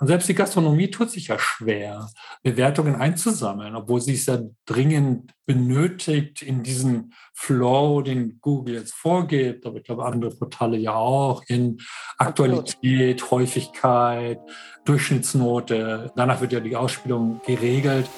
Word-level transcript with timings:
Und 0.00 0.06
selbst 0.06 0.28
die 0.28 0.34
Gastronomie 0.34 0.90
tut 0.90 1.10
sich 1.10 1.26
ja 1.26 1.38
schwer, 1.40 2.08
Bewertungen 2.44 2.94
einzusammeln, 2.94 3.74
obwohl 3.74 4.00
sie 4.00 4.14
es 4.14 4.26
ja 4.26 4.38
dringend 4.64 5.32
benötigt 5.44 6.40
in 6.42 6.62
diesem 6.62 7.12
Flow, 7.34 8.00
den 8.02 8.38
Google 8.40 8.76
jetzt 8.76 8.94
vorgibt, 8.94 9.66
aber 9.66 9.78
ich 9.78 9.84
glaube 9.84 10.04
andere 10.04 10.30
Portale 10.30 10.76
ja 10.76 10.94
auch, 10.94 11.42
in 11.48 11.78
Aktualität, 12.16 13.22
Absolut. 13.22 13.30
Häufigkeit, 13.30 14.38
Durchschnittsnote. 14.84 16.12
Danach 16.14 16.40
wird 16.40 16.52
ja 16.52 16.60
die 16.60 16.76
Ausspielung 16.76 17.40
geregelt. 17.44 18.08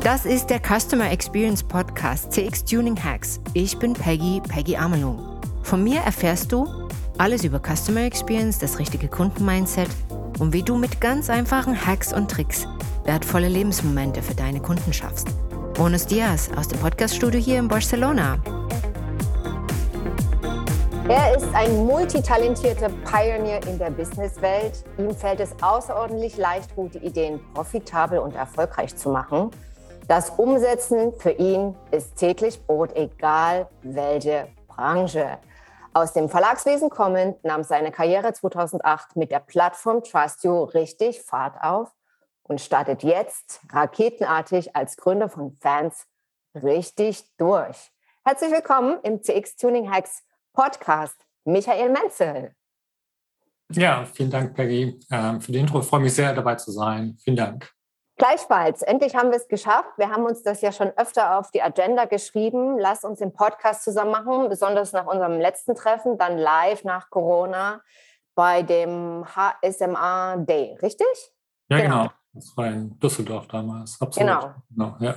Das 0.00 0.24
ist 0.24 0.46
der 0.46 0.60
Customer 0.60 1.10
Experience 1.10 1.62
Podcast 1.62 2.32
CX 2.32 2.64
Tuning 2.64 2.96
Hacks. 2.96 3.40
Ich 3.52 3.76
bin 3.78 3.92
Peggy, 3.92 4.40
Peggy 4.48 4.76
Amelung. 4.76 5.20
Von 5.64 5.84
mir 5.84 6.00
erfährst 6.00 6.50
du, 6.50 6.88
alles 7.18 7.44
über 7.44 7.60
Customer 7.60 8.02
Experience, 8.02 8.58
das 8.58 8.78
richtige 8.78 9.08
Kundenmindset 9.08 9.88
und 10.38 10.52
wie 10.52 10.62
du 10.62 10.76
mit 10.76 11.00
ganz 11.00 11.28
einfachen 11.28 11.86
Hacks 11.86 12.12
und 12.12 12.30
Tricks 12.30 12.66
wertvolle 13.04 13.48
Lebensmomente 13.48 14.22
für 14.22 14.34
deine 14.34 14.60
Kunden 14.60 14.92
schaffst. 14.92 15.28
Bonus 15.74 16.06
Diaz 16.06 16.50
aus 16.56 16.68
dem 16.68 16.78
Podcaststudio 16.78 17.40
hier 17.40 17.58
in 17.58 17.66
Barcelona. 17.66 18.38
Er 21.08 21.36
ist 21.36 21.46
ein 21.54 21.86
multitalentierter 21.86 22.90
Pioneer 23.10 23.66
in 23.66 23.78
der 23.78 23.90
Businesswelt. 23.90 24.84
Ihm 24.98 25.14
fällt 25.14 25.40
es 25.40 25.52
außerordentlich 25.62 26.36
leicht, 26.36 26.76
gute 26.76 26.98
Ideen 26.98 27.40
profitabel 27.54 28.18
und 28.18 28.36
erfolgreich 28.36 28.94
zu 28.94 29.08
machen. 29.08 29.50
Das 30.06 30.30
Umsetzen 30.30 31.12
für 31.18 31.30
ihn 31.30 31.74
ist 31.90 32.16
täglich 32.16 32.60
Brot, 32.66 32.94
egal 32.94 33.68
welche 33.82 34.48
Branche. 34.68 35.38
Aus 35.94 36.12
dem 36.12 36.28
Verlagswesen 36.28 36.90
kommend 36.90 37.42
nahm 37.44 37.62
seine 37.62 37.90
Karriere 37.90 38.32
2008 38.32 39.16
mit 39.16 39.30
der 39.30 39.40
Plattform 39.40 40.04
Trustio 40.04 40.64
richtig 40.64 41.22
Fahrt 41.22 41.62
auf 41.62 41.90
und 42.42 42.60
startet 42.60 43.02
jetzt 43.02 43.60
raketenartig 43.72 44.76
als 44.76 44.96
Gründer 44.96 45.28
von 45.28 45.56
Fans 45.60 46.06
richtig 46.54 47.24
durch. 47.38 47.90
Herzlich 48.24 48.52
willkommen 48.52 48.98
im 49.02 49.22
CX 49.22 49.56
Tuning 49.56 49.90
Hacks 49.90 50.22
Podcast, 50.52 51.16
Michael 51.44 51.90
Menzel. 51.90 52.54
Ja, 53.70 54.04
vielen 54.04 54.30
Dank, 54.30 54.54
Peggy, 54.54 55.00
ähm, 55.10 55.40
für 55.40 55.52
den 55.52 55.62
Intro. 55.62 55.80
Ich 55.80 55.86
freue 55.86 56.00
mich 56.00 56.14
sehr, 56.14 56.34
dabei 56.34 56.56
zu 56.56 56.70
sein. 56.70 57.16
Vielen 57.22 57.36
Dank. 57.36 57.77
Gleichfalls, 58.18 58.82
endlich 58.82 59.14
haben 59.14 59.30
wir 59.30 59.36
es 59.36 59.46
geschafft. 59.46 59.90
Wir 59.96 60.10
haben 60.10 60.24
uns 60.24 60.42
das 60.42 60.60
ja 60.60 60.72
schon 60.72 60.90
öfter 60.96 61.38
auf 61.38 61.52
die 61.52 61.62
Agenda 61.62 62.04
geschrieben. 62.04 62.76
Lass 62.76 63.04
uns 63.04 63.20
den 63.20 63.32
Podcast 63.32 63.84
zusammen 63.84 64.10
machen, 64.10 64.48
besonders 64.48 64.92
nach 64.92 65.06
unserem 65.06 65.38
letzten 65.38 65.76
Treffen, 65.76 66.18
dann 66.18 66.36
live 66.36 66.82
nach 66.82 67.10
Corona 67.10 67.80
bei 68.34 68.62
dem 68.62 69.24
HSMA 69.24 70.36
Day, 70.38 70.76
richtig? 70.82 71.06
Ja, 71.68 71.78
genau. 71.78 72.02
genau. 72.02 72.12
Das 72.32 72.56
war 72.56 72.66
in 72.66 72.98
Düsseldorf 72.98 73.46
damals. 73.46 74.00
Absolut. 74.00 74.28
Genau. 74.28 74.54
genau 74.68 74.96
ja. 74.98 75.14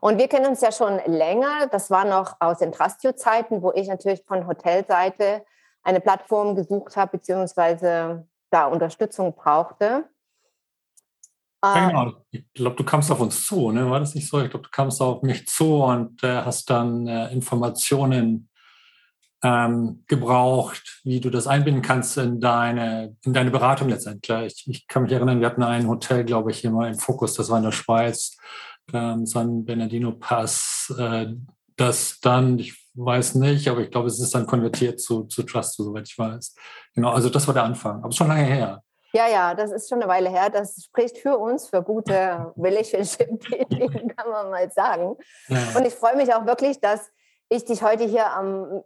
Und 0.00 0.18
wir 0.18 0.28
kennen 0.28 0.46
uns 0.46 0.60
ja 0.60 0.72
schon 0.72 1.00
länger. 1.06 1.68
Das 1.70 1.90
war 1.90 2.04
noch 2.04 2.36
aus 2.40 2.58
den 2.58 2.72
Trastio-Zeiten, 2.72 3.62
wo 3.62 3.72
ich 3.72 3.86
natürlich 3.86 4.24
von 4.26 4.48
Hotelseite 4.48 5.44
eine 5.84 6.00
Plattform 6.00 6.56
gesucht 6.56 6.96
habe, 6.96 7.18
beziehungsweise 7.18 8.26
da 8.50 8.66
Unterstützung 8.66 9.34
brauchte. 9.34 10.08
Ja, 11.64 11.88
genau. 11.88 12.12
Ich 12.30 12.44
glaube, 12.54 12.76
du 12.76 12.84
kamst 12.84 13.10
auf 13.10 13.20
uns 13.20 13.46
zu, 13.46 13.72
ne? 13.72 13.90
War 13.90 14.00
das 14.00 14.14
nicht 14.14 14.28
so? 14.28 14.40
Ich 14.40 14.50
glaube, 14.50 14.64
du 14.64 14.70
kamst 14.70 15.00
auf 15.02 15.22
mich 15.22 15.46
zu 15.46 15.82
und 15.82 16.22
äh, 16.22 16.42
hast 16.42 16.70
dann 16.70 17.06
äh, 17.06 17.32
Informationen 17.32 18.48
ähm, 19.42 20.04
gebraucht, 20.06 21.00
wie 21.04 21.20
du 21.20 21.30
das 21.30 21.46
einbinden 21.46 21.82
kannst 21.82 22.16
in 22.18 22.40
deine, 22.40 23.16
in 23.24 23.32
deine 23.32 23.50
Beratung 23.50 23.88
letztendlich. 23.88 24.64
Ich, 24.66 24.68
ich 24.68 24.88
kann 24.88 25.02
mich 25.04 25.12
erinnern, 25.12 25.40
wir 25.40 25.46
hatten 25.46 25.62
ein 25.62 25.88
Hotel, 25.88 26.24
glaube 26.24 26.50
ich, 26.50 26.58
hier 26.58 26.70
mal 26.70 26.88
im 26.88 26.98
Fokus, 26.98 27.34
das 27.34 27.50
war 27.50 27.58
in 27.58 27.64
der 27.64 27.72
Schweiz, 27.72 28.36
ähm, 28.92 29.26
San 29.26 29.64
Bernardino 29.64 30.12
Pass, 30.12 30.92
äh, 30.98 31.26
das 31.76 32.18
dann, 32.20 32.58
ich 32.58 32.88
weiß 32.94 33.36
nicht, 33.36 33.68
aber 33.68 33.80
ich 33.80 33.90
glaube, 33.90 34.08
es 34.08 34.18
ist 34.20 34.34
dann 34.34 34.46
konvertiert 34.46 35.00
zu, 35.00 35.24
zu 35.24 35.44
Trust, 35.44 35.76
soweit 35.76 36.08
ich 36.08 36.18
weiß. 36.18 36.54
Genau, 36.94 37.10
also 37.10 37.28
das 37.30 37.46
war 37.46 37.54
der 37.54 37.64
Anfang, 37.64 38.02
aber 38.02 38.12
schon 38.12 38.26
lange 38.28 38.44
her. 38.44 38.82
Ja, 39.12 39.26
ja, 39.26 39.54
das 39.54 39.72
ist 39.72 39.88
schon 39.88 40.02
eine 40.02 40.10
Weile 40.10 40.28
her. 40.28 40.50
Das 40.50 40.82
spricht 40.84 41.18
für 41.18 41.38
uns, 41.38 41.68
für 41.68 41.82
gute 41.82 42.52
Relationship-Building, 42.58 44.14
kann 44.16 44.30
man 44.30 44.50
mal 44.50 44.70
sagen. 44.70 45.16
Und 45.48 45.86
ich 45.86 45.94
freue 45.94 46.16
mich 46.16 46.32
auch 46.34 46.46
wirklich, 46.46 46.80
dass 46.80 47.10
ich 47.48 47.64
dich 47.64 47.82
heute 47.82 48.04
hier 48.04 48.30
am 48.30 48.82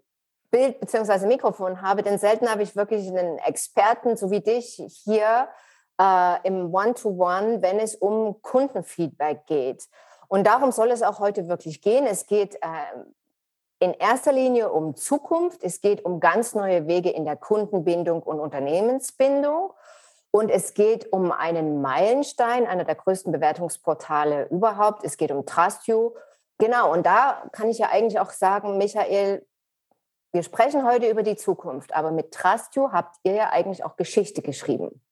Bild 0.50 0.78
bzw. 0.81 1.27
Mikrofon 1.27 1.82
habe, 1.82 2.03
denn 2.03 2.19
selten 2.19 2.49
habe 2.49 2.62
ich 2.62 2.77
wirklich 2.77 3.09
einen 3.09 3.38
Experten 3.38 4.16
so 4.16 4.31
wie 4.31 4.41
dich 4.41 4.81
hier 5.05 5.49
äh, 6.00 6.47
im 6.47 6.72
One-to-One, 6.72 7.56
-One, 7.56 7.62
wenn 7.62 7.81
es 7.81 7.97
um 7.97 8.41
Kundenfeedback 8.43 9.47
geht. 9.47 9.88
Und 10.28 10.47
darum 10.47 10.72
soll 10.72 10.91
es 10.91 11.03
auch 11.03 11.19
heute 11.19 11.49
wirklich 11.49 11.82
gehen. 11.82 12.06
Es 12.06 12.27
geht 12.27 12.55
äh, 12.56 12.69
in 13.81 13.94
erster 13.94 14.32
Linie 14.32 14.71
um 14.71 14.94
Zukunft. 14.94 15.65
Es 15.65 15.81
geht 15.81 16.05
um 16.05 16.21
ganz 16.21 16.55
neue 16.55 16.87
Wege 16.87 17.11
in 17.11 17.25
der 17.25 17.37
Kundenbindung 17.37 18.22
und 18.22 18.38
Unternehmensbindung. 18.38 19.72
Und 20.34 20.48
es 20.48 20.72
geht 20.72 21.12
um 21.12 21.31
einen 21.31 21.82
Meilenstein, 21.82 22.66
einer 22.66 22.84
der 22.84 22.94
größten 22.94 23.32
Bewertungsportale 23.32 24.48
überhaupt. 24.48 25.04
Es 25.04 25.19
geht 25.19 25.31
um 25.31 25.44
Trustio. 25.44 26.16
Genau, 26.59 26.91
und 26.91 27.04
da 27.04 27.48
kann 27.53 27.69
ich 27.69 27.78
ja 27.78 27.91
eigentlich 27.91 28.19
auch 28.19 28.31
sagen, 28.31 28.78
Michael, 28.78 29.47
wir 30.32 30.43
sprechen 30.43 30.84
heute 30.87 31.10
über 31.10 31.22
die 31.22 31.37
Zukunft, 31.37 31.94
aber 31.94 32.10
mit 32.10 32.32
Trustio 32.32 32.93
habt 32.93 33.16
ihr 33.25 33.34
ja 33.34 33.50
eigentlich 33.50 33.84
auch 33.84 33.97
Geschichte 33.97 34.41
geschrieben. 34.41 35.03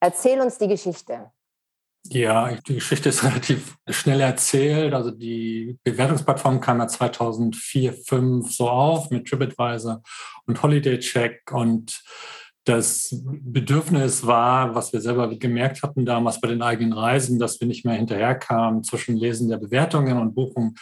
Erzähl 0.00 0.40
uns 0.40 0.56
die 0.56 0.68
Geschichte. 0.68 1.30
Ja, 2.04 2.52
die 2.66 2.74
Geschichte 2.76 3.10
ist 3.10 3.22
relativ 3.24 3.76
schnell 3.90 4.22
erzählt. 4.22 4.94
Also 4.94 5.10
die 5.10 5.78
Bewertungsplattform 5.84 6.60
kam 6.60 6.80
ja 6.80 6.88
2004, 6.88 7.92
2005 8.02 8.50
so 8.50 8.70
auf 8.70 9.10
mit 9.10 9.28
TripAdvisor 9.28 10.02
und 10.46 10.62
Holiday 10.62 10.98
Check 10.98 11.52
und 11.52 12.02
das 12.64 13.20
Bedürfnis 13.24 14.24
war, 14.26 14.74
was 14.74 14.92
wir 14.92 15.00
selber 15.00 15.28
gemerkt 15.36 15.82
hatten 15.82 16.04
damals 16.04 16.40
bei 16.40 16.48
den 16.48 16.62
eigenen 16.62 16.92
Reisen, 16.92 17.38
dass 17.38 17.60
wir 17.60 17.66
nicht 17.66 17.84
mehr 17.84 17.94
hinterherkamen 17.94 18.84
zwischen 18.84 19.16
Lesen 19.16 19.48
der 19.48 19.58
Bewertungen 19.58 20.18
und 20.18 20.34
Buchen 20.34 20.76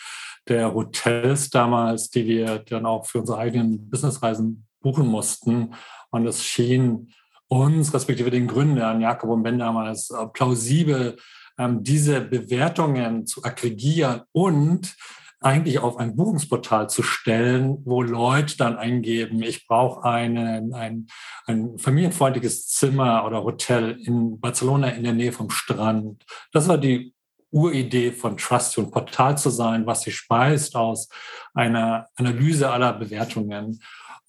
der 0.49 0.75
Hotels 0.75 1.49
damals, 1.49 2.11
die 2.11 2.27
wir 2.27 2.59
dann 2.59 2.85
auch 2.85 3.07
für 3.07 3.21
unsere 3.21 3.39
eigenen 3.39 3.89
Businessreisen 3.89 4.67
buchen 4.81 5.07
mussten. 5.07 5.75
Und 6.11 6.27
es 6.27 6.45
schien 6.45 7.13
uns, 7.49 7.95
respektive 7.95 8.31
den 8.31 8.47
Gründern, 8.47 9.01
Jakob 9.01 9.31
und 9.31 9.43
Ben 9.43 9.59
damals, 9.59 10.13
plausibel, 10.35 11.17
ähm, 11.59 11.83
diese 11.83 12.21
Bewertungen 12.21 13.27
zu 13.27 13.43
aggregieren 13.45 14.23
und 14.33 14.95
eigentlich 15.41 15.79
auf 15.79 15.97
ein 15.97 16.17
Buchungsportal 16.17 16.91
zu 16.91 17.03
stellen, 17.03 17.79
wo 17.85 18.03
Leute 18.03 18.57
dann 18.59 18.77
eingeben, 18.77 19.43
ich 19.43 19.67
brauche 19.67 20.05
eine, 20.05 20.69
ein, 20.75 21.07
ein 21.47 21.79
familienfreundliches 21.79 22.69
Zimmer 22.69 23.25
oder 23.25 23.43
Hotel 23.43 23.99
in 24.05 24.39
Barcelona 24.39 24.91
in 24.91 25.03
der 25.03 25.15
Nähe 25.15 25.33
vom 25.33 25.49
Strand. 25.49 26.25
Das 26.53 26.69
war 26.69 26.77
die 26.77 27.15
Uridee 27.51 28.13
von 28.13 28.37
Trust, 28.37 28.79
ein 28.79 28.91
Portal 28.91 29.37
zu 29.37 29.51
sein, 29.51 29.87
was 29.87 30.03
sich 30.03 30.15
speist 30.15 30.77
aus 30.77 31.09
einer 31.55 32.07
Analyse 32.15 32.71
aller 32.71 32.93
Bewertungen. 32.93 33.81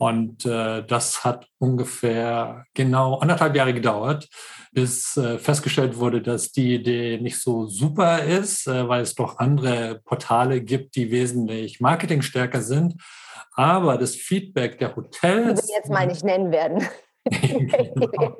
Und 0.02 0.48
äh, 0.48 0.84
das 0.84 1.24
hat 1.24 1.46
ungefähr 1.60 2.66
genau 2.74 3.20
anderthalb 3.20 3.56
Jahre 3.56 3.72
gedauert, 3.72 4.28
bis 4.72 5.16
äh, 5.16 5.38
festgestellt 5.38 5.96
wurde, 6.00 6.24
dass 6.24 6.52
die 6.52 6.74
Idee 6.74 7.20
nicht 7.22 7.40
so 7.40 7.68
super 7.68 8.24
ist, 8.24 8.66
äh, 8.66 8.90
weil 8.90 9.04
es 9.04 9.14
doch 9.14 9.38
andere 9.38 10.02
Portale 10.04 10.62
gibt, 10.62 10.96
die 10.96 11.12
wesentlich 11.12 11.82
marketingstärker 11.82 12.64
sind. 12.64 12.96
Aber 13.54 14.00
das 14.00 14.16
Feedback 14.16 14.80
der 14.80 14.96
Hotels. 14.96 15.62
Die 15.62 15.68
wir 15.68 15.76
jetzt 15.76 15.92
mal 15.92 16.08
nicht 16.08 16.24
nennen 16.24 16.52
werden. 16.52 16.84
genau. 17.30 18.38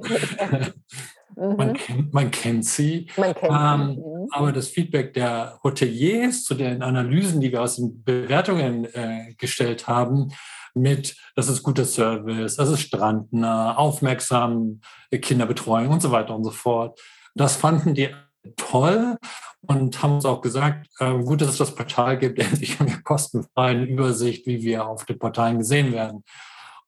man, 1.56 1.68
mhm. 1.68 1.74
kennt, 1.74 2.12
man, 2.12 2.32
kennt, 2.32 2.66
sie. 2.66 3.06
Man 3.18 3.36
kennt 3.36 3.54
ähm, 3.54 3.94
sie. 3.94 4.02
Mhm. 4.02 4.28
Aber 4.32 4.52
das 4.52 4.68
Feedback 4.68 5.14
der 5.14 5.60
Hoteliers 5.64 6.44
zu 6.44 6.56
den 6.56 6.82
Analysen, 6.82 7.40
die 7.40 7.52
wir 7.52 7.62
aus 7.62 7.76
den 7.76 8.04
Bewertungen 8.04 8.86
äh, 8.96 9.36
gestellt 9.38 9.88
haben, 9.88 10.32
mit, 10.74 11.16
das 11.36 11.48
ist 11.48 11.64
guter 11.64 11.86
Service, 11.86 12.56
das 12.56 12.70
ist 12.70 12.82
strandnah, 12.82 13.76
aufmerksam, 13.76 14.82
Kinderbetreuung 15.12 15.90
und 15.90 16.02
so 16.02 16.12
weiter 16.12 16.36
und 16.36 16.44
so 16.44 16.52
fort. 16.52 17.00
Das 17.36 17.56
fanden 17.56 17.94
die 17.94 18.10
toll 18.58 19.18
und 19.62 20.02
haben 20.02 20.16
uns 20.16 20.26
auch 20.26 20.42
gesagt, 20.42 20.88
äh, 21.00 21.18
gut, 21.20 21.42
dass 21.42 21.50
es 21.50 21.58
das 21.58 21.76
Portal 21.76 22.18
gibt, 22.18 22.40
endlich 22.40 22.80
haben 22.80 22.90
wir 22.90 23.02
kostenfrei 23.02 23.72
eine 23.72 23.86
Übersicht, 23.86 24.46
wie 24.48 24.62
wir 24.62 24.88
auf 24.88 25.06
den 25.06 25.20
Portalen 25.20 25.60
gesehen 25.60 25.92
werden. 25.92 26.24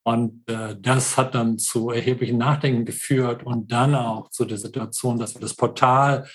Und 0.02 0.48
äh, 0.50 0.76
das 0.78 1.16
hat 1.16 1.34
dann 1.34 1.58
zu 1.58 1.90
erheblichen 1.90 2.36
Nachdenken 2.36 2.84
geführt 2.84 3.42
und 3.44 3.72
dann 3.72 3.94
auch 3.94 4.28
zu 4.30 4.44
der 4.44 4.58
Situation, 4.58 5.18
dass 5.18 5.34
wir 5.34 5.40
das 5.40 5.54
Portal 5.54 6.26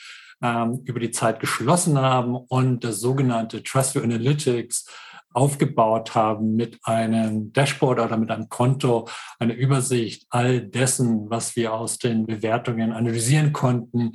ähm, 0.42 0.81
über 0.86 1.00
die 1.00 1.12
Zeit 1.12 1.40
geschlossen 1.40 2.00
haben 2.00 2.36
und 2.36 2.84
das 2.84 3.00
sogenannte 3.00 3.62
Trust 3.62 3.98
Analytics 3.98 4.86
aufgebaut 5.34 6.16
haben 6.16 6.56
mit 6.56 6.80
einem 6.84 7.54
Dashboard 7.54 8.00
oder 8.00 8.18
mit 8.18 8.31
einem 8.31 8.50
Konto, 8.50 9.08
eine 9.38 9.54
Übersicht 9.54 10.26
all 10.30 10.62
dessen, 10.62 11.30
was 11.30 11.56
wir 11.56 11.74
aus 11.74 11.98
den 11.98 12.26
Bewertungen 12.26 12.92
analysieren 12.92 13.54
konnten. 13.54 14.14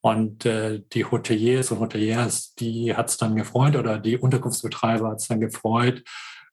Und 0.00 0.46
äh, 0.46 0.82
die 0.92 1.04
Hoteliers 1.04 1.70
und 1.72 1.80
Hoteliers, 1.80 2.54
die 2.54 2.94
hat 2.94 3.08
es 3.08 3.16
dann 3.16 3.36
gefreut 3.36 3.76
oder 3.76 3.98
die 3.98 4.16
Unterkunftsbetreiber 4.16 5.10
hat 5.10 5.20
es 5.20 5.28
dann 5.28 5.40
gefreut, 5.40 6.04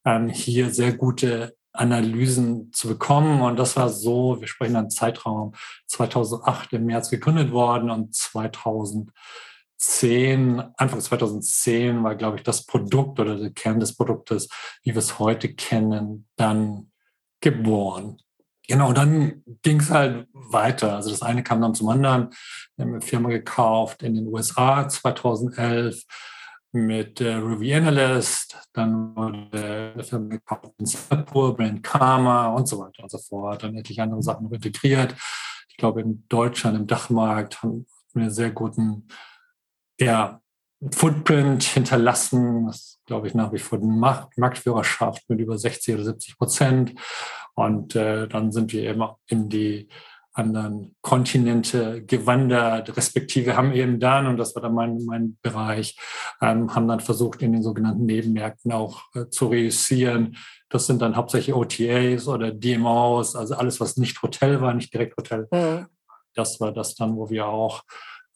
ähm, 0.04 0.28
hier 0.28 0.70
sehr 0.70 0.92
gute 0.92 1.54
Analysen 1.72 2.72
zu 2.72 2.88
bekommen. 2.88 3.42
Und 3.42 3.56
das 3.56 3.76
war 3.76 3.88
so, 3.88 4.40
wir 4.40 4.48
sprechen 4.48 4.74
dann 4.74 4.90
Zeitraum 4.90 5.54
2008 5.86 6.72
im 6.72 6.86
März 6.86 7.10
gegründet 7.10 7.52
worden 7.52 7.90
und 7.90 8.14
2000 8.14 9.10
2010, 9.78 10.60
Anfang 10.76 11.00
2010 11.00 12.02
war, 12.02 12.14
glaube 12.14 12.36
ich, 12.36 12.42
das 12.42 12.66
Produkt 12.66 13.20
oder 13.20 13.36
der 13.36 13.50
Kern 13.50 13.80
des 13.80 13.96
Produktes, 13.96 14.48
wie 14.82 14.92
wir 14.92 14.98
es 14.98 15.18
heute 15.18 15.52
kennen, 15.54 16.26
dann 16.36 16.90
geboren. 17.40 18.18
Genau, 18.66 18.92
dann 18.92 19.42
ging 19.62 19.80
es 19.80 19.90
halt 19.90 20.26
weiter. 20.32 20.96
Also 20.96 21.10
das 21.10 21.22
eine 21.22 21.42
kam 21.42 21.60
dann 21.60 21.74
zum 21.74 21.88
anderen. 21.88 22.30
Wir 22.76 22.84
haben 22.84 22.92
eine 22.92 23.02
Firma 23.02 23.28
gekauft 23.28 24.02
in 24.02 24.14
den 24.14 24.26
USA 24.28 24.88
2011 24.88 26.02
mit 26.72 27.20
äh, 27.20 27.34
Ruby 27.34 27.72
Analyst, 27.72 28.56
dann 28.72 29.14
wurde 29.14 29.92
eine 29.94 30.02
Firma 30.02 30.28
gekauft 30.28 30.72
in 30.78 30.86
Singapur, 30.86 31.56
Brand 31.56 31.84
Karma 31.84 32.48
und 32.48 32.66
so 32.66 32.80
weiter 32.80 33.04
und 33.04 33.10
so 33.10 33.18
fort. 33.18 33.62
Dann 33.62 33.76
etliche 33.76 34.02
andere 34.02 34.22
Sachen 34.22 34.52
integriert. 34.52 35.14
Ich 35.68 35.76
glaube, 35.76 36.00
in 36.00 36.24
Deutschland, 36.28 36.76
im 36.76 36.86
Dachmarkt 36.88 37.62
haben 37.62 37.86
wir 38.12 38.22
einen 38.22 38.30
sehr 38.30 38.50
guten 38.50 39.06
ja, 39.98 40.40
Footprint 40.92 41.62
hinterlassen, 41.62 42.66
das 42.66 43.00
glaube 43.06 43.28
ich 43.28 43.34
nach 43.34 43.52
wie 43.52 43.58
vor 43.58 43.78
eine 43.78 43.86
Marktführerschaft 44.36 45.28
mit 45.28 45.40
über 45.40 45.56
60 45.56 45.94
oder 45.94 46.04
70 46.04 46.38
Prozent. 46.38 46.94
Und 47.54 47.94
äh, 47.94 48.26
dann 48.28 48.52
sind 48.52 48.72
wir 48.72 48.82
eben 48.82 49.04
in 49.26 49.48
die 49.48 49.88
anderen 50.34 50.96
Kontinente 51.00 52.04
gewandert, 52.04 52.96
respektive 52.96 53.56
haben 53.56 53.72
eben 53.72 54.00
dann, 54.00 54.26
und 54.26 54.36
das 54.36 54.54
war 54.56 54.62
dann 54.62 54.74
mein, 54.74 55.04
mein 55.04 55.38
Bereich, 55.42 55.96
ähm, 56.42 56.74
haben 56.74 56.88
dann 56.88 56.98
versucht, 56.98 57.40
in 57.40 57.52
den 57.52 57.62
sogenannten 57.62 58.04
Nebenmärkten 58.04 58.72
auch 58.72 59.02
äh, 59.14 59.28
zu 59.28 59.46
reüssieren. 59.46 60.36
Das 60.68 60.86
sind 60.86 61.00
dann 61.02 61.14
hauptsächlich 61.14 61.54
OTAs 61.54 62.26
oder 62.26 62.50
DMOs, 62.50 63.36
also 63.36 63.54
alles, 63.54 63.78
was 63.78 63.96
nicht 63.96 64.20
Hotel 64.22 64.60
war, 64.60 64.74
nicht 64.74 64.92
direkt 64.92 65.16
Hotel. 65.16 65.46
Mhm. 65.52 65.86
Das 66.34 66.60
war 66.60 66.72
das 66.72 66.96
dann, 66.96 67.16
wo 67.16 67.30
wir 67.30 67.46
auch 67.46 67.82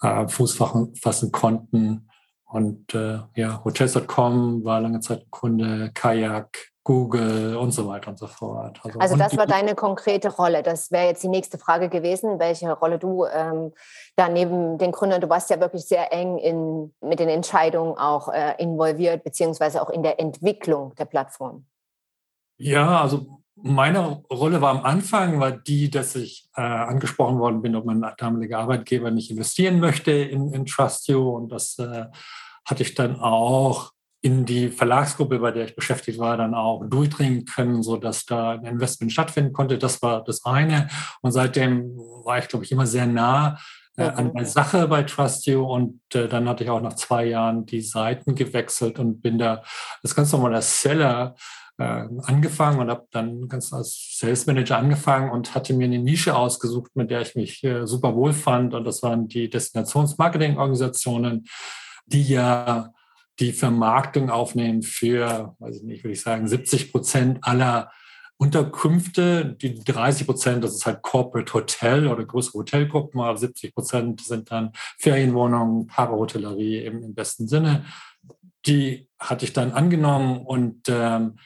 äh, 0.02 0.28
Fuß 0.28 0.58
fassen 1.00 1.32
konnten. 1.32 2.08
Und 2.44 2.94
äh, 2.94 3.18
ja, 3.34 3.62
Hotels.com 3.62 4.64
war 4.64 4.80
lange 4.80 5.00
Zeit 5.00 5.30
Kunde, 5.30 5.90
Kajak, 5.92 6.70
Google 6.88 7.54
und 7.56 7.72
so 7.72 7.86
weiter 7.86 8.08
und 8.08 8.18
so 8.18 8.26
fort. 8.26 8.80
Also, 8.82 8.98
also 8.98 9.16
das 9.16 9.36
war 9.36 9.46
deine 9.46 9.74
konkrete 9.74 10.34
Rolle. 10.34 10.62
Das 10.62 10.90
wäre 10.90 11.08
jetzt 11.08 11.22
die 11.22 11.28
nächste 11.28 11.58
Frage 11.58 11.90
gewesen, 11.90 12.38
welche 12.38 12.72
Rolle 12.72 12.98
du 12.98 13.26
ähm, 13.26 13.74
da 14.16 14.30
neben 14.30 14.78
den 14.78 14.92
Gründern, 14.92 15.20
du 15.20 15.28
warst 15.28 15.50
ja 15.50 15.60
wirklich 15.60 15.84
sehr 15.84 16.10
eng 16.14 16.38
in, 16.38 16.94
mit 17.02 17.20
den 17.20 17.28
Entscheidungen 17.28 17.98
auch 17.98 18.32
äh, 18.32 18.54
involviert, 18.56 19.22
beziehungsweise 19.22 19.82
auch 19.82 19.90
in 19.90 20.02
der 20.02 20.18
Entwicklung 20.18 20.94
der 20.94 21.04
Plattform. 21.04 21.66
Ja, 22.56 23.02
also 23.02 23.42
meine 23.62 24.22
Rolle 24.30 24.60
war 24.60 24.70
am 24.70 24.84
Anfang, 24.84 25.40
war 25.40 25.52
die, 25.52 25.90
dass 25.90 26.14
ich 26.14 26.48
äh, 26.56 26.60
angesprochen 26.60 27.38
worden 27.38 27.62
bin, 27.62 27.76
ob 27.76 27.84
mein 27.84 28.04
damaliger 28.16 28.58
Arbeitgeber 28.60 29.10
nicht 29.10 29.30
investieren 29.30 29.80
möchte 29.80 30.12
in, 30.12 30.52
in 30.52 30.66
Trustio. 30.66 31.30
Und 31.30 31.50
das 31.50 31.78
äh, 31.78 32.06
hatte 32.64 32.82
ich 32.82 32.94
dann 32.94 33.18
auch 33.20 33.92
in 34.20 34.44
die 34.44 34.68
Verlagsgruppe, 34.68 35.38
bei 35.38 35.52
der 35.52 35.66
ich 35.66 35.76
beschäftigt 35.76 36.18
war, 36.18 36.36
dann 36.36 36.54
auch 36.54 36.84
durchdringen 36.84 37.44
können, 37.44 37.82
so 37.82 37.96
dass 37.96 38.26
da 38.26 38.52
ein 38.52 38.64
Investment 38.64 39.12
stattfinden 39.12 39.52
konnte. 39.52 39.78
Das 39.78 40.02
war 40.02 40.24
das 40.24 40.44
eine. 40.44 40.88
Und 41.22 41.32
seitdem 41.32 41.96
war 42.24 42.38
ich, 42.38 42.48
glaube 42.48 42.64
ich, 42.64 42.72
immer 42.72 42.86
sehr 42.86 43.06
nah 43.06 43.58
äh, 43.96 44.04
an 44.04 44.32
der 44.34 44.46
Sache 44.46 44.88
bei 44.88 45.04
Trustio. 45.04 45.72
Und 45.72 46.00
äh, 46.14 46.28
dann 46.28 46.48
hatte 46.48 46.64
ich 46.64 46.70
auch 46.70 46.80
nach 46.80 46.94
zwei 46.94 47.26
Jahren 47.26 47.64
die 47.64 47.80
Seiten 47.80 48.34
gewechselt 48.34 48.98
und 48.98 49.20
bin 49.20 49.38
da 49.38 49.62
als 50.02 50.14
ganz 50.14 50.32
normaler 50.32 50.62
Seller 50.62 51.36
angefangen 51.84 52.80
und 52.80 52.90
habe 52.90 53.06
dann 53.12 53.48
ganz 53.48 53.72
als 53.72 54.16
Sales 54.18 54.46
Manager 54.46 54.78
angefangen 54.78 55.30
und 55.30 55.54
hatte 55.54 55.74
mir 55.74 55.84
eine 55.84 56.00
Nische 56.00 56.36
ausgesucht, 56.36 56.90
mit 56.96 57.10
der 57.10 57.22
ich 57.22 57.36
mich 57.36 57.62
äh, 57.62 57.86
super 57.86 58.16
wohl 58.16 58.32
fand. 58.32 58.74
Und 58.74 58.84
das 58.84 59.02
waren 59.02 59.28
die 59.28 59.48
Destinationsmarketing-Organisationen, 59.48 61.46
die 62.06 62.24
ja 62.24 62.92
die 63.38 63.52
Vermarktung 63.52 64.30
aufnehmen 64.30 64.82
für, 64.82 65.54
weiß 65.60 65.76
ich 65.76 65.82
nicht, 65.84 66.02
würde 66.02 66.14
ich 66.14 66.20
sagen, 66.20 66.48
70 66.48 66.90
Prozent 66.90 67.38
aller 67.42 67.92
Unterkünfte. 68.38 69.56
Die 69.60 69.78
30 69.78 70.26
Prozent, 70.26 70.64
das 70.64 70.74
ist 70.74 70.86
halt 70.86 71.02
Corporate 71.02 71.52
Hotel 71.52 72.08
oder 72.08 72.24
größere 72.24 72.58
Hotelgruppen, 72.58 73.20
aber 73.20 73.38
70 73.38 73.72
Prozent 73.72 74.20
sind 74.20 74.50
dann 74.50 74.72
Ferienwohnungen, 74.98 75.86
Parahotellerie 75.86 76.84
im, 76.84 77.04
im 77.04 77.14
besten 77.14 77.46
Sinne. 77.46 77.84
Die 78.66 79.08
hatte 79.18 79.44
ich 79.44 79.52
dann 79.52 79.70
angenommen 79.70 80.44
und 80.44 80.88
ähm, 80.88 81.38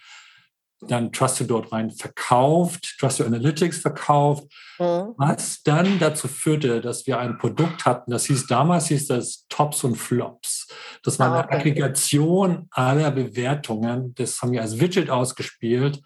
dann 0.88 1.12
Trustio 1.12 1.46
dort 1.46 1.72
rein 1.72 1.90
verkauft, 1.90 2.96
Trustio 2.98 3.26
Analytics 3.26 3.78
verkauft, 3.78 4.44
mhm. 4.78 5.14
was 5.16 5.62
dann 5.62 5.98
dazu 5.98 6.28
führte, 6.28 6.80
dass 6.80 7.06
wir 7.06 7.18
ein 7.18 7.38
Produkt 7.38 7.84
hatten, 7.84 8.10
das 8.10 8.26
hieß 8.26 8.46
damals 8.46 8.86
hieß 8.88 9.08
das 9.08 9.46
Tops 9.48 9.84
und 9.84 9.96
Flops. 9.96 10.68
Das 11.02 11.18
war 11.18 11.26
eine 11.28 11.36
ah, 11.38 11.44
okay. 11.44 11.56
Aggregation 11.56 12.68
aller 12.70 13.10
Bewertungen. 13.10 14.14
Das 14.14 14.42
haben 14.42 14.52
wir 14.52 14.62
als 14.62 14.80
Widget 14.80 15.10
ausgespielt. 15.10 16.02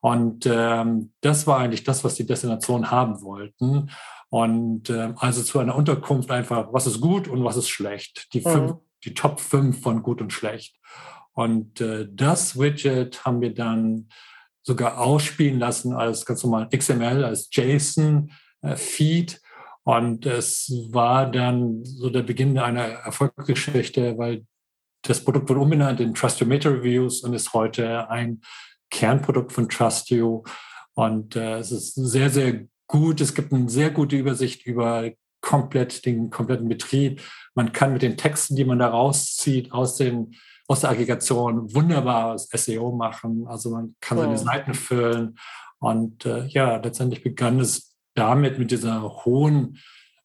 Und 0.00 0.46
ähm, 0.46 1.12
das 1.20 1.46
war 1.46 1.58
eigentlich 1.58 1.84
das, 1.84 2.04
was 2.04 2.14
die 2.14 2.26
Destinationen 2.26 2.90
haben 2.90 3.20
wollten. 3.22 3.90
Und 4.30 4.90
ähm, 4.90 5.14
also 5.18 5.42
zu 5.42 5.58
einer 5.58 5.74
Unterkunft 5.74 6.30
einfach, 6.30 6.68
was 6.72 6.86
ist 6.86 7.00
gut 7.00 7.28
und 7.28 7.44
was 7.44 7.56
ist 7.56 7.68
schlecht. 7.68 8.32
Die, 8.32 8.40
fünf, 8.40 8.72
mhm. 8.72 8.78
die 9.04 9.14
Top 9.14 9.40
5 9.40 9.80
von 9.80 10.02
gut 10.02 10.20
und 10.20 10.32
schlecht. 10.32 10.76
Und 11.38 11.80
äh, 11.80 12.08
das 12.10 12.58
Widget 12.58 13.24
haben 13.24 13.40
wir 13.40 13.54
dann 13.54 14.08
sogar 14.64 14.98
ausspielen 14.98 15.60
lassen 15.60 15.92
als 15.92 16.26
ganz 16.26 16.42
normal 16.42 16.68
XML, 16.68 17.24
als 17.24 17.48
JSON-Feed. 17.52 19.34
Äh, 19.34 19.38
und 19.84 20.26
es 20.26 20.68
war 20.90 21.30
dann 21.30 21.84
so 21.84 22.10
der 22.10 22.22
Beginn 22.22 22.58
einer 22.58 22.82
Erfolgsgeschichte, 22.82 24.18
weil 24.18 24.46
das 25.02 25.22
Produkt 25.22 25.48
wurde 25.48 25.60
umbenannt 25.60 26.00
in 26.00 26.12
Trust 26.12 26.44
Meta 26.44 26.70
Reviews 26.70 27.22
und 27.22 27.34
ist 27.34 27.52
heute 27.52 28.10
ein 28.10 28.40
Kernprodukt 28.90 29.52
von 29.52 29.68
Trustio. 29.68 30.42
Und 30.94 31.36
äh, 31.36 31.58
es 31.58 31.70
ist 31.70 31.94
sehr, 31.94 32.30
sehr 32.30 32.66
gut. 32.88 33.20
Es 33.20 33.32
gibt 33.32 33.52
eine 33.52 33.68
sehr 33.68 33.90
gute 33.90 34.16
Übersicht 34.16 34.66
über 34.66 35.08
komplett 35.40 36.04
den 36.04 36.30
kompletten 36.30 36.68
Betrieb. 36.68 37.22
Man 37.54 37.72
kann 37.72 37.92
mit 37.92 38.02
den 38.02 38.16
Texten, 38.16 38.56
die 38.56 38.64
man 38.64 38.80
da 38.80 38.88
rauszieht, 38.88 39.70
aus 39.70 39.94
den 39.94 40.34
aus 40.68 40.80
der 40.80 40.90
Aggregation 40.90 41.74
wunderbares 41.74 42.48
SEO 42.52 42.92
machen. 42.92 43.46
Also 43.48 43.70
man 43.70 43.96
kann 44.00 44.18
seine 44.18 44.38
Seiten 44.38 44.74
füllen. 44.74 45.38
Und 45.78 46.26
äh, 46.26 46.44
ja, 46.46 46.76
letztendlich 46.76 47.22
begann 47.22 47.58
es 47.58 47.96
damit 48.14 48.58
mit 48.58 48.70
dieser 48.70 49.24
hohen 49.24 49.78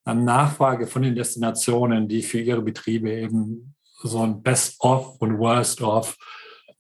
äh, 0.05 0.13
Nachfrage 0.13 0.85
von 0.85 1.01
den 1.01 1.15
Destinationen, 1.15 2.07
die 2.07 2.21
für 2.21 2.39
ihre 2.39 2.61
Betriebe 2.61 3.11
eben 3.11 3.75
so 4.01 4.21
ein 4.21 4.43
Best-of 4.43 5.15
und 5.21 5.39
Worst-of 5.39 6.17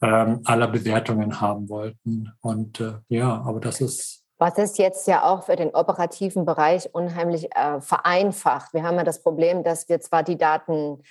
ähm, 0.01 0.41
aller 0.43 0.67
Bewertungen 0.67 1.39
haben 1.39 1.69
wollten. 1.69 2.33
Und 2.41 2.81
äh, 2.81 2.95
ja, 3.07 3.41
aber 3.45 3.61
das 3.61 3.79
ist 3.79 4.23
was 4.39 4.57
ist 4.57 4.77
jetzt 4.77 5.07
ja 5.07 5.23
auch 5.23 5.43
für 5.43 5.55
den 5.55 5.73
operativen 5.73 6.43
Bereich 6.43 6.93
unheimlich 6.93 7.55
äh, 7.55 7.79
vereinfacht. 7.79 8.73
Wir 8.73 8.83
haben 8.83 8.97
ja 8.97 9.05
das 9.05 9.23
Problem, 9.23 9.63
dass 9.63 9.87
wir 9.87 10.01
zwar 10.01 10.21
die 10.23 10.37
Daten 10.37 11.01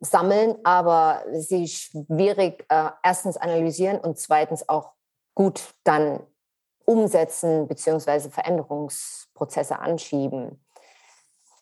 sammeln, 0.00 0.56
aber 0.64 1.24
sie 1.32 1.66
schwierig 1.68 2.66
äh, 2.68 2.90
erstens 3.02 3.36
analysieren 3.36 3.98
und 3.98 4.18
zweitens 4.18 4.68
auch 4.68 4.92
gut 5.34 5.74
dann 5.84 6.26
umsetzen 6.84 7.66
bzw. 7.66 8.30
Veränderungsprozesse 8.30 9.78
anschieben. 9.78 10.64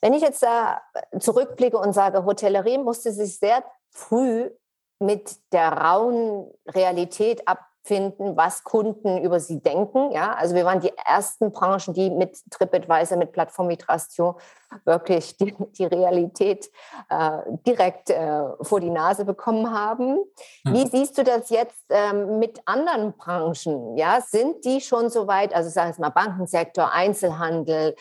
Wenn 0.01 0.15
ich 0.15 0.23
jetzt 0.23 0.43
da 0.43 0.83
zurückblicke 1.19 1.79
und 1.79 1.93
sage, 1.93 2.25
Hotellerie 2.25 2.79
musste 2.79 3.13
sich 3.13 3.39
sehr 3.39 3.63
früh 3.91 4.51
mit 4.99 5.37
der 5.53 5.73
rauen 5.73 6.51
Realität 6.67 7.47
ab 7.47 7.72
finden, 7.85 8.37
was 8.37 8.63
Kunden 8.63 9.23
über 9.23 9.41
sie 9.41 9.61
denken. 9.61 10.13
Ja, 10.13 10.35
also 10.35 10.55
wir 10.55 10.65
waren 10.65 10.81
die 10.81 10.93
ersten 10.97 11.51
Branchen, 11.53 11.93
die 11.95 12.11
mit 12.11 12.39
TripAdvisor, 12.51 13.19
mit 13.19 13.33
Plattform 13.33 13.69
wie 13.69 13.77
Trustio 13.77 14.39
wirklich 14.85 15.37
die, 15.37 15.55
die 15.77 15.85
Realität 15.85 16.71
äh, 17.11 17.39
direkt 17.67 18.11
äh, 18.11 18.43
vor 18.63 18.81
die 18.81 18.91
Nase 18.91 19.25
bekommen 19.25 19.73
haben. 19.73 20.19
Hm. 20.65 20.75
Wie 20.75 20.87
siehst 20.87 21.19
du 21.19 21.25
das 21.25 21.51
jetzt 21.51 21.85
ähm, 21.91 22.39
mit 22.39 22.61
anderen 22.67 23.15
Branchen? 23.15 23.97
Ja, 23.97 24.21
sind 24.21 24.65
die 24.65 24.81
schon 24.81 25.11
so 25.11 25.27
weit? 25.27 25.55
Also 25.55 25.69
sagen 25.69 25.95
wir 25.97 26.03
mal 26.03 26.11
Bankensektor, 26.11 26.93
Einzelhandel. 26.93 27.97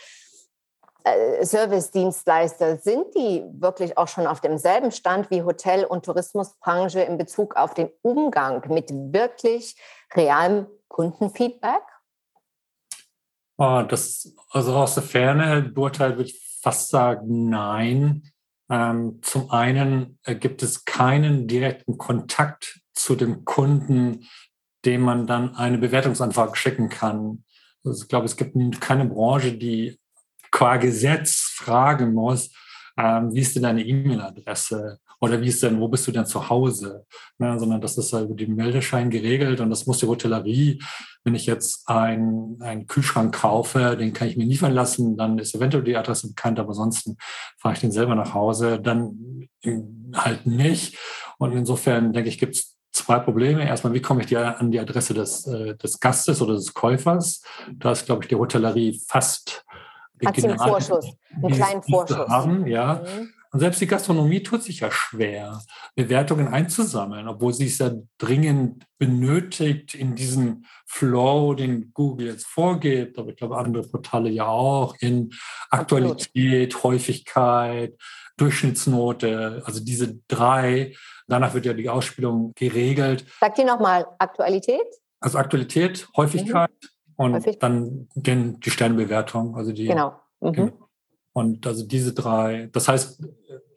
Äh, 1.04 1.46
Service-Dienstleister, 1.46 2.78
sind 2.78 3.14
die 3.16 3.44
wirklich 3.54 3.98
auch 3.98 4.08
schon 4.08 4.28
auf 4.28 4.42
demselben 4.42 4.92
Stand 4.92 5.30
wie 5.32 5.44
Hotel- 5.44 5.86
und 5.86 6.06
Tourismusbranche 6.06 7.02
in 7.02 7.18
Bezug 7.18 7.56
auf 7.56 7.74
den 7.74 7.90
Umgang 8.02 8.64
mit 8.70 8.90
wirklich 8.92 9.76
realem 10.16 10.68
Kundenfeedback? 10.88 11.84
Oh, 13.58 13.84
das, 13.88 14.34
also 14.50 14.76
aus 14.76 14.96
der 14.96 15.04
Ferne 15.04 15.62
beurteilt 15.62 16.18
würde 16.18 16.30
ich 16.30 16.60
fast 16.62 16.90
sagen, 16.90 17.50
nein. 17.50 18.24
Ähm, 18.70 19.20
zum 19.22 19.52
einen 19.52 20.18
äh, 20.24 20.36
gibt 20.36 20.64
es 20.64 20.86
keinen 20.86 21.48
direkten 21.48 21.98
Kontakt 21.98 22.82
zu 22.94 23.16
dem 23.16 23.46
Kunden, 23.46 24.28
dem 24.86 25.02
man 25.02 25.28
dann 25.28 25.56
eine 25.56 25.78
Bewertungsanfrage 25.78 26.56
schicken 26.56 26.90
kann. 26.90 27.44
Also 27.84 28.04
ich 28.04 28.10
glaube, 28.10 28.26
es 28.26 28.38
gibt 28.38 28.56
keine 28.80 29.06
Branche, 29.06 29.54
die 29.54 30.00
qua 30.52 30.78
Gesetz 30.78 31.54
fragen 31.56 32.14
muss, 32.14 32.52
ähm, 32.98 33.34
wie 33.34 33.40
ist 33.40 33.56
denn 33.56 33.64
deine 33.64 33.84
E-Mail-Adresse 33.86 35.00
oder 35.20 35.40
wie 35.40 35.48
ist 35.48 35.64
denn, 35.64 35.80
wo 35.80 35.88
bist 35.88 36.08
du 36.08 36.12
denn 36.12 36.26
zu 36.26 36.50
Hause? 36.50 37.06
Ne, 37.38 37.58
sondern 37.58 37.80
das 37.80 37.98
ist 37.98 38.12
halt 38.12 38.26
über 38.26 38.36
den 38.36 38.56
Meldeschein 38.56 39.10
geregelt 39.10 39.62
und 39.62 39.70
das 39.70 39.86
muss 39.86 40.00
die 40.00 40.08
Hotellerie, 40.08 40.82
wenn 41.24 41.36
ich 41.36 41.46
jetzt 41.46 41.88
ein, 41.88 42.58
einen 42.60 42.88
Kühlschrank 42.88 43.36
kaufe, 43.36 43.96
den 43.98 44.14
kann 44.14 44.28
ich 44.28 44.38
mir 44.38 44.46
liefern 44.46 44.74
lassen, 44.74 45.16
dann 45.18 45.38
ist 45.38 45.56
eventuell 45.56 45.84
die 45.84 45.96
Adresse 45.96 46.30
bekannt, 46.30 46.60
aber 46.60 46.70
ansonsten 46.70 47.18
fahre 47.58 47.76
ich 47.76 47.82
den 47.82 47.92
selber 47.92 48.16
nach 48.16 48.34
Hause, 48.34 48.80
dann 48.80 49.48
halt 50.16 50.46
nicht. 50.46 50.98
Und 51.38 51.54
insofern 51.54 52.14
denke 52.14 52.30
ich, 52.30 52.40
gibt 52.40 52.56
es 52.56 52.78
zwei 52.92 53.20
Probleme. 53.20 53.66
Erstmal, 53.66 53.94
wie 53.94 54.02
komme 54.02 54.24
ich 54.24 54.38
an 54.38 54.72
die 54.72 54.80
Adresse 54.80 55.14
des, 55.14 55.48
äh, 55.48 55.76
des 55.76 56.00
Gastes 56.00 56.42
oder 56.42 56.56
des 56.56 56.74
Käufers? 56.74 57.42
Da 57.74 57.92
ist, 57.92 58.06
glaube 58.06 58.24
ich, 58.24 58.30
die 58.30 58.36
Hotellerie 58.36 59.00
fast 59.08 59.64
hat 60.26 60.36
sie 60.36 60.48
einen 60.48 60.58
Vorschuss, 60.58 61.14
einen 61.42 61.54
kleinen 61.54 61.84
Vorschuss. 61.84 62.28
Haben, 62.28 62.68
ja. 62.68 63.04
Mhm. 63.04 63.30
Und 63.54 63.60
selbst 63.60 63.82
die 63.82 63.88
Gastronomie 63.88 64.44
tut 64.44 64.64
sich 64.64 64.80
ja 64.80 64.90
schwer, 64.92 65.62
Bewertungen 65.96 66.48
einzusammeln, 66.48 67.28
obwohl 67.28 67.54
sie 67.54 67.68
es 67.68 67.80
ja 67.80 67.92
dringend 68.18 68.86
benötigt 68.98 69.94
in 69.94 70.16
diesem 70.16 70.64
Flow, 70.86 71.54
den 71.54 71.92
Google 71.94 72.28
jetzt 72.28 72.48
vorgibt, 72.48 73.20
aber 73.20 73.32
ich 73.32 73.36
glaube 73.36 73.58
andere 73.58 73.84
Portale 73.84 74.30
ja 74.30 74.48
auch, 74.48 74.96
in 75.02 75.32
Aktualität, 75.70 76.74
Absolut. 76.74 76.84
Häufigkeit, 76.84 77.98
Durchschnittsnote, 78.38 79.62
also 79.66 79.84
diese 79.84 80.20
drei. 80.30 80.96
Danach 81.28 81.54
wird 81.54 81.66
ja 81.66 81.74
die 81.74 81.90
Ausspielung 81.90 82.54
geregelt. 82.56 83.26
Sag 83.42 83.56
dir 83.56 83.66
nochmal 83.66 84.08
Aktualität? 84.18 84.82
Also 85.20 85.38
Aktualität, 85.38 86.08
Häufigkeit, 86.16 86.72
mhm. 86.82 86.88
Und 87.22 87.36
Häufig. 87.36 87.60
dann 87.60 88.08
die 88.16 88.72
Sternebewertung, 88.72 89.56
also 89.56 89.72
die. 89.72 89.86
Genau. 89.86 90.20
Mhm. 90.40 90.54
Genau. 90.54 90.72
Und 91.34 91.66
also 91.68 91.86
diese 91.86 92.14
drei, 92.14 92.68
das 92.74 92.88
heißt, 92.88 93.24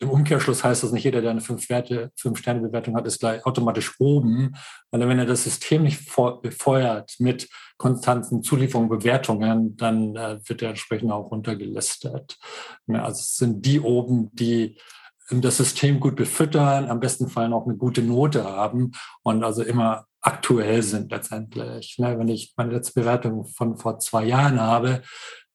im 0.00 0.10
Umkehrschluss 0.10 0.64
heißt 0.64 0.82
das 0.82 0.90
nicht 0.90 1.04
jeder, 1.04 1.20
der 1.20 1.30
eine 1.30 1.42
fünf 1.42 1.68
Werte, 1.68 2.10
fünf 2.16 2.38
Sterne 2.38 2.62
Bewertung 2.62 2.96
hat, 2.96 3.06
ist 3.06 3.20
gleich 3.20 3.44
automatisch 3.46 4.00
oben, 4.00 4.56
weil 4.90 5.08
wenn 5.08 5.18
er 5.18 5.26
das 5.26 5.44
System 5.44 5.84
nicht 5.84 6.04
befeuert 6.42 7.14
mit 7.18 7.48
konstanten 7.76 8.42
Zulieferungen, 8.42 8.88
Bewertungen, 8.88 9.76
dann 9.76 10.16
äh, 10.16 10.40
wird 10.48 10.62
er 10.62 10.70
entsprechend 10.70 11.12
auch 11.12 11.30
runtergelistet. 11.30 12.38
Ja, 12.86 13.04
also 13.04 13.20
es 13.20 13.36
sind 13.36 13.64
die 13.64 13.78
oben, 13.78 14.30
die 14.32 14.78
das 15.30 15.58
System 15.58 16.00
gut 16.00 16.16
befüttern, 16.16 16.90
am 16.90 16.98
besten 16.98 17.28
Fall 17.28 17.52
auch 17.52 17.66
eine 17.66 17.76
gute 17.76 18.02
Note 18.02 18.44
haben 18.44 18.92
und 19.22 19.44
also 19.44 19.62
immer 19.62 20.06
aktuell 20.24 20.82
sind 20.82 21.10
letztendlich. 21.10 21.98
Ne? 21.98 22.18
Wenn 22.18 22.28
ich 22.28 22.54
meine 22.56 22.72
letzte 22.72 23.00
Bewertung 23.00 23.44
von 23.46 23.76
vor 23.76 23.98
zwei 23.98 24.24
Jahren 24.24 24.60
habe, 24.60 25.02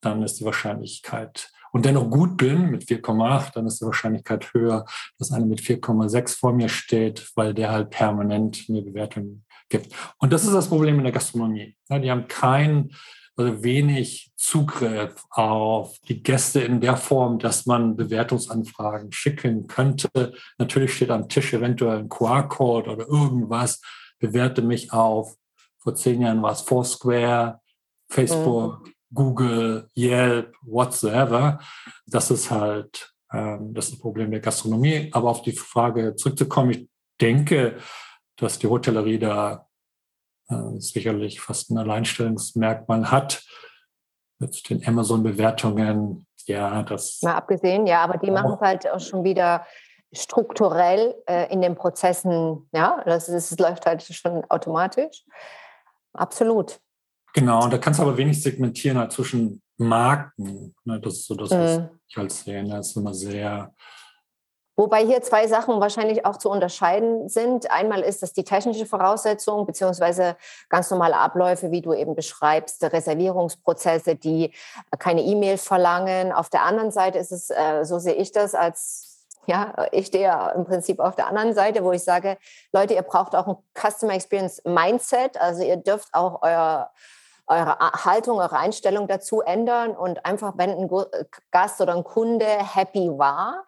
dann 0.01 0.23
ist 0.23 0.39
die 0.39 0.45
Wahrscheinlichkeit 0.45 1.51
und 1.71 1.85
dennoch 1.85 2.09
gut 2.09 2.37
bin 2.37 2.69
mit 2.69 2.83
4,8, 2.83 3.53
dann 3.53 3.67
ist 3.67 3.81
die 3.81 3.85
Wahrscheinlichkeit 3.85 4.53
höher, 4.53 4.85
dass 5.17 5.31
einer 5.31 5.45
mit 5.45 5.61
4,6 5.61 6.37
vor 6.37 6.53
mir 6.53 6.69
steht, 6.69 7.31
weil 7.35 7.53
der 7.53 7.71
halt 7.71 7.89
permanent 7.91 8.67
mir 8.69 8.83
Bewertungen 8.83 9.45
gibt. 9.69 9.93
Und 10.17 10.33
das 10.33 10.45
ist 10.45 10.53
das 10.53 10.69
Problem 10.69 10.97
in 10.97 11.03
der 11.03 11.13
Gastronomie. 11.13 11.75
Ja, 11.89 11.99
die 11.99 12.09
haben 12.09 12.27
kein 12.27 12.91
also 13.35 13.63
wenig 13.63 14.31
Zugriff 14.35 15.23
auf 15.29 15.97
die 16.09 16.21
Gäste 16.21 16.59
in 16.59 16.81
der 16.81 16.97
Form, 16.97 17.39
dass 17.39 17.65
man 17.65 17.95
Bewertungsanfragen 17.95 19.11
schicken 19.11 19.67
könnte. 19.67 20.09
Natürlich 20.57 20.93
steht 20.93 21.11
am 21.11 21.29
Tisch 21.29 21.53
eventuell 21.53 21.99
ein 21.99 22.09
QR-Code 22.09 22.89
oder 22.89 23.07
irgendwas, 23.07 23.81
bewerte 24.19 24.61
mich 24.61 24.91
auf, 24.93 25.35
vor 25.77 25.95
zehn 25.95 26.21
Jahren 26.21 26.41
war 26.41 26.51
es 26.51 26.61
Foursquare, 26.61 27.61
Facebook, 28.09 28.85
mhm. 28.85 28.93
Google, 29.13 29.89
Yelp, 29.95 30.55
whatsoever. 30.61 31.59
Das 32.05 32.29
ist 32.29 32.51
halt 32.51 33.13
ähm, 33.31 33.73
das, 33.73 33.85
ist 33.85 33.93
das 33.93 33.99
Problem 33.99 34.31
der 34.31 34.39
Gastronomie. 34.39 35.09
Aber 35.13 35.29
auf 35.29 35.41
die 35.41 35.51
Frage 35.51 36.15
zurückzukommen, 36.15 36.71
ich 36.71 36.89
denke, 37.21 37.77
dass 38.37 38.59
die 38.59 38.67
Hotellerie 38.67 39.19
da 39.19 39.67
äh, 40.49 40.79
sicherlich 40.79 41.41
fast 41.41 41.69
ein 41.71 41.77
Alleinstellungsmerkmal 41.77 43.11
hat. 43.11 43.43
Mit 44.39 44.69
den 44.69 44.85
Amazon-Bewertungen, 44.87 46.25
ja, 46.45 46.81
das. 46.83 47.21
Mal 47.21 47.35
abgesehen, 47.35 47.85
ja, 47.85 48.03
aber 48.03 48.17
die 48.17 48.31
machen 48.31 48.53
es 48.53 48.61
halt 48.61 48.89
auch 48.89 49.01
schon 49.01 49.25
wieder 49.25 49.65
strukturell 50.11 51.15
äh, 51.27 51.51
in 51.51 51.61
den 51.61 51.75
Prozessen, 51.75 52.67
ja, 52.71 53.01
das, 53.05 53.29
ist, 53.29 53.51
das 53.51 53.59
läuft 53.59 53.85
halt 53.85 54.03
schon 54.03 54.43
automatisch. 54.49 55.23
Absolut. 56.13 56.79
Genau, 57.33 57.63
und 57.63 57.71
da 57.71 57.77
kannst 57.77 57.99
du 57.99 58.03
aber 58.03 58.17
wenig 58.17 58.41
segmentieren 58.41 58.97
halt 58.97 59.11
zwischen 59.11 59.61
Marken. 59.77 60.75
Ne? 60.83 60.99
Das 60.99 61.13
ist 61.13 61.27
so 61.27 61.35
das, 61.35 61.51
was 61.51 61.77
mhm. 61.79 61.89
ich 62.07 62.17
halt 62.17 62.31
sehe. 62.31 62.63
Ne? 62.63 62.75
Das 62.75 62.89
ist 62.89 62.97
immer 62.97 63.13
sehr. 63.13 63.73
Wobei 64.75 65.05
hier 65.05 65.21
zwei 65.21 65.45
Sachen 65.45 65.79
wahrscheinlich 65.81 66.25
auch 66.25 66.37
zu 66.37 66.49
unterscheiden 66.49 67.27
sind. 67.27 67.69
Einmal 67.69 68.01
ist 68.01 68.23
das 68.23 68.31
die 68.31 68.45
technische 68.45 68.85
Voraussetzung, 68.85 69.65
beziehungsweise 69.65 70.37
ganz 70.69 70.89
normale 70.89 71.17
Abläufe, 71.17 71.69
wie 71.69 71.81
du 71.81 71.93
eben 71.93 72.15
beschreibst, 72.15 72.81
Reservierungsprozesse, 72.81 74.15
die 74.15 74.53
keine 74.97 75.21
E-Mail 75.21 75.57
verlangen. 75.57 76.31
Auf 76.31 76.49
der 76.49 76.63
anderen 76.63 76.91
Seite 76.91 77.19
ist 77.19 77.33
es, 77.33 77.49
äh, 77.49 77.83
so 77.83 77.99
sehe 77.99 78.15
ich 78.15 78.31
das, 78.31 78.55
als 78.55 79.08
ja, 79.45 79.87
ich 79.91 80.07
stehe 80.07 80.25
ja 80.25 80.49
im 80.49 80.65
Prinzip 80.65 80.99
auf 80.99 81.15
der 81.15 81.27
anderen 81.27 81.53
Seite, 81.53 81.83
wo 81.83 81.91
ich 81.91 82.03
sage, 82.03 82.37
Leute, 82.71 82.93
ihr 82.93 83.01
braucht 83.01 83.35
auch 83.35 83.47
ein 83.47 83.55
Customer 83.73 84.13
Experience 84.13 84.61
Mindset. 84.65 85.39
Also 85.39 85.63
ihr 85.63 85.77
dürft 85.77 86.09
auch 86.13 86.41
euer, 86.41 86.91
eure 87.47 87.79
Haltung, 87.79 88.37
eure 88.39 88.57
Einstellung 88.57 89.07
dazu 89.07 89.41
ändern 89.41 89.95
und 89.95 90.25
einfach, 90.25 90.53
wenn 90.57 90.71
ein 90.71 90.89
Gast 91.51 91.81
oder 91.81 91.95
ein 91.95 92.03
Kunde 92.03 92.45
happy 92.45 93.09
war, 93.17 93.65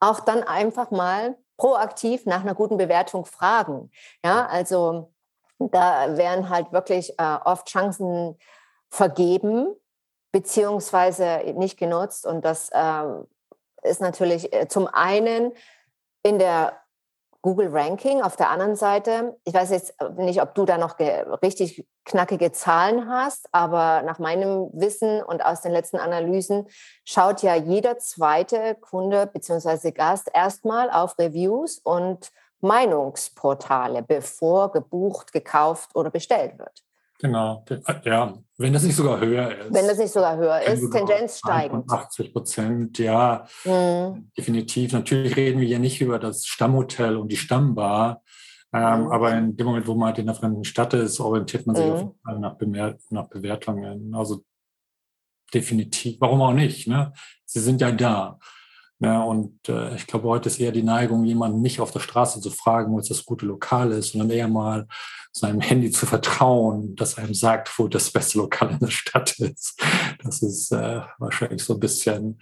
auch 0.00 0.20
dann 0.20 0.42
einfach 0.42 0.90
mal 0.90 1.36
proaktiv 1.56 2.26
nach 2.26 2.40
einer 2.40 2.54
guten 2.54 2.76
Bewertung 2.76 3.24
fragen. 3.24 3.92
Ja, 4.24 4.46
also 4.46 5.12
da 5.58 6.16
werden 6.16 6.48
halt 6.48 6.72
wirklich 6.72 7.18
äh, 7.18 7.38
oft 7.44 7.68
Chancen 7.68 8.36
vergeben 8.90 9.74
beziehungsweise 10.32 11.42
nicht 11.54 11.78
genutzt 11.78 12.26
und 12.26 12.44
das 12.44 12.70
äh, 12.70 13.04
ist 13.82 14.00
natürlich 14.00 14.52
äh, 14.52 14.68
zum 14.68 14.86
einen 14.86 15.52
in 16.22 16.38
der 16.38 16.82
Google 17.42 17.68
Ranking. 17.72 18.22
Auf 18.22 18.36
der 18.36 18.50
anderen 18.50 18.76
Seite, 18.76 19.36
ich 19.44 19.52
weiß 19.52 19.70
jetzt 19.70 19.94
nicht, 20.16 20.40
ob 20.40 20.54
du 20.54 20.64
da 20.64 20.78
noch 20.78 20.98
richtig 21.42 21.84
knackige 22.04 22.52
Zahlen 22.52 23.08
hast, 23.08 23.48
aber 23.52 24.02
nach 24.02 24.20
meinem 24.20 24.70
Wissen 24.72 25.22
und 25.22 25.44
aus 25.44 25.60
den 25.60 25.72
letzten 25.72 25.98
Analysen 25.98 26.68
schaut 27.04 27.42
ja 27.42 27.54
jeder 27.56 27.98
zweite 27.98 28.76
Kunde 28.76 29.26
bzw. 29.26 29.90
Gast 29.90 30.30
erstmal 30.32 30.90
auf 30.90 31.18
Reviews 31.18 31.78
und 31.78 32.30
Meinungsportale, 32.60 34.02
bevor 34.02 34.70
gebucht, 34.70 35.32
gekauft 35.32 35.96
oder 35.96 36.10
bestellt 36.10 36.58
wird. 36.60 36.84
Genau, 37.22 37.64
ja, 38.04 38.34
wenn 38.58 38.72
das 38.72 38.82
nicht 38.82 38.96
sogar 38.96 39.20
höher 39.20 39.56
ist. 39.56 39.72
Wenn 39.72 39.86
das 39.86 39.96
nicht 39.96 40.12
sogar 40.12 40.36
höher 40.36 40.60
ist, 40.60 40.90
Tendenz 40.90 41.38
steigend. 41.38 41.88
80 41.88 42.32
Prozent, 42.32 42.98
ja, 42.98 43.46
mhm. 43.64 44.32
definitiv. 44.36 44.92
Natürlich 44.92 45.36
reden 45.36 45.60
wir 45.60 45.68
ja 45.68 45.78
nicht 45.78 46.00
über 46.00 46.18
das 46.18 46.44
Stammhotel 46.46 47.16
und 47.16 47.30
die 47.30 47.36
Stammbar, 47.36 48.22
ähm, 48.72 49.02
mhm. 49.02 49.12
aber 49.12 49.32
in 49.34 49.56
dem 49.56 49.66
Moment, 49.66 49.86
wo 49.86 49.94
man 49.94 50.08
halt 50.08 50.18
in 50.18 50.28
einer 50.28 50.36
fremden 50.36 50.64
Stadt 50.64 50.94
ist, 50.94 51.20
orientiert 51.20 51.64
man 51.64 51.76
sich 51.76 51.86
mhm. 51.86 51.92
auf 51.92 52.38
nach, 52.38 52.56
Bemer 52.56 52.96
nach 53.10 53.28
Bewertungen. 53.28 54.12
Also 54.16 54.42
definitiv, 55.54 56.16
warum 56.20 56.42
auch 56.42 56.54
nicht? 56.54 56.88
Ne? 56.88 57.12
Sie 57.44 57.60
sind 57.60 57.80
ja 57.80 57.92
da. 57.92 58.40
Ja, 59.02 59.24
und 59.24 59.68
äh, 59.68 59.96
ich 59.96 60.06
glaube, 60.06 60.28
heute 60.28 60.48
ist 60.48 60.60
eher 60.60 60.70
die 60.70 60.84
Neigung, 60.84 61.24
jemanden 61.24 61.60
nicht 61.60 61.80
auf 61.80 61.90
der 61.90 61.98
Straße 61.98 62.40
zu 62.40 62.50
fragen, 62.50 62.92
wo 62.92 63.00
es 63.00 63.08
das 63.08 63.24
gute 63.24 63.46
Lokal 63.46 63.90
ist, 63.90 64.12
sondern 64.12 64.30
eher 64.30 64.46
mal 64.46 64.86
seinem 65.32 65.60
Handy 65.60 65.90
zu 65.90 66.06
vertrauen, 66.06 66.94
dass 66.94 67.18
einem 67.18 67.34
sagt, 67.34 67.76
wo 67.80 67.88
das 67.88 68.12
beste 68.12 68.38
Lokal 68.38 68.70
in 68.70 68.78
der 68.78 68.90
Stadt 68.90 69.40
ist. 69.40 69.82
Das 70.22 70.40
ist 70.42 70.70
äh, 70.70 71.00
wahrscheinlich 71.18 71.64
so 71.64 71.74
ein 71.74 71.80
bisschen 71.80 72.40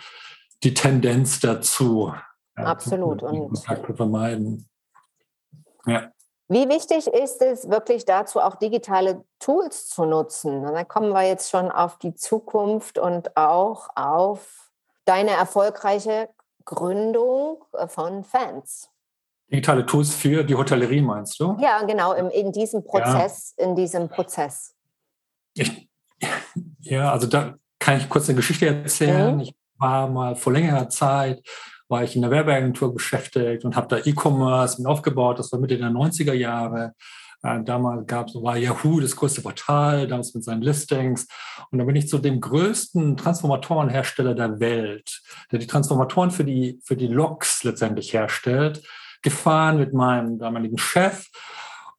die 0.63 0.75
Tendenz 0.75 1.41
dazu. 1.41 2.13
Absolut. 2.57 3.23
und 3.23 3.55
Kontakte 3.55 3.95
vermeiden. 3.95 4.69
Ja. 5.87 6.13
Wie 6.49 6.69
wichtig 6.69 7.07
ist 7.07 7.41
es 7.41 7.71
wirklich 7.71 8.05
dazu, 8.05 8.39
auch 8.39 8.57
digitale 8.57 9.25
Tools 9.39 9.89
zu 9.89 10.05
nutzen? 10.05 10.67
Und 10.67 10.75
dann 10.75 10.87
kommen 10.87 11.13
wir 11.13 11.23
jetzt 11.23 11.49
schon 11.49 11.71
auf 11.71 11.97
die 11.97 12.15
Zukunft 12.15 12.99
und 12.99 13.35
auch 13.35 13.89
auf 13.95 14.71
deine 15.07 15.31
erfolgreiche 15.31 16.29
Gründung 16.65 17.65
äh, 17.73 17.89
von 17.89 18.25
Fans. 18.25 18.89
Digitale 19.51 19.85
Tools 19.85 20.15
für 20.15 20.45
die 20.45 20.55
Hotellerie 20.55 21.01
meinst 21.01 21.41
du? 21.41 21.57
Ja, 21.61 21.83
genau, 21.83 22.13
in, 22.13 22.31
in 22.31 22.53
diesem 22.53 22.85
Prozess, 22.85 23.55
ja. 23.59 23.67
in 23.67 23.75
diesem 23.75 24.09
Prozess. 24.09 24.75
Ich, 25.55 25.89
ja, 26.81 27.11
also 27.11 27.27
da 27.27 27.55
kann 27.81 27.97
ich 27.97 28.09
kurz 28.09 28.29
eine 28.29 28.37
Geschichte 28.37 28.67
erzählen. 28.67 29.35
Mhm. 29.35 29.41
Ich 29.41 29.55
war 29.79 30.09
mal 30.09 30.37
vor 30.37 30.53
längerer 30.53 30.89
Zeit, 30.89 31.43
war 31.89 32.05
ich 32.05 32.15
in 32.15 32.23
der 32.23 32.31
Werbeagentur 32.31 32.95
beschäftigt 32.95 33.65
und 33.65 33.75
habe 33.75 33.89
da 33.89 33.99
E-Commerce 33.99 34.81
mit 34.81 34.87
aufgebaut. 34.87 35.41
Das 35.41 35.51
war 35.51 35.59
Mitte 35.59 35.77
der 35.77 35.89
90er 35.89 36.35
Jahre. 36.35 36.95
Äh, 37.43 37.63
damals 37.63 38.07
gab 38.07 38.29
es, 38.29 38.35
war 38.35 38.57
Yahoo 38.57 39.01
das 39.01 39.17
größte 39.17 39.43
Portal, 39.43 40.07
damals 40.07 40.35
mit 40.35 40.45
seinen 40.45 40.63
Listings. 40.63 41.27
Und 41.71 41.79
dann 41.79 41.87
bin 41.87 41.97
ich 41.97 42.09
zu 42.09 42.19
dem 42.19 42.41
größten 42.41 43.17
Transformatorenhersteller 43.17 44.35
der 44.35 44.61
Welt, 44.61 45.23
der 45.51 45.59
die 45.59 45.67
Transformatoren 45.67 46.31
für 46.31 46.45
die, 46.45 46.81
für 46.85 46.97
die 46.97 47.09
Loks 47.09 47.65
letztendlich 47.65 48.13
herstellt, 48.13 48.83
gefahren 49.23 49.79
mit 49.79 49.93
meinem 49.93 50.39
damaligen 50.39 50.79
Chef. 50.79 51.27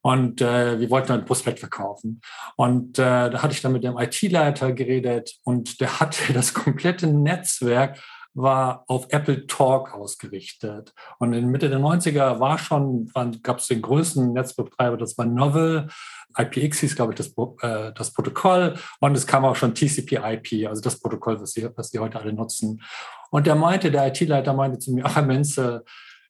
Und 0.03 0.41
äh, 0.41 0.79
wir 0.79 0.89
wollten 0.89 1.12
ein 1.12 1.25
Prospekt 1.25 1.60
verkaufen. 1.60 2.21
Und 2.55 2.98
äh, 2.98 3.29
da 3.29 3.43
hatte 3.43 3.53
ich 3.53 3.62
dann 3.62 3.74
mit 3.74 3.83
dem 3.83 4.00
IT-Leiter 4.00 4.74
geredet 4.74 5.36
und 5.43 5.79
der 5.79 6.00
hatte 6.00 6.33
das 6.33 6.53
komplette 6.53 7.07
Netzwerk 7.07 8.00
war 8.33 8.85
auf 8.88 9.07
Apple 9.09 9.45
Talk 9.47 9.93
ausgerichtet. 9.93 10.93
Und 11.19 11.33
in 11.33 11.50
Mitte 11.50 11.69
der 11.69 11.79
90er 11.79 12.39
war 12.39 12.57
schon, 12.57 13.11
gab 13.43 13.59
es 13.59 13.67
den 13.67 13.81
größten 13.81 14.33
Netzbetreiber, 14.33 14.97
das 14.97 15.17
war 15.17 15.25
Novel. 15.25 15.88
IPX 16.38 16.79
hieß, 16.79 16.95
glaube 16.95 17.13
ich, 17.13 17.17
das, 17.17 17.33
äh, 17.61 17.91
das 17.93 18.13
Protokoll. 18.13 18.75
Und 19.00 19.17
es 19.17 19.27
kam 19.27 19.43
auch 19.43 19.55
schon 19.55 19.75
TCP/IP, 19.75 20.67
also 20.67 20.81
das 20.81 21.00
Protokoll, 21.00 21.41
was 21.41 21.51
sie, 21.51 21.67
was 21.75 21.89
sie 21.89 22.00
heute 22.00 22.19
alle 22.19 22.33
nutzen. 22.33 22.81
Und 23.31 23.47
der 23.47 23.55
meinte, 23.55 23.91
der 23.91 24.07
IT-Leiter 24.07 24.53
meinte 24.53 24.79
zu 24.79 24.93
mir, 24.93 25.05
ach, 25.05 25.15
Herr 25.15 25.23
Menze, 25.23 25.83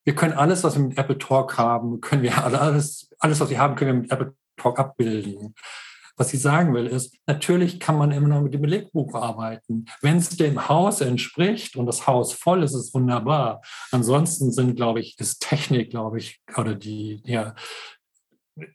wir 0.04 0.16
können 0.16 0.34
alles, 0.34 0.64
was 0.64 0.76
wir 0.76 0.84
mit 0.84 0.98
Apple 0.98 1.20
Talk 1.20 1.58
haben, 1.58 2.02
können 2.02 2.24
wir 2.24 2.44
alles, 2.44 3.10
alles, 3.20 3.40
was 3.40 3.50
wir 3.50 3.60
haben, 3.60 3.76
können 3.76 3.92
wir 3.92 4.02
mit 4.02 4.12
Apple 4.12 4.36
Talk 4.58 4.80
abbilden. 4.80 5.54
Was 6.22 6.36
ich 6.36 6.42
sagen 6.44 6.76
will, 6.76 6.86
ist, 6.86 7.18
natürlich 7.26 7.80
kann 7.80 7.98
man 7.98 8.12
immer 8.12 8.28
noch 8.28 8.44
mit 8.44 8.54
dem 8.54 8.62
Belegbuch 8.62 9.16
arbeiten. 9.16 9.86
Wenn 10.04 10.18
es 10.18 10.30
dem 10.30 10.70
Haus 10.70 11.02
entspricht 11.02 11.76
und 11.76 11.88
das 11.88 12.06
Haus 12.06 12.32
voll 12.32 12.62
ist, 12.62 12.76
ist 12.76 12.90
es 12.90 12.94
wunderbar. 12.94 13.60
Ansonsten 13.90 14.52
sind, 14.52 14.76
glaube 14.76 15.00
ich, 15.00 15.20
ist 15.20 15.42
Technik, 15.42 15.90
glaube 15.90 16.20
ich, 16.20 16.40
oder 16.56 16.76
die, 16.76 17.24
ja, 17.26 17.56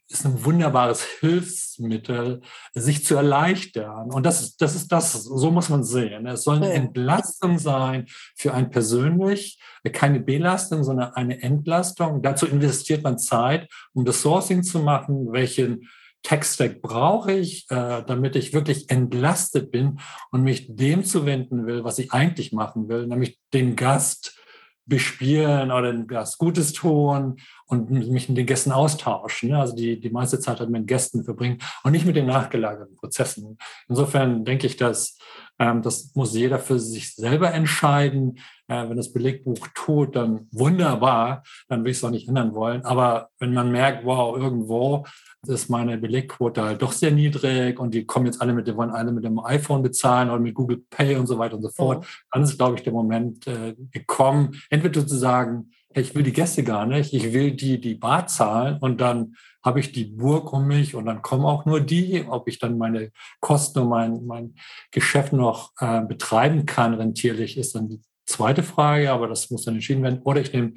ist 0.09 0.25
ein 0.25 0.43
wunderbares 0.43 1.05
Hilfsmittel, 1.21 2.41
sich 2.73 3.05
zu 3.05 3.15
erleichtern. 3.15 4.11
Und 4.11 4.25
das 4.25 4.41
ist, 4.41 4.61
das 4.61 4.75
ist 4.75 4.91
das, 4.91 5.13
so 5.13 5.49
muss 5.49 5.69
man 5.69 5.85
sehen. 5.85 6.27
Es 6.27 6.43
soll 6.43 6.57
eine 6.57 6.73
Entlastung 6.73 7.59
sein 7.59 8.07
für 8.35 8.53
einen 8.53 8.71
persönlich, 8.71 9.57
keine 9.93 10.19
Belastung, 10.19 10.83
sondern 10.83 11.13
eine 11.13 11.41
Entlastung. 11.41 12.21
Dazu 12.21 12.45
investiert 12.45 13.03
man 13.05 13.17
Zeit, 13.17 13.69
um 13.93 14.03
das 14.03 14.21
Sourcing 14.21 14.63
zu 14.63 14.79
machen, 14.79 15.31
welchen 15.31 15.87
Tech-Stack 16.27 16.81
brauche 16.81 17.31
ich, 17.31 17.65
äh, 17.69 18.03
damit 18.05 18.35
ich 18.35 18.51
wirklich 18.51 18.89
entlastet 18.89 19.71
bin 19.71 19.99
und 20.29 20.43
mich 20.43 20.67
dem 20.69 21.05
zuwenden 21.05 21.65
will, 21.65 21.85
was 21.85 21.99
ich 21.99 22.11
eigentlich 22.11 22.51
machen 22.51 22.89
will, 22.89 23.07
nämlich 23.07 23.39
den 23.53 23.77
Gast 23.77 24.37
bespielen 24.85 25.71
oder 25.71 25.93
den 25.93 26.05
Gast 26.05 26.37
Gutes 26.37 26.73
tun 26.73 27.37
und 27.65 27.89
mich 27.91 28.27
mit 28.27 28.37
den 28.37 28.45
Gästen 28.45 28.73
austauschen. 28.73 29.49
Ne? 29.49 29.59
Also 29.59 29.73
die, 29.73 30.01
die 30.01 30.09
meiste 30.09 30.39
Zeit 30.39 30.59
halt 30.59 30.69
mit 30.69 30.85
Gästen 30.85 31.23
verbringen 31.23 31.59
und 31.83 31.93
nicht 31.93 32.05
mit 32.05 32.17
den 32.17 32.25
nachgelagerten 32.25 32.97
Prozessen. 32.97 33.57
Insofern 33.87 34.43
denke 34.43 34.67
ich, 34.67 34.75
dass 34.75 35.17
das 35.57 36.11
muss 36.13 36.35
jeder 36.35 36.59
für 36.59 36.79
sich 36.79 37.15
selber 37.15 37.53
entscheiden. 37.53 38.39
Äh, 38.67 38.89
wenn 38.89 38.97
das 38.97 39.11
Belegbuch 39.11 39.67
tut, 39.73 40.15
dann 40.15 40.47
wunderbar, 40.51 41.43
dann 41.67 41.83
will 41.83 41.91
ich 41.91 41.97
es 41.97 42.03
auch 42.03 42.11
nicht 42.11 42.27
ändern 42.27 42.53
wollen. 42.53 42.83
Aber 42.85 43.29
wenn 43.39 43.53
man 43.53 43.71
merkt, 43.71 44.05
wow, 44.05 44.37
irgendwo 44.37 45.05
ist 45.47 45.69
meine 45.69 45.97
Belegquote 45.97 46.61
halt 46.61 46.81
doch 46.81 46.91
sehr 46.91 47.11
niedrig 47.11 47.79
und 47.79 47.93
die 47.93 48.05
kommen 48.05 48.25
jetzt 48.25 48.41
alle 48.41 48.53
mit, 48.53 48.67
die 48.67 48.75
wollen 48.75 48.89
alle 48.89 49.11
mit 49.11 49.23
dem 49.23 49.39
iPhone 49.39 49.81
bezahlen 49.81 50.29
oder 50.29 50.39
mit 50.39 50.55
Google 50.55 50.83
Pay 50.89 51.15
und 51.15 51.27
so 51.27 51.37
weiter 51.37 51.55
und 51.55 51.61
so 51.61 51.69
fort. 51.69 52.05
Dann 52.31 52.43
ist, 52.43 52.57
glaube 52.57 52.75
ich, 52.75 52.83
der 52.83 52.93
Moment 52.93 53.47
äh, 53.47 53.75
gekommen, 53.91 54.59
entweder 54.69 55.05
zu 55.05 55.15
sagen, 55.15 55.71
ich 55.97 56.13
will 56.13 56.23
die 56.23 56.33
Gäste 56.33 56.63
gar 56.63 56.85
nicht, 56.85 57.13
ich 57.13 57.33
will 57.33 57.51
die, 57.51 57.81
die 57.81 57.95
Bar 57.95 58.27
zahlen 58.27 58.77
und 58.79 59.01
dann 59.01 59.35
habe 59.63 59.79
ich 59.79 59.91
die 59.91 60.05
Burg 60.05 60.53
um 60.53 60.67
mich 60.67 60.95
und 60.95 61.05
dann 61.05 61.21
kommen 61.21 61.45
auch 61.45 61.65
nur 61.65 61.81
die, 61.81 62.25
ob 62.27 62.47
ich 62.47 62.59
dann 62.59 62.77
meine 62.77 63.11
Kosten 63.39 63.79
und 63.79 63.89
mein, 63.89 64.25
mein 64.25 64.55
Geschäft 64.91 65.33
noch 65.33 65.71
äh, 65.79 66.01
betreiben 66.01 66.65
kann, 66.65 66.93
rentierlich, 66.93 67.57
ist 67.57 67.75
dann 67.75 67.89
die 67.89 68.01
zweite 68.25 68.63
Frage, 68.63 69.11
aber 69.11 69.27
das 69.27 69.49
muss 69.49 69.65
dann 69.65 69.75
entschieden 69.75 70.03
werden. 70.03 70.21
Oder 70.23 70.41
ich 70.41 70.53
nehme 70.53 70.73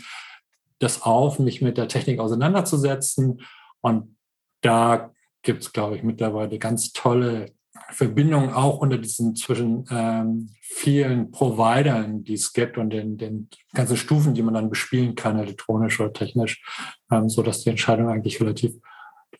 das 0.78 1.02
auf, 1.02 1.38
mich 1.38 1.60
mit 1.60 1.76
der 1.76 1.88
Technik 1.88 2.18
auseinanderzusetzen 2.18 3.42
und 3.80 4.16
da 4.62 5.12
gibt 5.42 5.62
es, 5.62 5.72
glaube 5.72 5.96
ich, 5.96 6.02
mittlerweile 6.02 6.58
ganz 6.58 6.92
tolle 6.92 7.52
Verbindungen 7.90 8.52
auch 8.52 8.78
unter 8.78 8.98
diesen 8.98 9.34
zwischen 9.34 9.84
ähm, 9.90 10.50
vielen 10.60 11.30
Providern, 11.30 12.24
die 12.24 12.34
es 12.34 12.52
gibt 12.52 12.78
und 12.78 12.90
den, 12.90 13.16
den 13.16 13.48
ganzen 13.74 13.96
Stufen, 13.96 14.34
die 14.34 14.42
man 14.42 14.54
dann 14.54 14.70
bespielen 14.70 15.14
kann, 15.14 15.38
elektronisch 15.38 16.00
oder 16.00 16.12
technisch, 16.12 16.62
ähm, 17.10 17.28
so 17.28 17.42
dass 17.42 17.62
die 17.62 17.70
Entscheidung 17.70 18.08
eigentlich 18.08 18.40
relativ 18.40 18.74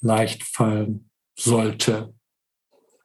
leicht 0.00 0.42
fallen 0.42 1.10
sollte. 1.38 2.12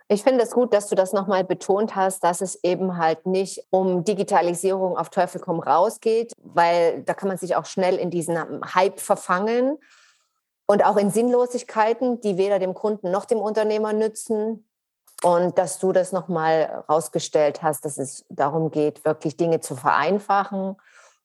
Ich 0.08 0.22
finde 0.22 0.44
es 0.44 0.52
gut, 0.52 0.72
dass 0.72 0.88
du 0.88 0.96
das 0.96 1.14
nochmal 1.14 1.44
betont 1.44 1.96
hast, 1.96 2.24
dass 2.24 2.42
es 2.42 2.64
eben 2.64 2.98
halt 2.98 3.26
nicht 3.26 3.64
um 3.72 4.04
Digitalisierung 4.04 4.98
auf 4.98 5.10
Teufel 5.10 5.42
komm 5.42 5.60
raus 5.60 6.00
geht, 6.00 6.32
weil 6.44 7.02
da 7.04 7.16
kann 7.16 7.28
man 7.28 7.38
sich 7.38 7.56
auch 7.56 7.66
schnell 7.66 7.96
in 7.96 8.12
diesen 8.12 8.38
Hype 8.76 9.00
verfangen 9.00 9.80
und 10.68 10.86
auch 10.86 10.98
in 10.98 11.10
Sinnlosigkeiten, 11.10 12.22
die 12.22 12.38
weder 12.38 12.60
dem 12.60 12.76
Kunden 12.76 13.10
noch 13.10 13.26
dem 13.26 13.40
Unternehmer 13.40 13.94
nützen. 13.94 14.68
Und 15.24 15.58
dass 15.58 15.80
du 15.80 15.92
das 15.92 16.12
nochmal 16.12 16.84
rausgestellt 16.90 17.64
hast, 17.64 17.86
dass 17.86 17.98
es 17.98 18.26
darum 18.30 18.70
geht, 18.70 19.06
wirklich 19.06 19.38
Dinge 19.38 19.60
zu 19.60 19.76
vereinfachen 19.76 20.76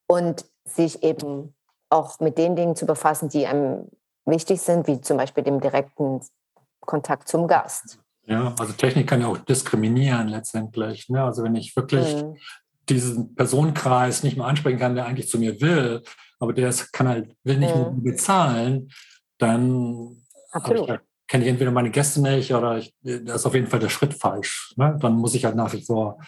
und 0.06 0.44
sich 0.64 1.02
eben 1.02 1.54
auch 1.90 2.20
mit 2.20 2.38
den 2.38 2.56
Dingen 2.56 2.76
zu 2.76 2.86
befassen, 2.86 3.28
die 3.28 3.46
einem 3.46 3.88
wichtig 4.24 4.60
sind, 4.60 4.86
wie 4.86 5.00
zum 5.00 5.16
Beispiel 5.16 5.42
dem 5.42 5.60
direkten 5.60 6.20
Kontakt 6.80 7.28
zum 7.28 7.48
Gast. 7.48 7.98
Ja, 8.26 8.54
also 8.58 8.72
Technik 8.72 9.08
kann 9.08 9.20
ja 9.20 9.26
auch 9.26 9.38
diskriminieren 9.38 10.28
letztendlich. 10.28 11.08
Ne? 11.08 11.22
Also 11.22 11.42
wenn 11.42 11.56
ich 11.56 11.74
wirklich 11.74 12.22
mhm. 12.22 12.36
diesen 12.88 13.34
Personenkreis 13.34 14.22
nicht 14.22 14.36
mehr 14.36 14.46
ansprechen 14.46 14.78
kann, 14.78 14.94
der 14.94 15.06
eigentlich 15.06 15.28
zu 15.28 15.38
mir 15.38 15.60
will, 15.60 16.02
aber 16.38 16.52
der 16.52 16.72
kann 16.92 17.08
halt, 17.08 17.36
will 17.42 17.58
nicht 17.58 17.74
mhm. 17.74 18.02
bezahlen, 18.02 18.90
dann 19.38 20.22
kenne 21.30 21.44
ich 21.44 21.50
entweder 21.50 21.70
meine 21.70 21.90
Gäste 21.90 22.20
nicht 22.20 22.52
oder 22.52 22.78
ich, 22.78 22.92
da 23.02 23.36
ist 23.36 23.46
auf 23.46 23.54
jeden 23.54 23.68
Fall 23.68 23.78
der 23.78 23.88
Schritt 23.88 24.14
falsch. 24.14 24.74
Ne? 24.76 24.98
Dann 25.00 25.12
muss 25.12 25.36
ich 25.36 25.44
halt 25.44 25.54
nach 25.54 25.72
wie 25.72 25.82
vor 25.82 26.18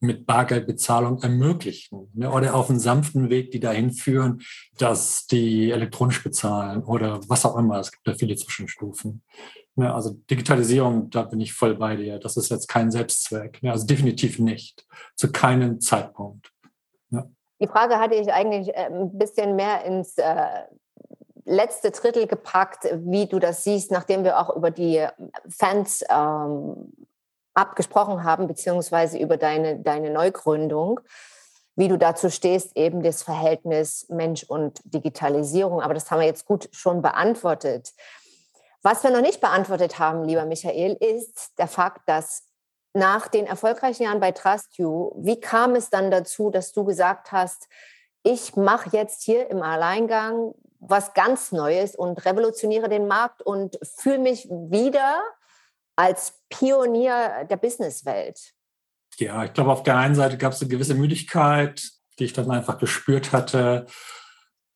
mit 0.00 0.24
Bargeldbezahlung 0.24 1.22
ermöglichen 1.22 2.10
ne? 2.14 2.30
oder 2.30 2.54
auf 2.54 2.70
einen 2.70 2.78
sanften 2.78 3.28
Weg, 3.28 3.50
die 3.50 3.60
dahin 3.60 3.92
führen, 3.92 4.40
dass 4.78 5.26
die 5.26 5.70
elektronisch 5.70 6.22
bezahlen 6.22 6.82
oder 6.84 7.20
was 7.28 7.44
auch 7.44 7.56
immer. 7.58 7.78
Es 7.80 7.92
gibt 7.92 8.06
ja 8.06 8.14
viele 8.14 8.34
Zwischenstufen. 8.34 9.22
Ne? 9.74 9.94
Also 9.94 10.14
Digitalisierung, 10.30 11.10
da 11.10 11.24
bin 11.24 11.40
ich 11.40 11.52
voll 11.52 11.74
bei 11.74 11.96
dir. 11.96 12.18
Das 12.18 12.38
ist 12.38 12.50
jetzt 12.50 12.66
kein 12.66 12.90
Selbstzweck. 12.90 13.62
Ne? 13.62 13.72
Also 13.72 13.84
definitiv 13.84 14.38
nicht. 14.38 14.86
Zu 15.16 15.32
keinem 15.32 15.82
Zeitpunkt. 15.82 16.50
Ne? 17.10 17.30
Die 17.60 17.66
Frage 17.66 17.98
hatte 17.98 18.14
ich 18.14 18.32
eigentlich 18.32 18.68
äh, 18.68 18.86
ein 18.86 19.18
bisschen 19.18 19.54
mehr 19.54 19.84
ins 19.84 20.16
äh, 20.16 20.62
letzte 21.46 21.92
Drittel 21.92 22.26
gepackt, 22.26 22.86
wie 22.92 23.26
du 23.26 23.38
das 23.38 23.64
siehst, 23.64 23.90
nachdem 23.90 24.24
wir 24.24 24.38
auch 24.38 24.54
über 24.54 24.70
die 24.70 25.06
Fans 25.48 26.04
ähm, 26.10 26.92
abgesprochen 27.54 28.24
haben, 28.24 28.48
beziehungsweise 28.48 29.18
über 29.18 29.36
deine, 29.36 29.78
deine 29.78 30.10
Neugründung, 30.10 31.00
wie 31.76 31.88
du 31.88 31.96
dazu 31.96 32.30
stehst, 32.30 32.76
eben 32.76 33.02
das 33.02 33.22
Verhältnis 33.22 34.06
Mensch 34.08 34.42
und 34.42 34.80
Digitalisierung. 34.84 35.80
Aber 35.80 35.94
das 35.94 36.10
haben 36.10 36.20
wir 36.20 36.26
jetzt 36.26 36.46
gut 36.46 36.68
schon 36.72 37.00
beantwortet. 37.00 37.92
Was 38.82 39.04
wir 39.04 39.10
noch 39.10 39.20
nicht 39.20 39.40
beantwortet 39.40 39.98
haben, 39.98 40.24
lieber 40.24 40.44
Michael, 40.44 40.94
ist 40.94 41.58
der 41.58 41.68
Fakt, 41.68 42.08
dass 42.08 42.42
nach 42.92 43.28
den 43.28 43.46
erfolgreichen 43.46 44.04
Jahren 44.04 44.20
bei 44.20 44.32
Trust 44.32 44.78
You, 44.78 45.12
wie 45.16 45.38
kam 45.38 45.74
es 45.74 45.90
dann 45.90 46.10
dazu, 46.10 46.50
dass 46.50 46.72
du 46.72 46.84
gesagt 46.84 47.30
hast, 47.30 47.68
ich 48.22 48.56
mache 48.56 48.90
jetzt 48.96 49.22
hier 49.22 49.50
im 49.50 49.62
Alleingang 49.62 50.54
was 50.88 51.14
ganz 51.14 51.52
Neues 51.52 51.94
und 51.94 52.24
revolutioniere 52.24 52.88
den 52.88 53.06
Markt 53.06 53.42
und 53.42 53.78
fühle 53.82 54.18
mich 54.18 54.48
wieder 54.48 55.22
als 55.96 56.34
Pionier 56.48 57.46
der 57.48 57.56
Businesswelt. 57.56 58.52
Ja, 59.18 59.44
ich 59.44 59.52
glaube, 59.52 59.72
auf 59.72 59.82
der 59.82 59.96
einen 59.96 60.14
Seite 60.14 60.36
gab 60.36 60.52
es 60.52 60.60
eine 60.60 60.70
gewisse 60.70 60.94
Müdigkeit, 60.94 61.82
die 62.18 62.24
ich 62.24 62.32
dann 62.32 62.50
einfach 62.50 62.78
gespürt 62.78 63.32
hatte. 63.32 63.86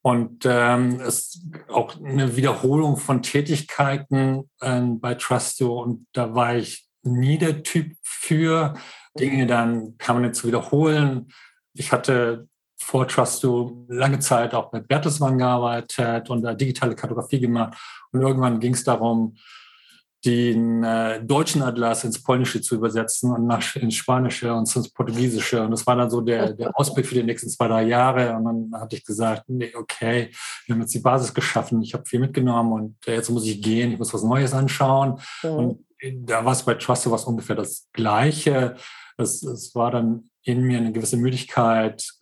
Und 0.02 0.46
ähm, 0.46 0.98
es 1.00 1.42
auch 1.68 1.94
eine 2.02 2.36
Wiederholung 2.36 2.96
von 2.96 3.22
Tätigkeiten 3.22 4.50
äh, 4.60 4.80
bei 4.80 5.14
Trusto. 5.14 5.82
Und 5.82 6.06
da 6.12 6.34
war 6.34 6.56
ich 6.56 6.88
nie 7.02 7.36
der 7.36 7.62
Typ 7.62 7.96
für, 8.02 8.74
Dinge 9.18 9.46
dann 9.46 9.96
permanent 9.98 10.36
zu 10.36 10.46
wiederholen. 10.46 11.32
ich 11.74 11.92
hatte 11.92 12.48
vor 12.80 13.06
Trusto 13.06 13.84
lange 13.88 14.18
Zeit 14.18 14.54
auch 14.54 14.72
mit 14.72 14.88
Bertelsmann 14.88 15.38
gearbeitet 15.38 16.28
und 16.30 16.60
digitale 16.60 16.94
Kartografie 16.94 17.40
gemacht. 17.40 17.78
Und 18.10 18.22
irgendwann 18.22 18.58
ging 18.58 18.74
es 18.74 18.84
darum, 18.84 19.36
den 20.24 20.84
äh, 20.84 21.24
deutschen 21.24 21.62
Atlas 21.62 22.04
ins 22.04 22.22
Polnische 22.22 22.60
zu 22.60 22.74
übersetzen 22.74 23.32
und 23.32 23.46
nach, 23.46 23.76
ins 23.76 23.94
Spanische 23.94 24.52
und 24.52 24.74
ins 24.74 24.90
Portugiesische. 24.90 25.62
Und 25.62 25.70
das 25.70 25.86
war 25.86 25.96
dann 25.96 26.10
so 26.10 26.20
der, 26.20 26.52
der 26.52 26.70
Ausblick 26.78 27.06
für 27.06 27.14
die 27.14 27.22
nächsten 27.22 27.48
zwei, 27.48 27.68
drei 27.68 27.84
Jahre. 27.84 28.36
Und 28.36 28.44
dann 28.44 28.80
hatte 28.80 28.96
ich 28.96 29.04
gesagt, 29.04 29.44
nee, 29.48 29.72
okay, 29.74 30.30
wir 30.66 30.74
haben 30.74 30.82
jetzt 30.82 30.94
die 30.94 31.00
Basis 31.00 31.32
geschaffen, 31.32 31.82
ich 31.82 31.94
habe 31.94 32.04
viel 32.04 32.20
mitgenommen 32.20 32.72
und 32.72 32.96
jetzt 33.06 33.30
muss 33.30 33.46
ich 33.46 33.62
gehen, 33.62 33.92
ich 33.92 33.98
muss 33.98 34.12
was 34.12 34.22
Neues 34.22 34.52
anschauen. 34.52 35.20
Mhm. 35.42 35.50
Und 35.50 35.84
da 36.28 36.44
war 36.44 36.52
es 36.52 36.62
bei 36.62 36.74
Trusto 36.74 37.10
was 37.10 37.24
ungefähr 37.24 37.56
das 37.56 37.88
Gleiche. 37.92 38.76
Es, 39.16 39.42
es 39.42 39.74
war 39.74 39.90
dann 39.90 40.30
in 40.42 40.62
mir 40.62 40.78
eine 40.78 40.92
gewisse 40.92 41.16
Müdigkeit 41.16 42.19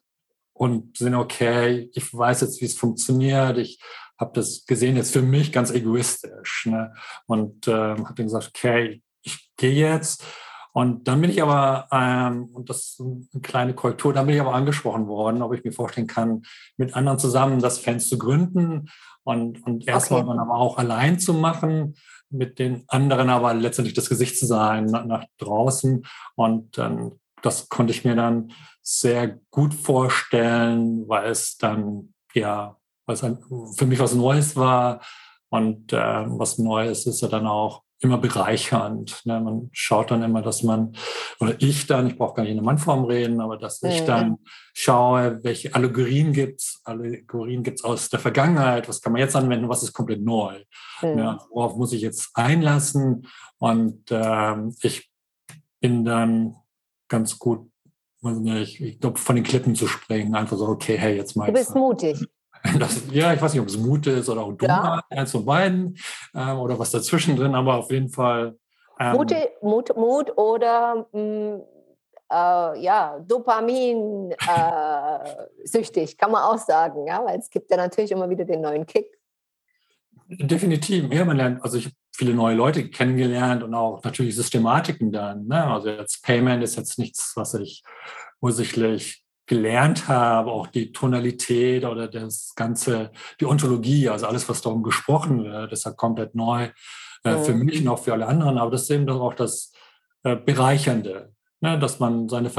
und 0.59 0.99
sind 0.99 1.15
okay, 1.15 1.89
ich 1.95 2.13
weiß 2.13 2.41
jetzt, 2.43 2.61
wie 2.61 2.67
es 2.67 2.77
funktioniert, 2.77 3.59
ich 3.59 3.81
habe 4.19 4.33
das 4.35 4.67
gesehen 4.67 4.97
jetzt 4.97 5.13
für 5.13 5.23
mich 5.23 5.53
ganz 5.53 5.71
egoistisch 5.71 6.67
ne? 6.67 6.93
und 7.27 7.69
ähm, 7.69 8.05
habe 8.05 8.15
dann 8.15 8.27
gesagt, 8.27 8.49
okay, 8.49 9.01
ich 9.23 9.51
gehe 9.57 9.73
jetzt. 9.73 10.25
Und 10.73 11.09
dann 11.09 11.21
bin 11.21 11.31
ich 11.31 11.43
aber, 11.43 11.89
ähm, 11.93 12.51
und 12.53 12.69
das 12.69 12.79
ist 12.79 13.01
eine 13.01 13.43
kleine 13.43 13.75
Korrektur, 13.75 14.13
dann 14.13 14.27
bin 14.27 14.35
ich 14.35 14.41
aber 14.41 14.55
angesprochen 14.55 15.07
worden, 15.07 15.43
ob 15.43 15.55
ich 15.55 15.65
mir 15.65 15.73
vorstellen 15.73 16.07
kann, 16.07 16.43
mit 16.77 16.95
anderen 16.95 17.19
zusammen 17.19 17.61
das 17.61 17.79
Fans 17.79 18.09
zu 18.09 18.19
gründen 18.19 18.89
und, 19.25 19.65
und 19.65 19.87
erstmal 19.87 20.21
okay. 20.21 20.31
dann 20.31 20.39
aber 20.41 20.55
auch 20.55 20.79
allein 20.79 21.19
zu 21.19 21.35
machen, 21.35 21.95
mit 22.31 22.59
den 22.59 22.85
anderen 22.89 23.31
aber 23.31 23.55
letztendlich 23.55 23.95
das 23.95 24.09
Gesicht 24.09 24.39
zu 24.39 24.47
sein 24.47 24.87
nach, 24.87 25.05
nach 25.05 25.25
draußen. 25.39 26.05
Und 26.35 26.77
dann, 26.77 27.13
das 27.43 27.69
konnte 27.69 27.93
ich 27.93 28.05
mir 28.05 28.15
dann 28.15 28.53
sehr 28.83 29.39
gut 29.51 29.75
vorstellen, 29.75 31.09
weil 31.09 31.31
es 31.31 31.57
dann 31.57 32.15
ja 32.35 32.77
was 33.07 33.21
für 33.77 33.87
mich 33.87 33.99
was 33.99 34.15
Neues 34.15 34.55
war. 34.57 35.01
Und 35.51 35.93
äh, 35.95 35.97
was 35.97 36.59
Neues 36.59 37.07
ist 37.07 37.23
ja 37.23 37.29
dann 37.29 37.47
auch 37.47 37.83
immer 38.01 38.19
bereichernd. 38.19 39.23
Ne? 39.25 39.41
Man 39.41 39.71
schaut 39.73 40.11
dann 40.11 40.23
immer, 40.23 40.43
dass 40.43 40.63
man, 40.63 40.95
oder 41.41 41.57
ich 41.59 41.87
dann, 41.87 42.07
ich 42.07 42.17
brauche 42.17 42.35
gar 42.35 42.43
nicht 42.43 42.53
in 42.53 42.59
der 42.59 42.65
Mannform 42.65 43.05
reden, 43.05 43.41
aber 43.41 43.57
dass 43.57 43.83
ich 43.83 44.05
dann 44.05 44.37
schaue, 44.73 45.41
welche 45.43 45.75
Allegorien 45.75 46.33
gibt's 46.33 46.81
Allegorien 46.85 47.63
gibt's 47.63 47.83
aus 47.83 48.09
der 48.09 48.21
Vergangenheit, 48.21 48.89
was 48.89 49.01
kann 49.01 49.13
man 49.13 49.21
jetzt 49.21 49.35
anwenden, 49.35 49.69
was 49.69 49.83
ist 49.83 49.95
komplett 49.95 50.23
neu. 50.23 50.63
Mhm. 51.03 51.19
Ja, 51.19 51.39
worauf 51.51 51.77
muss 51.77 51.93
ich 51.93 52.03
jetzt 52.03 52.31
einlassen? 52.35 53.27
Und 53.59 54.05
ähm, 54.11 54.77
ich 54.83 55.11
bin 55.81 56.05
dann 56.05 56.55
ganz 57.09 57.39
gut, 57.39 57.71
ich, 58.23 58.81
ich 58.83 59.01
glaube, 59.01 59.19
von 59.19 59.37
den 59.37 59.45
Klippen 59.45 59.75
zu 59.75 59.87
springen, 59.87 60.35
einfach 60.35 60.57
so, 60.57 60.67
okay, 60.67 60.97
hey, 60.97 61.17
jetzt 61.17 61.37
mal. 61.37 61.47
Du 61.47 61.53
bist 61.53 61.75
mutig. 61.75 62.27
Das, 62.77 63.03
ja, 63.13 63.33
ich 63.33 63.41
weiß 63.41 63.53
nicht, 63.53 63.63
ob 63.63 63.69
es 63.69 63.79
Mut 63.79 64.09
ist 64.09 64.29
oder 64.29 64.43
auch 64.43 64.53
Dummheit, 64.53 65.05
ja. 65.13 65.17
eins 65.17 65.31
von 65.31 65.45
beiden 65.45 65.97
äh, 66.35 66.51
oder 66.51 66.77
was 66.77 66.91
dazwischen 66.91 67.37
drin, 67.37 67.55
aber 67.55 67.77
auf 67.77 67.91
jeden 67.93 68.09
Fall. 68.09 68.59
Ähm, 68.99 69.13
Mut, 69.13 69.33
Mut, 69.63 69.97
Mut 69.97 70.37
oder 70.37 71.07
mh, 71.13 71.21
mm, 71.21 71.63
äh, 72.31 72.81
ja, 72.81 73.19
Dopamin 73.21 74.33
äh, 74.33 75.47
süchtig, 75.65 76.19
kann 76.19 76.33
man 76.33 76.43
auch 76.43 76.59
sagen, 76.59 77.07
ja, 77.07 77.25
weil 77.25 77.39
es 77.39 77.49
gibt 77.49 77.71
ja 77.71 77.77
natürlich 77.77 78.11
immer 78.11 78.29
wieder 78.29 78.45
den 78.45 78.61
neuen 78.61 78.85
Kick. 78.85 79.07
Definitiv, 80.27 81.13
ja, 81.13 81.25
man 81.25 81.37
lernt, 81.37 81.63
also 81.63 81.79
ich 81.79 81.91
viele 82.19 82.35
neue 82.35 82.57
Leute 82.57 82.91
kennengelernt 82.91 83.63
und 83.63 83.75
auch 83.75 84.03
natürlich 84.03 84.35
Systematiken 84.35 85.13
dann. 85.13 85.47
Ne? 85.47 85.65
Also 85.65 85.89
jetzt 85.89 86.25
Payment 86.25 86.65
ist 86.65 86.77
jetzt 86.77 86.99
nichts, 86.99 87.33
was 87.37 87.55
ich 87.55 87.85
ursächlich 88.41 89.25
gelernt 89.47 90.09
habe, 90.09 90.51
auch 90.51 90.67
die 90.67 90.91
Tonalität 90.91 91.85
oder 91.85 92.09
das 92.09 92.53
ganze, 92.57 93.13
die 93.41 93.47
Ontologie, 93.47 94.09
also 94.09 94.27
alles, 94.27 94.49
was 94.49 94.61
darum 94.61 94.83
gesprochen 94.83 95.45
wird, 95.45 95.73
ist 95.73 95.87
ja 95.87 95.93
komplett 95.93 96.35
neu 96.35 96.69
äh, 97.23 97.37
für 97.39 97.55
mich 97.55 97.81
und 97.81 97.89
auch 97.89 98.01
für 98.01 98.13
alle 98.13 98.27
anderen. 98.27 98.59
Aber 98.59 98.73
das 98.73 98.83
ist 98.83 98.91
eben 98.91 99.07
doch 99.07 99.21
auch 99.21 99.35
das 99.35 99.73
äh, 100.25 100.35
Bereichernde, 100.35 101.33
ne? 101.61 101.79
dass 101.79 102.01
man 102.01 102.29
seine, 102.29 102.51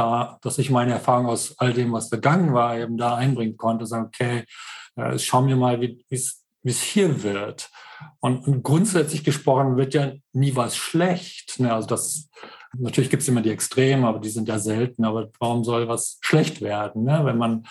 dass 0.41 0.57
ich 0.57 0.69
meine 0.69 0.93
Erfahrung 0.93 1.27
aus 1.27 1.53
all 1.57 1.73
dem, 1.73 1.91
was 1.91 2.07
vergangen 2.07 2.53
war, 2.53 2.77
eben 2.77 2.97
da 2.97 3.15
einbringen 3.15 3.57
konnte, 3.57 3.85
sagen, 3.85 4.05
okay, 4.07 4.45
äh, 4.95 5.19
schauen 5.19 5.49
wir 5.49 5.57
mal, 5.57 5.81
wie 5.81 6.01
es 6.09 6.38
hier 6.63 7.23
wird. 7.23 7.69
Und, 8.19 8.47
und, 8.47 8.63
grundsätzlich 8.63 9.23
gesprochen 9.23 9.77
wird 9.77 9.93
ja 9.93 10.13
nie 10.33 10.55
was 10.55 10.77
schlecht. 10.77 11.59
Ne? 11.59 11.73
Also 11.73 11.87
das 11.87 12.29
Natürlich 12.77 13.09
gibt 13.09 13.23
es 13.23 13.29
immer 13.29 13.41
die 13.41 13.49
Extremen, 13.49 14.05
aber 14.05 14.19
die 14.19 14.29
sind 14.29 14.47
ja 14.47 14.59
selten. 14.59 15.03
Aber 15.03 15.29
warum 15.39 15.63
soll 15.63 15.87
was 15.87 16.19
schlecht 16.21 16.61
werden? 16.61 17.03
Ne? 17.03 17.21
Wenn 17.23 17.37
man 17.37 17.65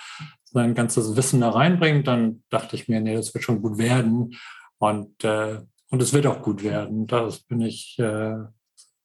sein 0.44 0.74
ganzes 0.74 1.16
Wissen 1.16 1.40
da 1.40 1.50
reinbringt, 1.50 2.08
dann 2.08 2.42
dachte 2.50 2.74
ich 2.74 2.88
mir, 2.88 3.00
nee, 3.00 3.14
das 3.14 3.32
wird 3.34 3.44
schon 3.44 3.62
gut 3.62 3.78
werden. 3.78 4.36
Und, 4.78 5.22
äh, 5.24 5.60
und 5.90 6.02
es 6.02 6.12
wird 6.12 6.26
auch 6.26 6.42
gut 6.42 6.64
werden. 6.64 7.06
Da 7.06 7.28
bin 7.48 7.60
ich 7.60 7.98
äh, 7.98 8.36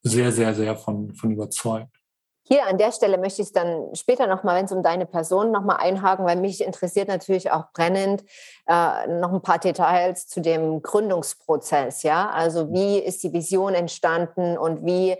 sehr, 0.02 0.32
sehr, 0.32 0.56
sehr 0.56 0.76
von, 0.76 1.14
von 1.14 1.32
überzeugt. 1.32 1.96
Hier 2.46 2.68
an 2.68 2.78
der 2.78 2.92
Stelle 2.92 3.18
möchte 3.18 3.42
ich 3.42 3.48
es 3.48 3.54
dann 3.54 3.96
später 3.96 4.28
nochmal, 4.28 4.58
wenn 4.58 4.66
es 4.66 4.72
um 4.74 4.84
deine 4.84 5.06
Person 5.06 5.52
nochmal 5.52 5.78
einhaken, 5.78 6.26
weil 6.26 6.36
mich 6.36 6.64
interessiert 6.64 7.08
natürlich 7.08 7.52
auch 7.52 7.72
brennend 7.72 8.24
äh, 8.68 9.08
noch 9.08 9.32
ein 9.32 9.42
paar 9.42 9.60
Details 9.60 10.28
zu 10.28 10.42
dem 10.42 10.82
Gründungsprozess. 10.82 12.04
Ja, 12.04 12.30
also 12.32 12.72
wie 12.74 13.00
ist 13.00 13.24
die 13.24 13.32
Vision 13.32 13.74
entstanden 13.74 14.58
und 14.58 14.86
wie 14.86 15.16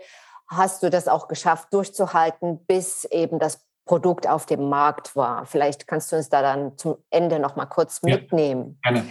hast 0.48 0.82
du 0.82 0.90
das 0.90 1.08
auch 1.08 1.26
geschafft 1.26 1.72
durchzuhalten, 1.72 2.64
bis 2.66 3.06
eben 3.06 3.38
das 3.38 3.64
Produkt 3.86 4.28
auf 4.28 4.44
dem 4.44 4.68
Markt 4.68 5.16
war? 5.16 5.46
Vielleicht 5.46 5.86
kannst 5.86 6.12
du 6.12 6.16
uns 6.16 6.28
da 6.28 6.42
dann 6.42 6.76
zum 6.76 6.98
Ende 7.08 7.38
noch 7.38 7.56
mal 7.56 7.66
kurz 7.66 8.00
ja, 8.02 8.16
mitnehmen. 8.16 8.78
Gerne. 8.82 9.06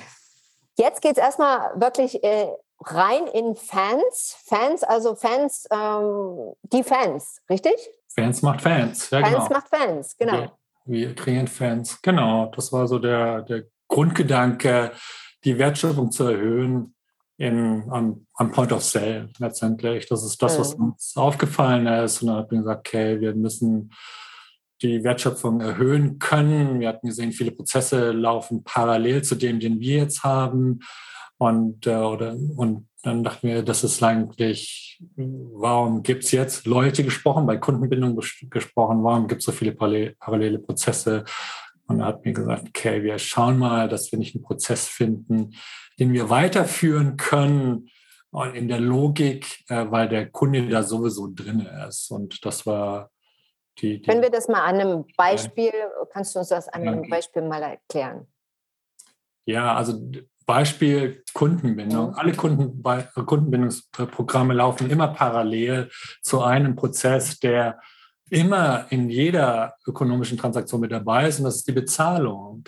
Jetzt 0.77 1.01
geht 1.01 1.17
es 1.17 1.23
erstmal 1.23 1.71
wirklich 1.79 2.23
äh, 2.23 2.47
rein 2.85 3.27
in 3.27 3.55
Fans. 3.55 4.37
Fans, 4.45 4.83
also 4.83 5.15
Fans, 5.15 5.67
ähm, 5.71 6.53
die 6.63 6.83
Fans, 6.83 7.41
richtig? 7.49 7.73
Fans 8.13 8.41
macht 8.41 8.61
Fans. 8.61 9.09
Ja, 9.09 9.21
Fans 9.21 9.47
genau. 9.47 9.49
macht 9.49 9.67
Fans, 9.69 10.17
genau. 10.17 10.51
Wir, 10.85 11.09
wir 11.09 11.15
kreieren 11.15 11.47
Fans. 11.47 12.01
Genau, 12.01 12.51
das 12.55 12.71
war 12.71 12.87
so 12.87 12.99
der, 12.99 13.41
der 13.43 13.63
Grundgedanke, 13.87 14.91
die 15.43 15.57
Wertschöpfung 15.57 16.11
zu 16.11 16.25
erhöhen 16.25 16.95
in, 17.37 17.89
am, 17.89 18.25
am 18.35 18.51
Point 18.51 18.71
of 18.71 18.83
Sale 18.83 19.29
letztendlich. 19.39 20.07
Das 20.07 20.23
ist 20.23 20.41
das, 20.41 20.59
was 20.59 20.73
uns 20.75 21.13
aufgefallen 21.15 21.87
ist. 21.87 22.21
Und 22.21 22.29
dann 22.29 22.37
hat 22.37 22.51
man 22.51 22.61
gesagt, 22.61 22.87
okay, 22.87 23.19
wir 23.19 23.33
müssen 23.33 23.91
die 24.81 25.03
Wertschöpfung 25.03 25.61
erhöhen 25.61 26.19
können. 26.19 26.79
Wir 26.79 26.89
hatten 26.89 27.07
gesehen, 27.07 27.31
viele 27.31 27.51
Prozesse 27.51 28.11
laufen 28.11 28.63
parallel 28.63 29.23
zu 29.23 29.35
dem, 29.35 29.59
den 29.59 29.79
wir 29.79 29.97
jetzt 29.97 30.23
haben. 30.23 30.81
Und, 31.37 31.87
äh, 31.87 31.95
oder, 31.95 32.31
und 32.31 32.87
dann 33.01 33.23
dachten 33.23 33.47
wir, 33.47 33.63
das 33.63 33.83
ist 33.83 34.01
eigentlich, 34.01 35.01
warum 35.17 36.03
gibt 36.03 36.23
es 36.23 36.31
jetzt 36.31 36.65
Leute 36.65 37.03
gesprochen, 37.03 37.45
bei 37.45 37.57
Kundenbindung 37.57 38.15
gesprochen, 38.49 39.03
warum 39.03 39.27
gibt 39.27 39.41
es 39.41 39.45
so 39.45 39.51
viele 39.51 39.73
parallele 39.73 40.59
Prozesse? 40.59 41.25
Und 41.87 41.99
er 41.99 42.05
hat 42.05 42.23
mir 42.23 42.33
gesagt, 42.33 42.69
okay, 42.69 43.03
wir 43.03 43.19
schauen 43.19 43.57
mal, 43.57 43.89
dass 43.89 44.11
wir 44.11 44.19
nicht 44.19 44.35
einen 44.35 44.43
Prozess 44.43 44.87
finden, 44.87 45.53
den 45.99 46.13
wir 46.13 46.29
weiterführen 46.29 47.17
können 47.17 47.89
in 48.53 48.67
der 48.67 48.79
Logik, 48.79 49.63
äh, 49.69 49.85
weil 49.89 50.09
der 50.09 50.29
Kunde 50.31 50.67
da 50.67 50.81
sowieso 50.81 51.27
drin 51.31 51.59
ist. 51.87 52.09
Und 52.09 52.43
das 52.45 52.65
war 52.65 53.11
die, 53.79 54.01
die 54.01 54.07
Können 54.07 54.21
wir 54.21 54.31
das 54.31 54.47
mal 54.47 54.63
an 54.63 54.79
einem 54.79 55.05
Beispiel, 55.17 55.71
kannst 56.11 56.33
du 56.33 56.39
uns 56.39 56.49
das 56.49 56.67
an 56.67 56.87
einem 56.87 57.09
Beispiel 57.09 57.43
mal 57.43 57.61
erklären? 57.61 58.27
Ja, 59.45 59.75
also 59.75 59.99
Beispiel 60.45 61.23
Kundenbindung. 61.33 62.11
Mhm. 62.11 62.15
Alle 62.15 62.33
Kunden, 62.33 62.83
Kundenbindungsprogramme 63.25 64.53
laufen 64.53 64.89
immer 64.89 65.07
parallel 65.09 65.89
zu 66.21 66.41
einem 66.41 66.75
Prozess, 66.75 67.39
der 67.39 67.79
immer 68.29 68.87
in 68.89 69.09
jeder 69.09 69.75
ökonomischen 69.85 70.37
Transaktion 70.37 70.81
mit 70.81 70.91
dabei 70.91 71.27
ist 71.27 71.37
und 71.37 71.45
das 71.45 71.57
ist 71.57 71.67
die 71.67 71.73
Bezahlung. 71.73 72.63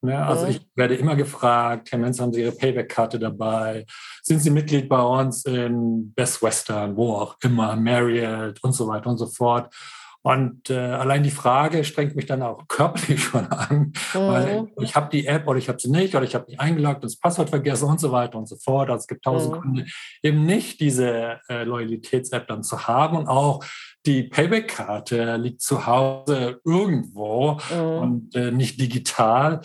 Ne? 0.00 0.16
Also 0.16 0.44
mhm. 0.44 0.50
ich 0.52 0.66
werde 0.76 0.94
immer 0.94 1.16
gefragt, 1.16 1.90
Herr 1.90 1.98
Menz, 1.98 2.20
haben 2.20 2.32
Sie 2.32 2.42
Ihre 2.42 2.52
Payback-Karte 2.52 3.18
dabei? 3.18 3.84
Sind 4.22 4.40
Sie 4.40 4.50
Mitglied 4.50 4.88
bei 4.88 5.02
uns 5.02 5.44
in 5.44 6.12
Best 6.14 6.40
Western, 6.40 6.96
wo 6.96 7.14
auch 7.14 7.36
immer, 7.42 7.74
Marriott 7.74 8.62
und 8.62 8.72
so 8.72 8.86
weiter 8.86 9.10
und 9.10 9.18
so 9.18 9.26
fort? 9.26 9.74
Und 10.22 10.68
äh, 10.68 10.76
allein 10.76 11.22
die 11.22 11.30
Frage 11.30 11.84
strengt 11.84 12.16
mich 12.16 12.26
dann 12.26 12.42
auch 12.42 12.64
körperlich 12.68 13.22
schon 13.22 13.46
an, 13.46 13.92
mhm. 14.14 14.18
weil 14.18 14.66
ich 14.80 14.94
habe 14.94 15.08
die 15.10 15.26
App 15.26 15.46
oder 15.46 15.58
ich 15.58 15.68
habe 15.68 15.80
sie 15.80 15.90
nicht 15.90 16.14
oder 16.14 16.24
ich 16.24 16.34
habe 16.34 16.46
nicht 16.50 16.60
eingeloggt 16.60 16.96
und 16.96 17.04
das 17.04 17.18
Passwort 17.18 17.50
vergessen 17.50 17.88
und 17.88 18.00
so 18.00 18.12
weiter 18.12 18.38
und 18.38 18.48
so 18.48 18.56
fort. 18.56 18.90
Also 18.90 19.02
es 19.02 19.06
gibt 19.06 19.24
tausend 19.24 19.54
mhm. 19.54 19.60
Gründe, 19.60 19.86
eben 20.22 20.44
nicht 20.44 20.80
diese 20.80 21.40
äh, 21.48 21.64
Loyalitäts-App 21.64 22.48
dann 22.48 22.62
zu 22.62 22.86
haben 22.88 23.16
und 23.16 23.28
auch 23.28 23.64
die 24.06 24.24
Payback-Karte 24.24 25.36
liegt 25.36 25.60
zu 25.60 25.86
Hause 25.86 26.60
irgendwo 26.64 27.58
mhm. 27.70 27.80
und 27.80 28.34
äh, 28.34 28.50
nicht 28.50 28.80
digital, 28.80 29.60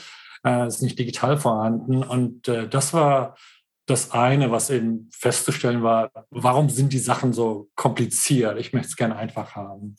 äh, 0.45 0.67
ist 0.67 0.81
nicht 0.81 0.99
digital 0.99 1.37
vorhanden. 1.37 2.03
Und 2.03 2.47
äh, 2.47 2.67
das 2.67 2.93
war 2.93 3.35
das 3.85 4.11
eine, 4.11 4.51
was 4.51 4.69
eben 4.69 5.09
festzustellen 5.11 5.83
war, 5.83 6.09
warum 6.29 6.69
sind 6.69 6.93
die 6.93 6.99
Sachen 6.99 7.33
so 7.33 7.69
kompliziert? 7.75 8.57
Ich 8.57 8.71
möchte 8.71 8.87
es 8.87 8.95
gerne 8.95 9.15
einfach 9.15 9.55
haben. 9.55 9.97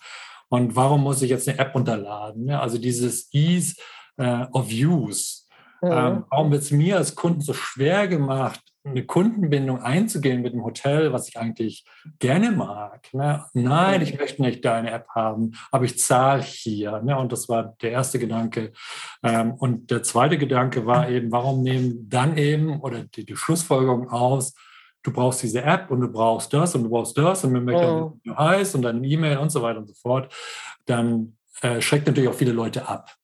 Und 0.55 0.77
warum 0.77 1.03
muss 1.03 1.21
ich 1.21 1.31
jetzt 1.31 1.49
eine 1.49 1.59
App 1.59 1.75
runterladen? 1.75 2.49
Also 2.51 2.79
dieses 2.79 3.29
Ease 3.33 3.75
äh, 4.17 4.47
of 4.53 4.69
Use. 4.71 5.43
Mhm. 5.83 5.90
Ähm, 5.90 6.25
warum 6.31 6.53
wird 6.53 6.62
es 6.62 6.71
mir 6.71 6.97
als 6.97 7.17
Kunden 7.17 7.40
so 7.40 7.53
schwer 7.53 8.07
gemacht, 8.07 8.61
eine 8.85 9.05
Kundenbindung 9.05 9.83
einzugehen 9.83 10.43
mit 10.43 10.53
dem 10.53 10.62
Hotel, 10.62 11.12
was 11.12 11.29
ich 11.29 11.38
eigentlich 11.38 11.85
gerne 12.21 12.53
mag. 12.53 13.09
Ne? 13.14 13.45
Nein, 13.55 14.03
ich 14.03 14.17
möchte 14.17 14.43
nicht 14.43 14.64
deine 14.64 14.90
App 14.90 15.09
haben, 15.09 15.53
aber 15.73 15.87
ich 15.87 15.99
zahle 15.99 16.43
hier. 16.43 17.01
Ne? 17.01 17.19
Und 17.19 17.33
das 17.33 17.49
war 17.49 17.75
der 17.83 17.90
erste 17.90 18.21
Gedanke. 18.21 18.73
Ähm, 19.25 19.55
und 19.55 19.90
der 19.90 20.05
zweite 20.05 20.38
Gedanke 20.38 20.87
war 20.87 21.09
eben, 21.09 21.33
warum 21.33 21.62
nehmen 21.62 22.09
dann 22.09 22.37
eben 22.37 22.81
oder 22.81 23.05
die, 23.05 23.25
die 23.25 23.37
Schlussfolgerung 23.37 24.11
aus, 24.11 24.55
du 25.05 25.12
brauchst 25.12 25.43
diese 25.43 25.62
App 25.62 25.90
und 25.90 26.01
du 26.01 26.09
brauchst 26.09 26.53
das 26.53 26.75
und 26.75 26.85
du 26.85 26.90
brauchst 26.90 27.17
das 27.17 27.45
und 27.45 27.55
wir 27.55 27.61
möchten, 27.61 28.14
wie 28.23 28.31
du 28.31 28.37
heißt 28.37 28.75
und 28.75 28.83
dann 28.83 29.05
E-Mail 29.05 29.38
und 29.38 29.51
so 29.51 29.62
weiter 29.62 29.79
und 29.79 29.87
so 29.87 29.95
fort, 29.95 30.35
dann 30.87 31.37
äh, 31.61 31.81
schreckt 31.81 32.07
natürlich 32.07 32.29
auch 32.29 32.35
viele 32.35 32.53
Leute 32.53 32.88
ab. 32.88 33.14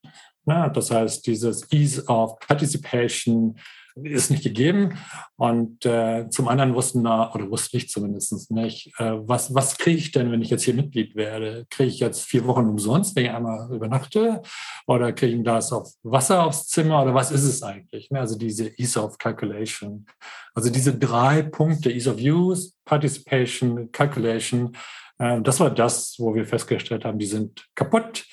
Ne? 0.45 0.71
Das 0.73 0.91
heißt, 0.91 1.27
dieses 1.27 1.71
Ease 1.73 2.07
of 2.07 2.39
Participation, 2.39 3.59
ist 3.97 4.31
nicht 4.31 4.43
gegeben. 4.43 4.99
Und 5.37 5.85
äh, 5.87 6.29
zum 6.31 6.49
anderen 6.49 6.75
wussten 6.75 7.03
wir, 7.03 7.33
oder 7.35 7.51
wusste 7.51 7.77
ich 7.77 7.89
zumindest 7.89 8.51
nicht, 8.51 8.93
äh, 8.99 9.13
was, 9.17 9.55
was 9.55 9.79
kriege 9.79 9.99
ich 9.99 10.13
denn, 10.13 10.31
wenn 10.33 10.43
ich 10.43 10.51
jetzt 10.51 10.65
hier 10.65 10.75
Mitglied 10.75 11.15
werde? 11.15 11.67
Kriege 11.71 11.91
ich 11.91 12.01
jetzt 12.01 12.25
vier 12.25 12.47
Wochen 12.47 12.69
umsonst, 12.69 13.17
wenn 13.17 13.25
ich 13.25 13.31
einmal 13.31 13.73
übernachte? 13.73 14.43
Oder 14.87 15.13
kriege 15.13 15.33
ich 15.33 15.39
ein 15.39 15.45
Glas 15.45 15.73
auf 15.73 15.93
Wasser 16.03 16.45
aufs 16.45 16.69
Zimmer? 16.69 17.03
Oder 17.03 17.15
was 17.15 17.31
ist 17.31 17.45
es 17.45 17.63
eigentlich? 17.63 18.11
Ne? 18.11 18.21
Also 18.21 18.37
diese 18.37 18.69
Ease 18.79 19.03
of 19.03 19.19
Calculation. 19.19 20.07
Also 20.55 20.71
diese 20.71 20.97
drei 20.97 21.43
Punkte, 21.43 21.91
Ease 21.91 22.11
of 22.11 22.19
Use, 22.21 22.73
Participation, 22.85 23.91
Calculation, 23.93 24.77
äh, 25.21 25.41
das 25.43 25.61
war 25.61 25.71
das, 25.71 26.17
wo 26.19 26.35
wir 26.35 26.45
festgestellt 26.45 27.05
haben, 27.05 27.19
die 27.19 27.27
sind 27.27 27.67
kaputt 27.75 28.25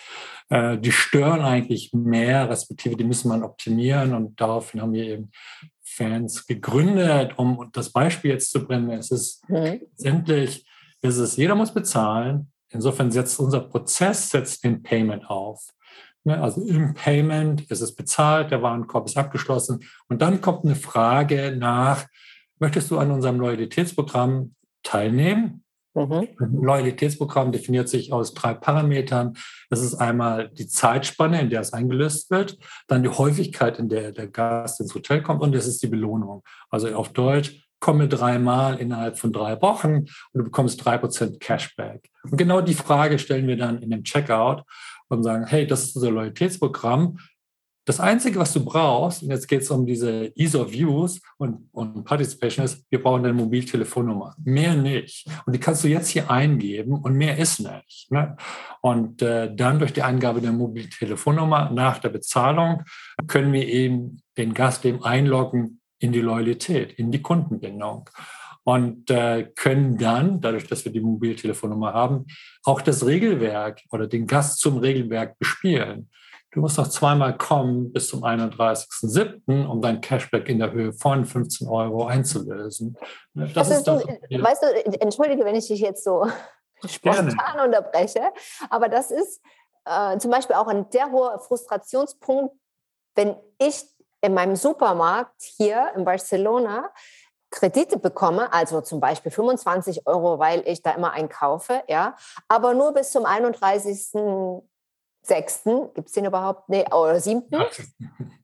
äh, 0.49 0.77
die 0.77 0.91
stören 0.91 1.41
eigentlich 1.41 1.91
mehr, 1.93 2.49
respektive 2.49 2.95
die 2.95 3.03
müssen 3.03 3.29
man 3.29 3.43
optimieren 3.43 4.13
und 4.13 4.39
daraufhin 4.39 4.81
haben 4.81 4.93
wir 4.93 5.05
eben 5.05 5.31
Fans 5.83 6.45
gegründet, 6.45 7.33
um 7.37 7.69
das 7.73 7.91
Beispiel 7.91 8.31
jetzt 8.31 8.51
zu 8.51 8.65
bringen. 8.65 8.91
Es 8.91 9.11
ist 9.11 9.47
mhm. 9.49 9.81
letztendlich, 9.81 10.65
ist 11.01 11.17
es, 11.17 11.37
jeder 11.37 11.55
muss 11.55 11.73
bezahlen. 11.73 12.51
Insofern 12.69 13.11
setzt 13.11 13.39
unser 13.39 13.61
Prozess 13.61 14.29
setzt 14.29 14.63
den 14.63 14.83
Payment 14.83 15.29
auf. 15.29 15.69
Ne, 16.23 16.41
also 16.41 16.61
im 16.61 16.93
Payment 16.93 17.69
ist 17.71 17.81
es 17.81 17.95
bezahlt, 17.95 18.51
der 18.51 18.61
Warenkorb 18.61 19.07
ist 19.07 19.17
abgeschlossen 19.17 19.79
und 20.09 20.21
dann 20.21 20.41
kommt 20.41 20.65
eine 20.65 20.75
Frage 20.75 21.55
nach, 21.57 22.05
möchtest 22.59 22.91
du 22.91 22.97
an 22.97 23.11
unserem 23.11 23.39
Loyalitätsprogramm 23.39 24.53
teilnehmen? 24.83 25.63
Mhm. 25.97 26.27
Ein 26.39 26.61
Loyalitätsprogramm 26.61 27.51
definiert 27.51 27.89
sich 27.89 28.13
aus 28.13 28.35
drei 28.35 28.53
Parametern. 28.53 29.35
Das 29.69 29.81
ist 29.81 29.95
einmal 29.95 30.49
die 30.49 30.67
Zeitspanne, 30.67 31.41
in 31.41 31.49
der 31.49 31.61
es 31.61 31.73
eingelöst 31.73 32.29
wird, 32.29 32.57
dann 32.87 33.01
die 33.01 33.09
Häufigkeit, 33.09 33.79
in 33.79 33.89
der 33.89 34.11
der 34.11 34.27
Gast 34.27 34.79
ins 34.79 34.93
Hotel 34.93 35.23
kommt 35.23 35.41
und 35.41 35.55
das 35.55 35.65
ist 35.65 35.81
die 35.81 35.87
Belohnung. 35.87 36.43
Also 36.69 36.87
auf 36.95 37.13
Deutsch, 37.13 37.67
komme 37.79 38.07
dreimal 38.07 38.79
innerhalb 38.79 39.17
von 39.17 39.31
drei 39.31 39.61
Wochen 39.61 39.93
und 39.95 40.09
du 40.33 40.43
bekommst 40.43 40.83
drei 40.83 40.97
Prozent 40.97 41.39
Cashback. 41.39 42.09
Und 42.23 42.37
genau 42.37 42.61
die 42.61 42.73
Frage 42.73 43.19
stellen 43.19 43.47
wir 43.47 43.57
dann 43.57 43.81
in 43.81 43.91
dem 43.91 44.03
Checkout 44.03 44.63
und 45.09 45.23
sagen, 45.23 45.45
hey, 45.45 45.65
das 45.67 45.85
ist 45.85 45.95
unser 45.95 46.11
Loyalitätsprogramm. 46.11 47.19
Das 47.87 48.01
Einzige, 48.01 48.37
was 48.37 48.51
du 48.51 48.65
brauchst, 48.65 49.23
und 49.23 49.29
jetzt 49.29 49.47
geht 49.47 49.61
es 49.61 49.71
um 49.71 49.85
diese 49.85 50.33
Ease 50.35 50.59
of 50.59 50.73
Use 50.73 51.21
und, 51.37 51.69
und 51.71 52.03
Participation, 52.03 52.65
ist, 52.65 52.85
wir 52.89 53.01
brauchen 53.01 53.23
deine 53.23 53.33
Mobiltelefonnummer. 53.33 54.35
Mehr 54.43 54.75
nicht. 54.75 55.25
Und 55.45 55.53
die 55.55 55.59
kannst 55.59 55.85
du 55.85 55.87
jetzt 55.87 56.09
hier 56.09 56.29
eingeben 56.29 56.95
und 56.95 57.13
mehr 57.13 57.37
ist 57.37 57.61
nicht. 57.61 58.11
Ne? 58.11 58.35
Und 58.81 59.21
äh, 59.21 59.55
dann 59.55 59.79
durch 59.79 59.93
die 59.93 60.01
Eingabe 60.01 60.41
der 60.41 60.51
Mobiltelefonnummer 60.51 61.71
nach 61.71 61.99
der 61.99 62.09
Bezahlung 62.09 62.83
können 63.25 63.53
wir 63.53 63.65
eben 63.65 64.21
den 64.37 64.53
Gast 64.53 64.83
eben 64.83 65.01
einloggen 65.05 65.79
in 65.99 66.11
die 66.11 66.19
Loyalität, 66.19 66.91
in 66.99 67.09
die 67.09 67.21
Kundenbindung 67.21 68.09
und 68.65 69.09
äh, 69.11 69.49
können 69.55 69.97
dann, 69.97 70.41
dadurch, 70.41 70.67
dass 70.67 70.83
wir 70.83 70.91
die 70.91 70.99
Mobiltelefonnummer 70.99 71.93
haben, 71.93 72.25
auch 72.65 72.81
das 72.81 73.05
Regelwerk 73.05 73.79
oder 73.91 74.07
den 74.07 74.27
Gast 74.27 74.59
zum 74.59 74.75
Regelwerk 74.79 75.39
bespielen. 75.39 76.09
Du 76.57 76.61
musst 76.61 76.79
noch 76.79 76.87
zweimal 76.87 77.37
kommen 77.37 77.93
bis 77.93 78.07
zum 78.07 78.23
31.07., 78.23 79.67
um 79.67 79.79
dein 79.79 80.01
Cashback 80.01 80.49
in 80.49 80.57
der 80.57 80.71
Höhe 80.71 80.91
von 80.91 81.23
15 81.23 81.67
Euro 81.67 82.07
einzulösen. 82.07 82.97
Das, 83.35 83.53
das 83.53 83.69
ist, 83.69 83.83
das, 83.87 84.03
weißt 84.03 84.63
du, 84.63 84.99
entschuldige, 84.99 85.45
wenn 85.45 85.53
ich 85.53 85.67
dich 85.67 85.81
jetzt 85.81 86.03
so 86.03 86.25
spontan 86.87 87.27
Gerne. 87.27 87.63
unterbreche, 87.63 88.31
aber 88.71 88.89
das 88.89 89.11
ist 89.11 89.39
äh, 89.85 90.17
zum 90.17 90.31
Beispiel 90.31 90.55
auch 90.55 90.65
ein 90.65 90.87
sehr 90.89 91.11
hoher 91.11 91.37
Frustrationspunkt, 91.37 92.55
wenn 93.13 93.35
ich 93.59 93.83
in 94.21 94.33
meinem 94.33 94.55
Supermarkt 94.55 95.39
hier 95.39 95.91
in 95.95 96.05
Barcelona 96.05 96.89
Kredite 97.51 97.99
bekomme, 97.99 98.51
also 98.51 98.81
zum 98.81 98.99
Beispiel 98.99 99.31
25 99.31 100.07
Euro, 100.07 100.39
weil 100.39 100.63
ich 100.65 100.81
da 100.81 100.95
immer 100.95 101.11
einkaufe, 101.11 101.83
ja, 101.87 102.15
aber 102.47 102.73
nur 102.73 102.95
bis 102.95 103.11
zum 103.11 103.25
31 103.25 104.09
sechsten, 105.27 105.93
gibt 105.93 106.07
es 106.07 106.13
den 106.13 106.25
überhaupt? 106.25 106.69
Nee, 106.69 106.85
oder 106.91 107.19
siebten. 107.19 107.63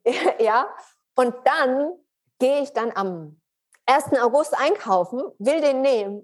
ja. 0.39 0.67
Und 1.15 1.35
dann 1.45 1.93
gehe 2.39 2.61
ich 2.61 2.73
dann 2.73 2.91
am 2.95 3.39
1. 3.85 4.13
August 4.21 4.57
einkaufen, 4.57 5.21
will 5.39 5.61
den 5.61 5.81
nehmen. 5.81 6.23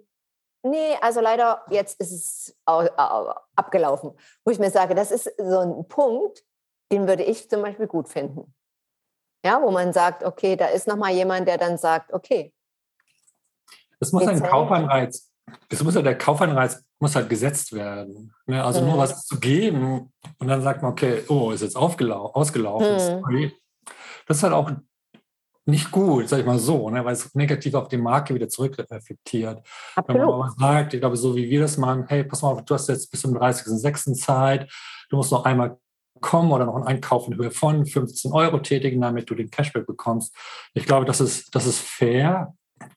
Nee, 0.63 0.95
also 1.01 1.21
leider, 1.21 1.63
jetzt 1.69 1.99
ist 2.01 2.11
es 2.11 2.57
abgelaufen. 2.65 4.11
Wo 4.43 4.51
ich 4.51 4.59
mir 4.59 4.71
sage, 4.71 4.93
das 4.93 5.11
ist 5.11 5.31
so 5.37 5.59
ein 5.59 5.87
Punkt, 5.87 6.43
den 6.91 7.07
würde 7.07 7.23
ich 7.23 7.49
zum 7.49 7.61
Beispiel 7.61 7.87
gut 7.87 8.09
finden. 8.09 8.53
Ja, 9.45 9.61
wo 9.61 9.71
man 9.71 9.93
sagt, 9.93 10.23
okay, 10.23 10.57
da 10.57 10.67
ist 10.67 10.87
nochmal 10.87 11.11
jemand, 11.11 11.47
der 11.47 11.57
dann 11.57 11.77
sagt, 11.77 12.11
okay. 12.13 12.53
Es 14.01 14.11
muss 14.11 14.27
ein 14.27 14.41
Kaufanreiz, 14.41 15.29
es 15.69 15.83
muss 15.83 15.95
ja 15.95 16.01
der 16.01 16.17
Kaufanreiz 16.17 16.83
muss 16.99 17.15
halt 17.15 17.29
gesetzt 17.29 17.73
werden. 17.73 18.33
Ne? 18.45 18.63
Also 18.63 18.81
mhm. 18.81 18.87
nur 18.87 18.97
was 18.97 19.25
zu 19.25 19.39
geben 19.39 20.11
und 20.37 20.47
dann 20.47 20.61
sagt 20.61 20.81
man, 20.81 20.91
okay, 20.91 21.23
oh, 21.29 21.51
ist 21.51 21.61
jetzt 21.61 21.77
ausgelaufen. 21.77 23.21
Mhm. 23.29 23.51
Das 24.27 24.37
ist 24.37 24.43
halt 24.43 24.53
auch 24.53 24.71
nicht 25.65 25.91
gut, 25.91 26.27
sag 26.27 26.39
ich 26.39 26.45
mal 26.45 26.59
so, 26.59 26.89
ne? 26.89 27.05
weil 27.05 27.13
es 27.13 27.33
negativ 27.35 27.75
auf 27.75 27.87
die 27.87 27.97
Marke 27.97 28.33
wieder 28.33 28.49
zurückreflektiert. 28.49 29.65
Wenn 30.07 30.17
man 30.17 30.39
mal 30.39 30.51
sagt, 30.57 30.93
ich 30.93 30.99
glaube, 30.99 31.15
so 31.15 31.35
wie 31.35 31.49
wir 31.49 31.61
das 31.61 31.77
machen, 31.77 32.05
hey, 32.07 32.23
pass 32.23 32.41
mal 32.41 32.49
auf, 32.49 32.65
du 32.65 32.73
hast 32.73 32.89
jetzt 32.89 33.09
bis 33.11 33.21
zum 33.21 33.37
30.06. 33.37 34.13
Zeit, 34.13 34.71
du 35.09 35.15
musst 35.15 35.31
noch 35.31 35.45
einmal 35.45 35.77
kommen 36.21 36.51
oder 36.51 36.65
noch 36.65 36.75
einen 36.75 36.87
Einkauf 36.87 37.27
in 37.27 37.35
Höhe 37.35 37.51
von 37.51 37.85
15 37.85 38.31
Euro 38.33 38.59
tätigen, 38.59 38.99
damit 38.99 39.29
du 39.29 39.35
den 39.35 39.49
Cashback 39.49 39.85
bekommst. 39.85 40.35
Ich 40.73 40.85
glaube, 40.85 41.05
das 41.05 41.21
ist, 41.21 41.55
das 41.55 41.65
ist 41.65 41.79
fair 41.79 42.53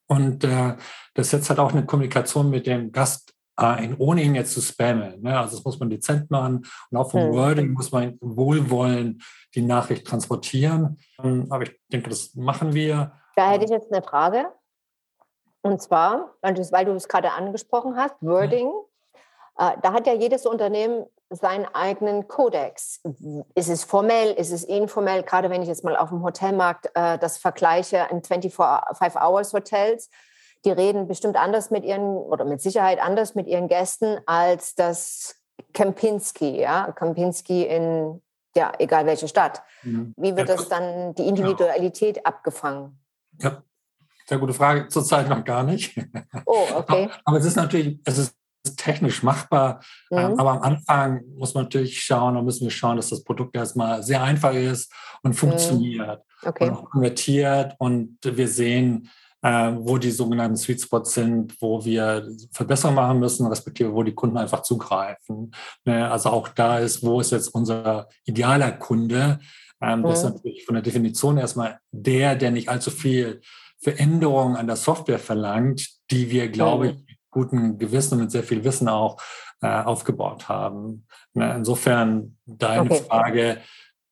und 0.07 0.43
äh, 0.45 0.77
das 1.15 1.31
setzt 1.31 1.51
halt 1.51 1.61
auch 1.61 1.73
eine 1.73 1.85
Kommunikation 1.85 2.51
mit 2.51 2.67
dem 2.67 2.91
Gast 2.91 3.33
ein, 3.57 3.97
ohne 3.99 4.23
ihn 4.23 4.35
jetzt 4.35 4.55
zu 4.55 4.61
spammen. 4.61 5.21
Ne? 5.23 5.39
Also 5.39 5.57
das 5.57 5.65
muss 5.65 5.79
man 5.79 5.91
dezent 5.91 6.31
machen 6.31 6.67
und 6.91 6.97
auch 6.97 7.11
vom 7.11 7.29
mhm. 7.29 7.33
Wording 7.33 7.73
muss 7.73 7.93
man 7.93 8.19
wohlwollend 8.21 9.23
die 9.55 9.63
Nachricht 9.63 10.07
transportieren. 10.07 10.99
Ähm, 11.23 11.47
aber 11.51 11.65
ich 11.65 11.81
denke, 11.93 12.11
das 12.11 12.35
machen 12.35 12.75
wir. 12.75 13.13
Da 13.37 13.51
hätte 13.51 13.65
ich 13.65 13.71
jetzt 13.71 13.93
eine 13.93 14.03
Frage. 14.03 14.47
Und 15.63 15.81
zwar, 15.81 16.35
weil 16.41 16.55
du 16.55 16.93
es 16.93 17.09
gerade 17.09 17.33
angesprochen 17.33 17.97
hast, 17.97 18.17
Wording. 18.21 18.67
Mhm. 18.67 18.73
Äh, 19.59 19.73
da 19.83 19.93
hat 19.93 20.07
ja 20.07 20.15
jedes 20.15 20.47
Unternehmen 20.47 21.07
seinen 21.31 21.67
eigenen 21.67 22.29
Kodex. 22.29 23.01
Ist 23.55 23.69
es 23.69 23.85
formell, 23.85 24.33
ist 24.33 24.53
es 24.53 24.65
informell? 24.65 25.23
Gerade 25.23 25.51
wenn 25.51 25.63
ich 25.63 25.69
jetzt 25.69 25.85
mal 25.85 25.97
auf 25.97 26.11
dem 26.11 26.23
Hotelmarkt 26.23 26.91
äh, 26.95 27.19
das 27.19 27.39
vergleiche 27.39 28.07
in 28.11 28.23
24-Hours-Hotels, 28.23 30.11
die 30.65 30.71
reden 30.71 31.09
bestimmt 31.09 31.37
anders 31.37 31.71
mit 31.71 31.85
ihren, 31.85 32.17
oder 32.17 32.45
mit 32.45 32.61
Sicherheit 32.61 33.01
anders 33.01 33.35
mit 33.35 33.47
ihren 33.47 33.69
Gästen 33.69 34.19
als 34.27 34.75
das 34.75 35.37
Kempinski, 35.73 36.61
ja, 36.61 36.93
Kempinski 36.93 37.65
in, 37.65 38.23
ja, 38.55 38.73
egal 38.79 39.07
welche 39.07 39.29
Stadt. 39.29 39.63
Mhm. 39.83 40.15
Wie 40.17 40.37
wird 40.37 40.49
ja, 40.49 40.57
das 40.57 40.69
dann, 40.69 41.15
die 41.15 41.27
Individualität 41.27 42.17
ja. 42.19 42.23
abgefangen? 42.25 42.99
Ja, 43.41 43.63
sehr 44.27 44.39
gute 44.39 44.55
Frage. 44.55 44.89
Zurzeit 44.89 45.29
noch 45.29 45.45
gar 45.45 45.63
nicht. 45.63 45.99
Oh, 46.47 46.67
okay. 46.75 47.11
Aber 47.25 47.39
es 47.39 47.45
ist 47.45 47.57
natürlich, 47.57 47.99
es 48.05 48.19
ist 48.19 48.37
technisch 48.77 49.23
machbar. 49.23 49.81
Mhm. 50.11 50.39
Aber 50.39 50.53
am 50.53 50.63
Anfang 50.63 51.23
muss 51.37 51.55
man 51.55 51.65
natürlich 51.65 52.01
schauen, 52.01 52.35
da 52.35 52.43
müssen 52.43 52.65
wir 52.65 52.71
schauen, 52.71 52.97
dass 52.97 53.09
das 53.11 53.25
Produkt 53.25 53.57
erstmal 53.57 54.03
sehr 54.03 54.23
einfach 54.23 54.55
ist 54.55 54.93
und 55.23 55.33
mhm. 55.33 55.37
funktioniert. 55.37 56.23
Okay. 56.45 56.69
Und 56.69 56.77
auch 56.77 56.91
konvertiert. 56.91 57.75
Und 57.79 58.19
wir 58.23 58.49
sehen, 58.49 59.11
äh, 59.43 59.73
wo 59.77 59.99
die 59.99 60.11
sogenannten 60.11 60.57
Sweet 60.57 60.81
Spots 60.81 61.15
sind, 61.15 61.61
wo 61.61 61.85
wir 61.85 62.29
Verbesserungen 62.53 62.97
machen 62.97 63.19
müssen, 63.19 63.47
respektive 63.47 63.93
wo 63.93 64.03
die 64.03 64.15
Kunden 64.15 64.39
einfach 64.39 64.63
zugreifen. 64.63 65.53
Ne? 65.85 66.11
Also 66.11 66.31
auch 66.31 66.49
da 66.49 66.79
ist, 66.79 67.03
wo 67.03 67.21
ist 67.21 67.33
jetzt 67.33 67.49
unser 67.49 68.09
idealer 68.25 68.73
Kunde? 68.73 69.41
Ähm, 69.81 70.03
das 70.05 70.21
ist 70.21 70.25
mhm. 70.25 70.35
natürlich 70.37 70.65
von 70.65 70.75
der 70.75 70.83
Definition 70.83 71.39
erstmal 71.39 71.81
der, 71.91 72.37
der 72.37 72.53
nicht 72.53 72.69
allzu 72.69 72.91
viel 72.91 73.41
Veränderungen 73.81 74.57
an 74.57 74.69
der 74.69 74.77
Software 74.77 75.19
verlangt, 75.19 75.89
die 76.11 76.31
wir, 76.31 76.49
glaube 76.49 76.87
ich, 76.87 76.95
mit 76.95 77.19
gutem 77.31 77.79
Gewissen 77.79 78.15
und 78.15 78.21
mit 78.21 78.31
sehr 78.31 78.45
viel 78.45 78.63
Wissen 78.63 78.89
auch 78.89 79.21
äh, 79.61 79.67
aufgebaut 79.67 80.49
haben. 80.49 81.07
Ne, 81.35 81.55
insofern 81.57 82.37
deine 82.47 82.91
okay. 82.91 83.03
Frage 83.09 83.59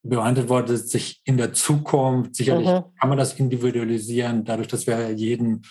beantwortet 0.03 0.89
sich 0.89 1.21
in 1.25 1.37
der 1.37 1.53
Zukunft. 1.53 2.35
Sicherlich 2.35 2.69
mhm. 2.69 2.85
kann 2.99 3.09
man 3.09 3.19
das 3.19 3.35
individualisieren, 3.35 4.45
dadurch, 4.45 4.69
dass 4.69 4.87
wir 4.87 5.11
jeden 5.13 5.63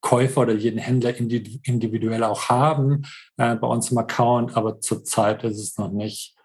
Käufer 0.00 0.42
oder 0.42 0.54
jeden 0.54 0.78
Händler 0.78 1.16
individuell 1.16 2.22
auch 2.24 2.48
haben 2.48 3.04
äh, 3.36 3.56
bei 3.56 3.66
uns 3.66 3.90
im 3.90 3.98
Account, 3.98 4.56
aber 4.56 4.80
zurzeit 4.80 5.42
ist 5.44 5.58
es 5.58 5.76
noch 5.76 5.90
nicht 5.90 6.36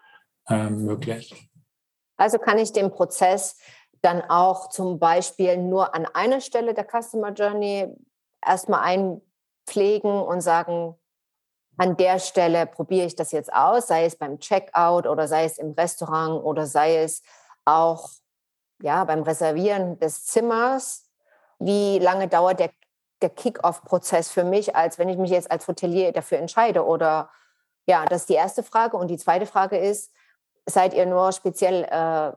äh, 0.48 0.70
möglich. 0.70 1.48
Also 2.16 2.38
kann 2.38 2.58
ich 2.58 2.72
den 2.72 2.90
Prozess 2.90 3.56
dann 4.02 4.22
auch 4.22 4.68
zum 4.68 4.98
Beispiel 4.98 5.56
nur 5.56 5.94
an 5.94 6.06
einer 6.06 6.40
Stelle 6.40 6.74
der 6.74 6.86
Customer 6.86 7.32
Journey 7.32 7.88
erstmal 8.44 8.80
einpflegen 8.80 10.10
und 10.10 10.40
sagen, 10.40 10.94
an 11.76 11.96
der 11.96 12.18
Stelle 12.18 12.66
probiere 12.66 13.06
ich 13.06 13.16
das 13.16 13.32
jetzt 13.32 13.52
aus, 13.52 13.88
sei 13.88 14.04
es 14.04 14.16
beim 14.16 14.38
Checkout 14.38 15.06
oder 15.06 15.26
sei 15.26 15.44
es 15.44 15.58
im 15.58 15.72
Restaurant 15.72 16.42
oder 16.44 16.66
sei 16.66 16.98
es 16.98 17.22
auch 17.64 18.10
ja, 18.80 19.04
beim 19.04 19.22
Reservieren 19.22 19.98
des 19.98 20.24
Zimmers. 20.24 21.08
Wie 21.58 21.98
lange 21.98 22.28
dauert 22.28 22.60
der, 22.60 22.70
der 23.22 23.30
Kick-off-Prozess 23.30 24.30
für 24.30 24.44
mich, 24.44 24.76
als 24.76 24.98
wenn 24.98 25.08
ich 25.08 25.16
mich 25.16 25.30
jetzt 25.30 25.50
als 25.50 25.66
Hotelier 25.66 26.12
dafür 26.12 26.38
entscheide? 26.38 26.84
Oder 26.84 27.30
ja, 27.86 28.04
das 28.06 28.22
ist 28.22 28.28
die 28.28 28.34
erste 28.34 28.62
Frage. 28.62 28.96
Und 28.96 29.08
die 29.08 29.18
zweite 29.18 29.46
Frage 29.46 29.78
ist, 29.78 30.12
seid 30.66 30.94
ihr 30.94 31.06
nur 31.06 31.32
speziell 31.32 31.84
äh, 31.84 32.32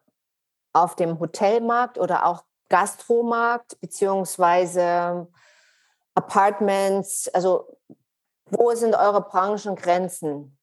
auf 0.73 0.95
dem 0.95 1.19
Hotelmarkt 1.19 1.97
oder 1.97 2.25
auch 2.25 2.43
Gastromarkt 2.69 3.79
beziehungsweise 3.79 5.27
Apartments? 6.15 7.27
Also 7.29 7.77
wo 8.49 8.73
sind 8.75 8.95
eure 8.95 9.21
Branchengrenzen? 9.21 10.57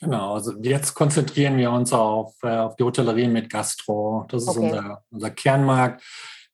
Genau, 0.00 0.34
also 0.34 0.52
jetzt 0.60 0.94
konzentrieren 0.94 1.56
wir 1.56 1.70
uns 1.70 1.92
auf, 1.92 2.34
äh, 2.42 2.48
auf 2.48 2.76
die 2.76 2.82
Hotellerie 2.82 3.28
mit 3.28 3.50
Gastro. 3.50 4.26
Das 4.28 4.42
ist 4.42 4.48
okay. 4.48 4.66
unser, 4.66 5.02
unser 5.10 5.30
Kernmarkt. 5.30 6.02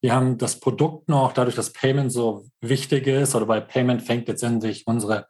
Wir 0.01 0.15
haben 0.15 0.39
das 0.39 0.61
Produkt 0.61 1.09
noch, 1.09 1.33
dadurch, 1.33 1.57
dass 1.57 1.73
Payment 1.73 2.13
so 2.13 2.47
wichtig 2.61 3.07
ist, 3.07 3.35
oder 3.35 3.47
bei 3.47 3.61
Payment 3.61 4.03
fängt 4.03 4.29
letztendlich 4.29 4.87
unsere 4.87 5.27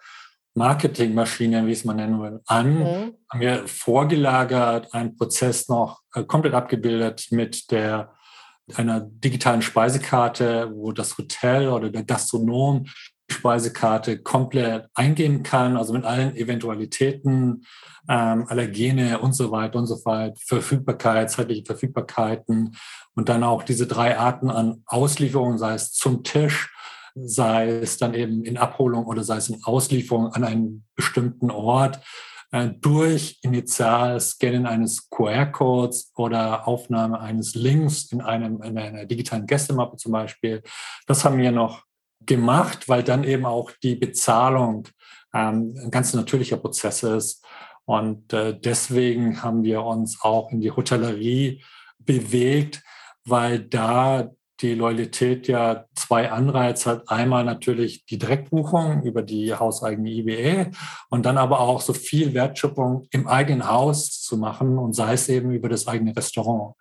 Marketingmaschine, 0.54 1.66
wie 1.66 1.72
es 1.72 1.84
man 1.84 1.96
nennen 1.96 2.20
will, 2.20 2.40
an, 2.46 2.78
mhm. 2.78 3.14
haben 3.30 3.40
wir 3.40 3.68
vorgelagert, 3.68 4.92
einen 4.92 5.16
Prozess 5.16 5.68
noch 5.68 6.00
äh, 6.14 6.24
komplett 6.24 6.54
abgebildet 6.54 7.28
mit 7.30 7.70
der 7.70 8.12
einer 8.76 9.00
digitalen 9.00 9.62
Speisekarte, 9.62 10.70
wo 10.72 10.92
das 10.92 11.18
Hotel 11.18 11.68
oder 11.68 11.90
der 11.90 12.04
Gastronom 12.04 12.86
Speisekarte 13.32 14.18
komplett 14.18 14.88
eingeben 14.94 15.42
kann, 15.42 15.76
also 15.76 15.92
mit 15.92 16.04
allen 16.04 16.36
Eventualitäten, 16.36 17.64
ähm, 18.08 18.46
Allergene 18.48 19.18
und 19.18 19.34
so 19.34 19.50
weiter 19.50 19.78
und 19.78 19.86
so 19.86 19.96
fort, 19.96 20.38
Verfügbarkeit, 20.40 21.30
zeitliche 21.30 21.64
Verfügbarkeiten 21.64 22.76
und 23.14 23.28
dann 23.28 23.44
auch 23.44 23.62
diese 23.62 23.86
drei 23.86 24.18
Arten 24.18 24.50
an 24.50 24.82
Auslieferungen, 24.86 25.58
sei 25.58 25.74
es 25.74 25.92
zum 25.92 26.24
Tisch, 26.24 26.72
sei 27.14 27.68
es 27.68 27.98
dann 27.98 28.14
eben 28.14 28.44
in 28.44 28.56
Abholung 28.56 29.06
oder 29.06 29.24
sei 29.24 29.36
es 29.36 29.48
in 29.48 29.62
Auslieferung 29.64 30.32
an 30.32 30.44
einen 30.44 30.84
bestimmten 30.94 31.50
Ort 31.50 32.00
äh, 32.52 32.68
durch 32.80 33.38
Initial-Scannen 33.42 34.66
eines 34.66 35.08
QR-Codes 35.10 36.12
oder 36.16 36.66
Aufnahme 36.66 37.20
eines 37.20 37.54
Links 37.54 38.10
in, 38.12 38.20
einem, 38.20 38.62
in 38.62 38.76
einer 38.76 39.06
digitalen 39.06 39.46
Gästemappe 39.46 39.96
zum 39.96 40.12
Beispiel. 40.12 40.62
Das 41.06 41.24
haben 41.24 41.38
wir 41.38 41.52
noch 41.52 41.84
gemacht, 42.26 42.88
weil 42.88 43.02
dann 43.02 43.24
eben 43.24 43.46
auch 43.46 43.70
die 43.82 43.96
Bezahlung 43.96 44.88
ähm, 45.34 45.74
ein 45.82 45.90
ganz 45.90 46.14
natürlicher 46.14 46.56
Prozess 46.56 47.02
ist. 47.02 47.44
Und 47.84 48.32
äh, 48.32 48.58
deswegen 48.58 49.42
haben 49.42 49.64
wir 49.64 49.82
uns 49.82 50.18
auch 50.22 50.50
in 50.52 50.60
die 50.60 50.70
Hotellerie 50.70 51.62
bewegt, 51.98 52.82
weil 53.24 53.60
da 53.60 54.30
die 54.62 54.74
Loyalität 54.74 55.48
ja 55.48 55.84
zwei 55.94 56.30
Anreize 56.30 56.90
hat. 56.90 57.10
Einmal 57.10 57.44
natürlich 57.44 58.04
die 58.06 58.18
Direktbuchung 58.18 59.02
über 59.02 59.22
die 59.22 59.54
hauseigene 59.54 60.10
IBE 60.10 60.70
und 61.08 61.26
dann 61.26 61.38
aber 61.38 61.60
auch 61.60 61.80
so 61.80 61.92
viel 61.92 62.34
Wertschöpfung 62.34 63.06
im 63.10 63.26
eigenen 63.26 63.68
Haus 63.68 64.20
zu 64.22 64.36
machen 64.36 64.78
und 64.78 64.94
sei 64.94 65.14
es 65.14 65.28
eben 65.28 65.50
über 65.50 65.68
das 65.68 65.86
eigene 65.86 66.16
Restaurant. 66.16 66.74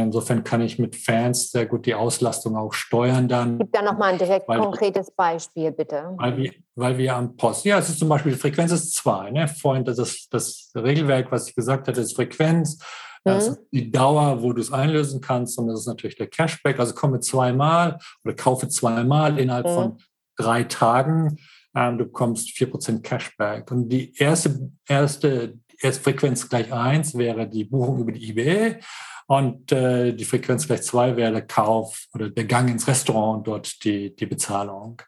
Insofern 0.00 0.42
kann 0.42 0.62
ich 0.62 0.78
mit 0.78 0.96
Fans 0.96 1.50
sehr 1.50 1.66
gut 1.66 1.84
die 1.84 1.94
Auslastung 1.94 2.56
auch 2.56 2.72
steuern 2.72 3.28
dann. 3.28 3.58
Gib 3.58 3.72
da 3.72 3.82
nochmal 3.82 4.12
ein 4.12 4.18
direkt 4.18 4.48
weil, 4.48 4.58
konkretes 4.58 5.10
Beispiel, 5.10 5.70
bitte. 5.70 6.14
Weil 6.16 6.36
wir, 6.38 6.52
weil 6.74 6.96
wir 6.96 7.14
am 7.14 7.36
Post, 7.36 7.66
ja, 7.66 7.78
es 7.78 7.90
ist 7.90 7.98
zum 7.98 8.08
Beispiel, 8.08 8.32
die 8.32 8.38
Frequenz 8.38 8.72
ist 8.72 8.94
zwei. 8.94 9.30
Ne? 9.30 9.46
Vorhin 9.48 9.84
das, 9.84 10.28
das 10.30 10.72
Regelwerk, 10.74 11.30
was 11.30 11.48
ich 11.48 11.54
gesagt 11.54 11.88
hatte, 11.88 12.00
ist 12.00 12.16
Frequenz. 12.16 12.78
Das 13.24 13.48
ist 13.48 13.60
die 13.70 13.90
Dauer, 13.90 14.42
wo 14.42 14.52
du 14.52 14.60
es 14.60 14.72
einlösen 14.72 15.20
kannst. 15.20 15.58
Und 15.58 15.68
das 15.68 15.80
ist 15.80 15.86
natürlich 15.86 16.16
der 16.16 16.26
Cashback. 16.26 16.78
Also 16.78 16.94
komme 16.94 17.20
zweimal 17.20 17.98
oder 18.24 18.34
kaufe 18.34 18.68
zweimal 18.68 19.38
innerhalb 19.38 19.66
mhm. 19.66 19.74
von 19.74 19.98
drei 20.36 20.64
Tagen. 20.64 21.38
Ähm, 21.74 21.98
du 21.98 22.04
bekommst 22.04 22.48
4% 22.48 23.02
Cashback. 23.02 23.70
Und 23.70 23.88
die 23.88 24.12
erste, 24.16 24.70
erste, 24.86 25.58
erste 25.78 26.02
Frequenz 26.02 26.48
gleich 26.48 26.72
eins 26.72 27.16
wäre 27.16 27.48
die 27.48 27.64
Buchung 27.64 28.00
über 28.00 28.12
die 28.12 28.30
eBay. 28.30 28.80
Und 29.28 29.70
äh, 29.70 30.12
die 30.12 30.24
Frequenz 30.24 30.66
gleich 30.66 30.82
zwei 30.82 31.16
wäre 31.16 31.32
der 31.32 31.46
Kauf 31.46 32.06
oder 32.12 32.28
der 32.28 32.44
Gang 32.44 32.68
ins 32.68 32.88
Restaurant 32.88 33.38
und 33.38 33.46
dort 33.46 33.84
die, 33.84 34.14
die 34.14 34.26
Bezahlung. 34.26 35.00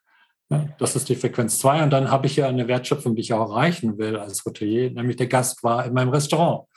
Ja, 0.50 0.68
das 0.78 0.94
ist 0.94 1.08
die 1.08 1.16
Frequenz 1.16 1.58
zwei. 1.58 1.82
Und 1.82 1.90
dann 1.90 2.10
habe 2.10 2.26
ich 2.26 2.36
ja 2.36 2.48
eine 2.48 2.68
Wertschöpfung, 2.68 3.16
die 3.16 3.22
ich 3.22 3.32
auch 3.32 3.50
erreichen 3.50 3.98
will 3.98 4.16
als 4.16 4.44
Hotelier, 4.44 4.90
nämlich 4.90 5.16
der 5.16 5.26
Gast 5.26 5.64
war 5.64 5.84
in 5.84 5.94
meinem 5.94 6.10
Restaurant 6.10 6.68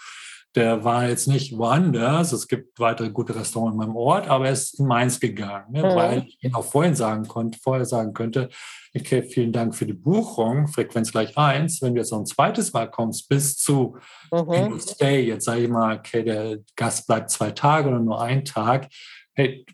der 0.56 0.84
war 0.84 1.08
jetzt 1.08 1.28
nicht 1.28 1.58
woanders. 1.58 2.32
Es 2.32 2.48
gibt 2.48 2.80
weitere 2.80 3.12
gute 3.12 3.36
Restaurants 3.36 3.74
in 3.74 3.78
meinem 3.78 3.96
Ort, 3.96 4.28
aber 4.28 4.48
er 4.48 4.54
ist 4.54 4.80
in 4.80 4.88
Mainz 4.88 5.20
gegangen, 5.20 5.72
ne, 5.72 5.84
mhm. 5.84 5.96
weil 5.96 6.26
ich 6.28 6.44
ihn 6.44 6.56
auch 6.56 6.66
vorhin 6.66 6.96
sagen 6.96 7.28
konnte, 7.28 7.60
vorher 7.62 7.86
sagen 7.86 8.14
könnte, 8.14 8.50
okay, 8.96 9.22
vielen 9.22 9.52
Dank 9.52 9.76
für 9.76 9.86
die 9.86 9.94
Buchung, 9.94 10.68
Frequenz 10.68 11.12
gleich 11.12 11.38
eins. 11.38 11.82
Wenn 11.82 11.94
du 11.94 12.02
jetzt 12.02 12.12
noch 12.12 12.20
ein 12.20 12.26
zweites 12.26 12.74
Mal 12.74 12.90
kommst, 12.90 13.30
bis 13.30 13.58
zu 13.58 13.98
mhm. 14.32 14.80
Stay, 14.80 15.28
jetzt 15.28 15.46
sage 15.46 15.62
ich 15.62 15.70
mal, 15.70 15.98
okay, 15.98 16.24
der 16.24 16.60
Gast 16.76 17.06
bleibt 17.06 17.30
zwei 17.30 17.52
Tage 17.52 17.90
oder 17.90 18.00
nur 18.00 18.22
einen 18.22 18.46
Tag. 18.46 18.88
Hey, 19.36 19.66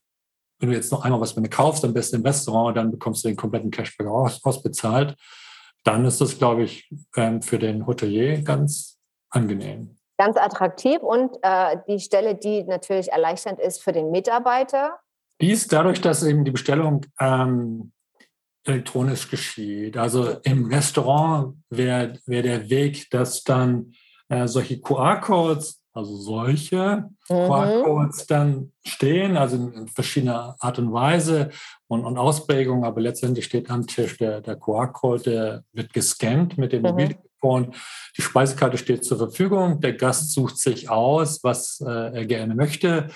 wenn 0.60 0.70
du 0.70 0.76
jetzt 0.76 0.92
noch 0.92 1.04
einmal 1.06 1.22
was 1.22 1.36
mit 1.36 1.44
mir 1.44 1.50
kaufst, 1.50 1.86
am 1.86 1.94
besten 1.94 2.18
im 2.18 2.24
Restaurant, 2.24 2.76
dann 2.76 2.92
bekommst 2.92 3.24
du 3.24 3.30
den 3.30 3.38
kompletten 3.38 3.72
Cashback 3.72 4.08
aus, 4.08 4.44
ausbezahlt. 4.44 5.16
Dann 5.84 6.06
ist 6.06 6.20
das, 6.20 6.38
glaube 6.38 6.64
ich, 6.64 6.90
ähm, 7.16 7.42
für 7.42 7.60
den 7.60 7.86
Hotelier 7.86 8.42
ganz 8.42 8.98
angenehm 9.30 9.98
ganz 10.24 10.38
attraktiv 10.38 11.00
und 11.02 11.38
äh, 11.42 11.78
die 11.88 12.00
Stelle, 12.00 12.36
die 12.36 12.64
natürlich 12.64 13.12
erleichternd 13.12 13.60
ist 13.60 13.84
für 13.84 13.92
den 13.92 14.12
Mitarbeiter. 14.12 15.00
Dies 15.42 15.68
dadurch, 15.68 16.00
dass 16.00 16.24
eben 16.24 16.46
die 16.46 16.52
Bestellung 16.52 17.06
ähm, 17.20 17.92
elektronisch 18.66 19.30
geschieht. 19.30 19.98
Also 19.98 20.38
im 20.44 20.68
Restaurant 20.68 21.58
wäre 21.70 22.20
wär 22.26 22.42
der 22.42 22.70
Weg, 22.70 23.10
dass 23.10 23.44
dann 23.44 23.94
äh, 24.30 24.48
solche 24.48 24.80
QR-Codes, 24.80 25.82
also 25.92 26.16
solche 26.16 27.10
mhm. 27.28 27.34
QR-Codes 27.36 28.26
dann 28.28 28.72
stehen, 28.86 29.36
also 29.36 29.58
in, 29.58 29.74
in, 29.74 29.88
verschiedener 29.90 30.56
Art 30.60 30.80
und 30.80 30.94
Weise 30.94 31.50
und, 31.88 32.06
und 32.06 32.18
Ausprägungen, 32.18 32.86
aber 32.86 33.02
letztendlich 33.02 33.46
steht 33.46 33.70
am 33.70 33.86
Tisch 33.86 34.18
der, 34.18 34.40
der 34.40 34.56
QR-Code, 34.56 35.24
der 35.24 35.64
wird 35.74 35.92
gescannt 35.92 36.58
mit 36.58 36.72
dem 36.72 36.84
mhm. 36.84 36.90
Mobiltelefon 36.90 37.33
und 37.44 37.76
die 38.18 38.22
Speisekarte 38.22 38.78
steht 38.78 39.04
zur 39.06 39.18
Verfügung. 39.18 39.82
Der 39.82 39.94
Gast 39.94 40.32
sucht 40.34 40.58
sich 40.58 40.90
aus, 40.90 41.44
was 41.44 41.82
äh, 41.82 41.90
er 41.90 42.26
gerne 42.26 42.56
möchte, 42.56 43.10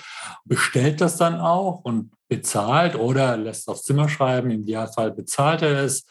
bestellt 0.44 1.00
das 1.00 1.16
dann 1.16 1.40
auch 1.40 1.80
und 1.84 2.10
bezahlt 2.28 2.94
oder 2.96 3.36
lässt 3.36 3.68
aufs 3.68 3.84
Zimmer 3.84 4.08
schreiben. 4.08 4.50
Im 4.50 4.62
Idealfall 4.62 5.12
bezahlt 5.12 5.62
er 5.62 5.82
es. 5.84 6.06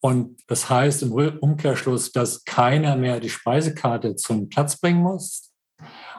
Und 0.00 0.38
das 0.46 0.70
heißt 0.70 1.02
im 1.02 1.12
Umkehrschluss, 1.12 2.12
dass 2.12 2.44
keiner 2.44 2.96
mehr 2.96 3.18
die 3.18 3.30
Speisekarte 3.30 4.14
zum 4.16 4.48
Platz 4.48 4.76
bringen 4.78 5.02
muss. 5.02 5.52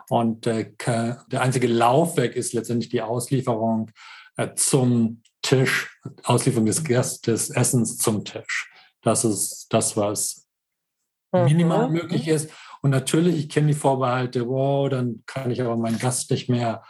Und 0.10 0.48
äh, 0.48 0.72
der 0.86 1.42
einzige 1.42 1.68
Laufweg 1.68 2.36
ist 2.36 2.54
letztendlich 2.54 2.90
die 2.90 3.02
Auslieferung 3.02 3.92
äh, 4.36 4.54
zum 4.56 5.22
Tisch, 5.42 6.00
Auslieferung 6.24 6.66
des 6.66 6.84
Gastes, 6.84 7.50
Essens 7.50 7.98
zum 7.98 8.26
Tisch. 8.26 8.70
Das 9.02 9.24
ist 9.24 9.68
das, 9.70 9.96
was 9.96 10.47
minimal 11.32 11.88
mhm. 11.88 11.94
möglich 11.94 12.28
ist. 12.28 12.52
Und 12.82 12.92
natürlich, 12.92 13.38
ich 13.38 13.50
kenne 13.50 13.68
die 13.68 13.74
Vorbehalte, 13.74 14.48
wow, 14.48 14.90
dann 14.90 15.24
kann 15.26 15.52
ich 15.52 15.62
aber 15.62 15.78
meinen 15.78 16.00
Gast 16.00 16.32
nicht 16.32 16.50
mehr 16.50 16.84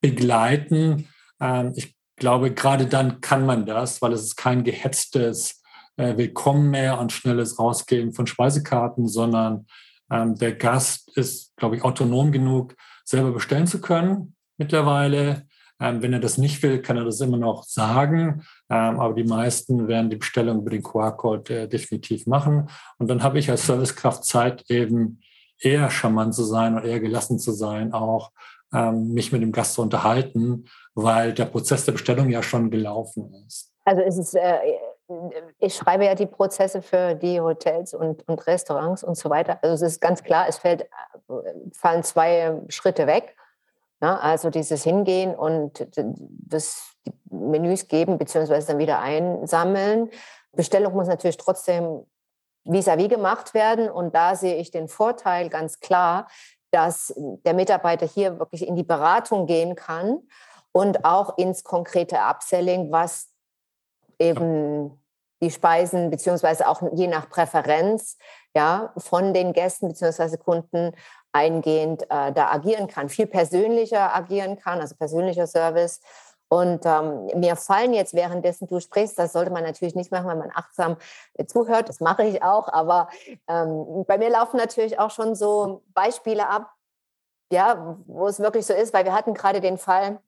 begleiten. 0.00 1.08
Ähm, 1.40 1.72
ich 1.74 1.96
glaube, 2.16 2.52
gerade 2.52 2.86
dann 2.86 3.20
kann 3.20 3.46
man 3.46 3.66
das, 3.66 4.02
weil 4.02 4.12
es 4.12 4.22
ist 4.22 4.36
kein 4.36 4.64
gehetztes 4.64 5.62
äh, 5.96 6.16
Willkommen 6.16 6.70
mehr 6.70 6.98
und 6.98 7.12
schnelles 7.12 7.58
Rausgeben 7.58 8.12
von 8.12 8.26
Speisekarten, 8.26 9.08
sondern 9.08 9.66
ähm, 10.10 10.34
der 10.36 10.54
Gast 10.54 11.16
ist, 11.16 11.56
glaube 11.56 11.76
ich, 11.76 11.84
autonom 11.84 12.32
genug, 12.32 12.74
selber 13.04 13.32
bestellen 13.32 13.66
zu 13.66 13.80
können 13.80 14.36
mittlerweile. 14.58 15.48
Ähm, 15.80 16.02
wenn 16.02 16.12
er 16.12 16.20
das 16.20 16.38
nicht 16.38 16.62
will, 16.62 16.82
kann 16.82 16.96
er 16.96 17.04
das 17.04 17.20
immer 17.20 17.36
noch 17.36 17.64
sagen. 17.64 18.44
Ähm, 18.68 19.00
aber 19.00 19.14
die 19.14 19.24
meisten 19.24 19.88
werden 19.88 20.10
die 20.10 20.16
Bestellung 20.16 20.60
über 20.60 20.70
den 20.70 20.82
QR-Code 20.82 21.62
äh, 21.62 21.68
definitiv 21.68 22.26
machen. 22.26 22.68
Und 22.98 23.08
dann 23.08 23.22
habe 23.22 23.38
ich 23.38 23.50
als 23.50 23.66
Servicekraft 23.66 24.24
Zeit, 24.24 24.64
eben 24.70 25.20
eher 25.58 25.90
charmant 25.90 26.34
zu 26.34 26.44
sein 26.44 26.76
und 26.76 26.84
eher 26.84 27.00
gelassen 27.00 27.38
zu 27.38 27.52
sein, 27.52 27.92
auch 27.92 28.30
ähm, 28.72 29.12
mich 29.12 29.32
mit 29.32 29.42
dem 29.42 29.52
Gast 29.52 29.74
zu 29.74 29.82
unterhalten, 29.82 30.66
weil 30.94 31.32
der 31.32 31.46
Prozess 31.46 31.84
der 31.84 31.92
Bestellung 31.92 32.28
ja 32.28 32.42
schon 32.42 32.70
gelaufen 32.70 33.34
ist. 33.46 33.72
Also 33.84 34.02
ist 34.02 34.18
es 34.18 34.34
äh, 34.34 34.58
ich 35.58 35.74
schreibe 35.74 36.04
ja 36.04 36.14
die 36.14 36.26
Prozesse 36.26 36.82
für 36.82 37.14
die 37.14 37.40
Hotels 37.40 37.94
und, 37.94 38.26
und 38.28 38.46
Restaurants 38.46 39.02
und 39.02 39.16
so 39.16 39.30
weiter. 39.30 39.58
Also 39.62 39.84
es 39.84 39.92
ist 39.92 40.00
ganz 40.00 40.22
klar, 40.22 40.46
es 40.48 40.58
fällt, 40.58 40.88
fallen 41.72 42.02
zwei 42.02 42.60
Schritte 42.68 43.06
weg. 43.06 43.36
Ja, 44.02 44.16
also 44.16 44.50
dieses 44.50 44.82
Hingehen 44.82 45.34
und 45.34 45.86
das 45.94 46.96
Menüs 47.30 47.88
geben 47.88 48.16
beziehungsweise 48.18 48.68
dann 48.68 48.78
wieder 48.78 49.00
einsammeln. 49.00 50.10
Bestellung 50.52 50.94
muss 50.94 51.06
natürlich 51.06 51.36
trotzdem 51.36 52.06
vis-à-vis 52.64 53.06
-vis 53.06 53.08
gemacht 53.08 53.54
werden. 53.54 53.90
Und 53.90 54.14
da 54.14 54.34
sehe 54.34 54.56
ich 54.56 54.70
den 54.70 54.88
Vorteil 54.88 55.48
ganz 55.48 55.80
klar, 55.80 56.28
dass 56.70 57.12
der 57.16 57.54
Mitarbeiter 57.54 58.06
hier 58.06 58.38
wirklich 58.38 58.66
in 58.66 58.76
die 58.76 58.84
Beratung 58.84 59.46
gehen 59.46 59.74
kann 59.74 60.22
und 60.72 61.04
auch 61.04 61.36
ins 61.36 61.64
konkrete 61.64 62.16
Upselling, 62.16 62.92
was 62.92 63.28
eben 64.18 64.98
die 65.42 65.50
Speisen 65.50 66.10
beziehungsweise 66.10 66.68
auch 66.68 66.82
je 66.92 67.06
nach 67.06 67.28
Präferenz 67.28 68.18
ja, 68.54 68.92
von 68.96 69.32
den 69.32 69.52
Gästen 69.52 69.88
beziehungsweise 69.88 70.38
Kunden 70.38 70.92
eingehend 71.32 72.02
äh, 72.10 72.32
da 72.32 72.50
agieren 72.50 72.88
kann, 72.88 73.08
viel 73.08 73.26
persönlicher 73.26 74.14
agieren 74.14 74.58
kann, 74.58 74.80
also 74.80 74.94
persönlicher 74.96 75.46
Service. 75.46 76.00
Und 76.48 76.84
ähm, 76.84 77.26
mir 77.36 77.54
fallen 77.54 77.92
jetzt 77.92 78.12
währenddessen 78.12 78.66
du 78.66 78.80
sprichst, 78.80 79.16
das 79.18 79.32
sollte 79.32 79.52
man 79.52 79.62
natürlich 79.62 79.94
nicht 79.94 80.10
machen, 80.10 80.28
wenn 80.28 80.38
man 80.38 80.50
achtsam 80.52 80.96
zuhört, 81.46 81.88
das 81.88 82.00
mache 82.00 82.24
ich 82.24 82.42
auch, 82.42 82.66
aber 82.72 83.08
ähm, 83.46 84.04
bei 84.06 84.18
mir 84.18 84.30
laufen 84.30 84.56
natürlich 84.56 84.98
auch 84.98 85.12
schon 85.12 85.36
so 85.36 85.84
Beispiele 85.94 86.48
ab, 86.48 86.72
ja, 87.52 87.96
wo 88.06 88.26
es 88.26 88.40
wirklich 88.40 88.66
so 88.66 88.74
ist, 88.74 88.92
weil 88.92 89.04
wir 89.04 89.14
hatten 89.14 89.34
gerade 89.34 89.60
den 89.60 89.78
Fall, 89.78 90.18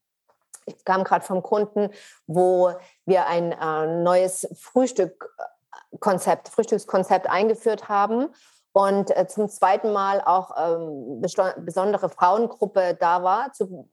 ich 0.66 0.84
kam 0.84 1.03
gerade 1.03 1.24
vom 1.24 1.42
Kunden, 1.42 1.90
wo 2.28 2.72
wir 3.05 3.26
ein 3.26 3.50
äh, 3.50 3.86
neues 4.03 4.48
Frühstückkonzept, 4.57 6.50
Frühstückskonzept 6.50 7.28
eingeführt 7.28 7.88
haben 7.88 8.28
und 8.72 9.16
äh, 9.16 9.26
zum 9.26 9.48
zweiten 9.48 9.92
Mal 9.92 10.20
auch 10.20 10.56
ähm, 10.56 11.20
besondere 11.20 12.08
Frauengruppe 12.08 12.96
da 12.98 13.22
war 13.22 13.52
zu, 13.52 13.88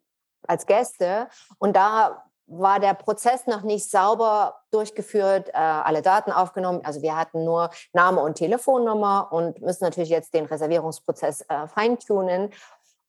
als 0.47 0.65
Gäste. 0.65 1.27
Und 1.57 1.75
da 1.75 2.23
war 2.47 2.79
der 2.79 2.93
Prozess 2.93 3.45
noch 3.45 3.61
nicht 3.61 3.89
sauber 3.89 4.61
durchgeführt, 4.71 5.49
äh, 5.49 5.57
alle 5.57 6.01
Daten 6.01 6.31
aufgenommen. 6.31 6.81
Also 6.83 7.01
wir 7.01 7.15
hatten 7.15 7.43
nur 7.45 7.69
Name 7.93 8.21
und 8.21 8.35
Telefonnummer 8.35 9.27
und 9.31 9.61
müssen 9.61 9.83
natürlich 9.83 10.09
jetzt 10.09 10.33
den 10.33 10.45
Reservierungsprozess 10.45 11.41
äh, 11.41 11.67
feintunen. 11.67 12.51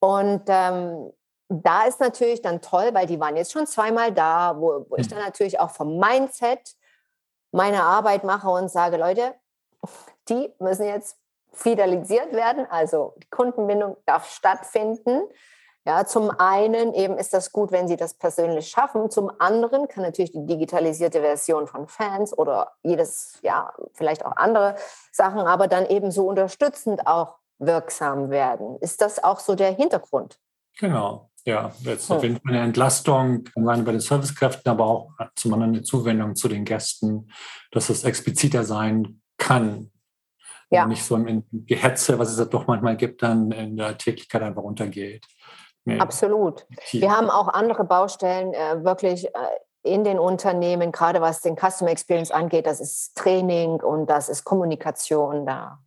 Und 0.00 0.42
ähm, 0.46 1.12
da 1.48 1.84
ist 1.84 2.00
natürlich 2.00 2.42
dann 2.42 2.60
toll, 2.60 2.90
weil 2.92 3.06
die 3.06 3.18
waren 3.18 3.36
jetzt 3.36 3.52
schon 3.52 3.66
zweimal 3.66 4.12
da, 4.12 4.54
wo, 4.58 4.86
wo 4.88 4.96
ich 4.96 5.06
mhm. 5.06 5.14
dann 5.14 5.24
natürlich 5.24 5.58
auch 5.58 5.70
vom 5.70 5.98
Mindset 5.98 6.74
meine 7.52 7.82
Arbeit 7.82 8.24
mache 8.24 8.48
und 8.48 8.70
sage, 8.70 8.96
Leute, 8.96 9.34
die 10.28 10.52
müssen 10.58 10.86
jetzt 10.86 11.19
fidelisiert 11.52 12.32
werden, 12.32 12.66
also 12.70 13.14
die 13.22 13.28
Kundenbindung 13.30 13.96
darf 14.06 14.30
stattfinden. 14.30 15.22
Ja, 15.86 16.04
zum 16.04 16.30
einen 16.30 16.92
eben 16.92 17.16
ist 17.16 17.32
das 17.32 17.52
gut, 17.52 17.72
wenn 17.72 17.88
Sie 17.88 17.96
das 17.96 18.12
persönlich 18.12 18.68
schaffen. 18.68 19.10
Zum 19.10 19.32
anderen 19.38 19.88
kann 19.88 20.02
natürlich 20.02 20.32
die 20.32 20.44
digitalisierte 20.44 21.20
Version 21.22 21.66
von 21.66 21.88
Fans 21.88 22.36
oder 22.36 22.72
jedes, 22.82 23.38
ja, 23.42 23.72
vielleicht 23.94 24.26
auch 24.26 24.36
andere 24.36 24.76
Sachen, 25.10 25.40
aber 25.40 25.68
dann 25.68 25.86
eben 25.86 26.10
so 26.10 26.28
unterstützend 26.28 27.06
auch 27.06 27.38
wirksam 27.58 28.30
werden. 28.30 28.76
Ist 28.80 29.00
das 29.00 29.24
auch 29.24 29.40
so 29.40 29.54
der 29.54 29.72
Hintergrund? 29.72 30.38
Genau. 30.78 31.30
Ja, 31.46 31.72
jetzt 31.80 32.10
auf 32.10 32.22
jeden 32.22 32.38
Fall 32.38 32.52
eine 32.54 32.64
Entlastung, 32.64 33.44
alleine 33.56 33.82
bei 33.82 33.92
den 33.92 34.00
Servicekräften, 34.00 34.70
aber 34.70 34.84
auch 34.84 35.10
zum 35.34 35.54
anderen 35.54 35.74
eine 35.74 35.82
Zuwendung 35.82 36.36
zu 36.36 36.48
den 36.48 36.66
Gästen, 36.66 37.30
dass 37.70 37.88
es 37.88 38.04
expliziter 38.04 38.64
sein 38.64 39.22
kann. 39.38 39.90
Ja. 40.70 40.84
Und 40.84 40.90
nicht 40.90 41.04
so 41.04 41.16
im 41.16 41.44
Gehetze, 41.52 42.18
was 42.18 42.30
es 42.30 42.38
ja 42.38 42.44
doch 42.44 42.66
manchmal 42.66 42.96
gibt, 42.96 43.22
dann 43.22 43.50
in 43.50 43.76
der 43.76 43.98
Tätigkeit 43.98 44.42
einfach 44.42 44.62
untergeht. 44.62 45.26
Nee. 45.84 45.98
Absolut. 45.98 46.66
Wir 46.92 47.10
haben 47.10 47.30
auch 47.30 47.48
andere 47.48 47.84
Baustellen 47.84 48.54
äh, 48.54 48.84
wirklich 48.84 49.26
äh, 49.26 49.30
in 49.82 50.04
den 50.04 50.18
Unternehmen, 50.18 50.92
gerade 50.92 51.20
was 51.20 51.40
den 51.40 51.56
Customer 51.56 51.90
Experience 51.90 52.30
angeht. 52.30 52.66
Das 52.66 52.80
ist 52.80 53.16
Training 53.16 53.80
und 53.80 54.08
das 54.08 54.28
ist 54.28 54.44
Kommunikation 54.44 55.46
da. 55.46 55.80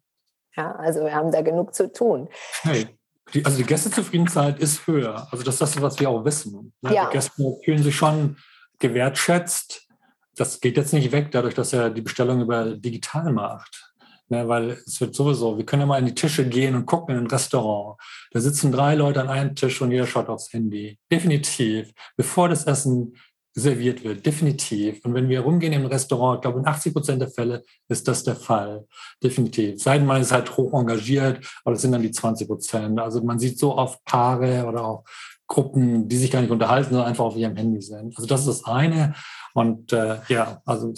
Ja, 0.55 0.73
also 0.73 1.01
wir 1.01 1.13
haben 1.13 1.31
da 1.31 1.41
genug 1.41 1.73
zu 1.73 1.91
tun. 1.91 2.29
Hey. 2.61 2.87
Die, 3.33 3.45
also 3.45 3.57
die 3.57 3.63
Gästezufriedenheit 3.63 4.59
ist 4.59 4.85
höher. 4.85 5.27
Also 5.31 5.43
das 5.43 5.55
ist 5.55 5.61
das, 5.61 5.81
was 5.81 5.99
wir 5.99 6.09
auch 6.09 6.25
wissen. 6.25 6.73
Ne? 6.81 6.93
Ja. 6.93 7.05
Die 7.05 7.13
Gäste 7.13 7.57
fühlen 7.63 7.81
sich 7.81 7.95
schon 7.95 8.37
gewertschätzt. 8.79 9.87
Das 10.35 10.59
geht 10.59 10.77
jetzt 10.77 10.93
nicht 10.93 11.11
weg, 11.11 11.31
dadurch, 11.31 11.53
dass 11.53 11.73
er 11.73 11.89
die 11.89 12.01
Bestellung 12.01 12.41
über 12.41 12.75
digital 12.75 13.31
macht. 13.31 13.92
Ne? 14.29 14.47
Weil 14.47 14.71
es 14.85 14.99
wird 15.01 15.15
sowieso, 15.15 15.57
wir 15.57 15.65
können 15.65 15.81
ja 15.81 15.85
mal 15.85 15.99
in 15.99 16.05
die 16.05 16.15
Tische 16.15 16.47
gehen 16.47 16.75
und 16.75 16.85
gucken 16.85 17.15
in 17.15 17.21
ein 17.21 17.27
Restaurant. 17.27 17.99
Da 18.31 18.39
sitzen 18.39 18.71
drei 18.71 18.95
Leute 18.95 19.21
an 19.21 19.29
einem 19.29 19.55
Tisch 19.55 19.81
und 19.81 19.91
jeder 19.91 20.07
schaut 20.07 20.29
aufs 20.29 20.51
Handy. 20.53 20.97
Definitiv. 21.11 21.91
Bevor 22.15 22.49
das 22.49 22.65
Essen 22.65 23.15
serviert 23.55 24.03
wird, 24.03 24.25
definitiv. 24.25 25.05
Und 25.05 25.13
wenn 25.13 25.29
wir 25.29 25.41
rumgehen 25.41 25.73
im 25.73 25.85
Restaurant, 25.85 26.37
ich 26.37 26.41
glaube, 26.41 26.59
in 26.59 26.65
80 26.65 26.93
Prozent 26.93 27.21
der 27.21 27.29
Fälle 27.29 27.63
ist 27.87 28.07
das 28.07 28.23
der 28.23 28.35
Fall, 28.35 28.87
definitiv. 29.23 29.81
Seien 29.81 30.05
man 30.05 30.21
ist 30.21 30.31
halt 30.31 30.57
hoch 30.57 30.73
engagiert, 30.73 31.45
aber 31.63 31.73
das 31.73 31.83
sind 31.83 31.91
dann 31.91 32.01
die 32.01 32.11
20 32.11 32.47
Prozent. 32.47 32.99
Also 32.99 33.21
man 33.21 33.37
sieht 33.37 33.59
so 33.59 33.77
oft 33.77 34.03
Paare 34.05 34.65
oder 34.65 34.83
auch 34.83 35.03
Gruppen, 35.45 36.07
die 36.09 36.17
sich 36.17 36.31
gar 36.31 36.41
nicht 36.41 36.49
unterhalten, 36.49 36.89
sondern 36.89 37.07
einfach 37.07 37.25
auf 37.25 37.35
ihrem 37.35 37.55
Handy 37.55 37.81
sind. 37.81 38.17
Also 38.17 38.27
das 38.27 38.41
ist 38.41 38.47
das 38.47 38.63
eine. 38.65 39.13
Und 39.53 39.93
äh, 39.93 40.17
ja, 40.29 40.61
also 40.65 40.91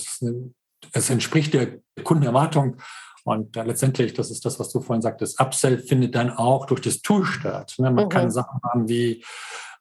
es 0.93 1.09
entspricht 1.09 1.53
der 1.53 1.79
Kundenerwartung. 2.03 2.77
Und 3.25 3.57
äh, 3.57 3.63
letztendlich, 3.63 4.13
das 4.13 4.31
ist 4.31 4.45
das, 4.45 4.59
was 4.59 4.71
du 4.71 4.81
vorhin 4.81 5.01
sagtest, 5.01 5.41
Upsell 5.41 5.79
findet 5.79 6.15
dann 6.15 6.29
auch 6.29 6.65
durch 6.67 6.81
das 6.81 7.01
Tool 7.01 7.25
statt. 7.25 7.73
Ne? 7.79 7.91
Man 7.91 8.05
mhm. 8.05 8.09
kann 8.09 8.31
Sachen 8.31 8.61
haben 8.63 8.87
wie 8.87 9.23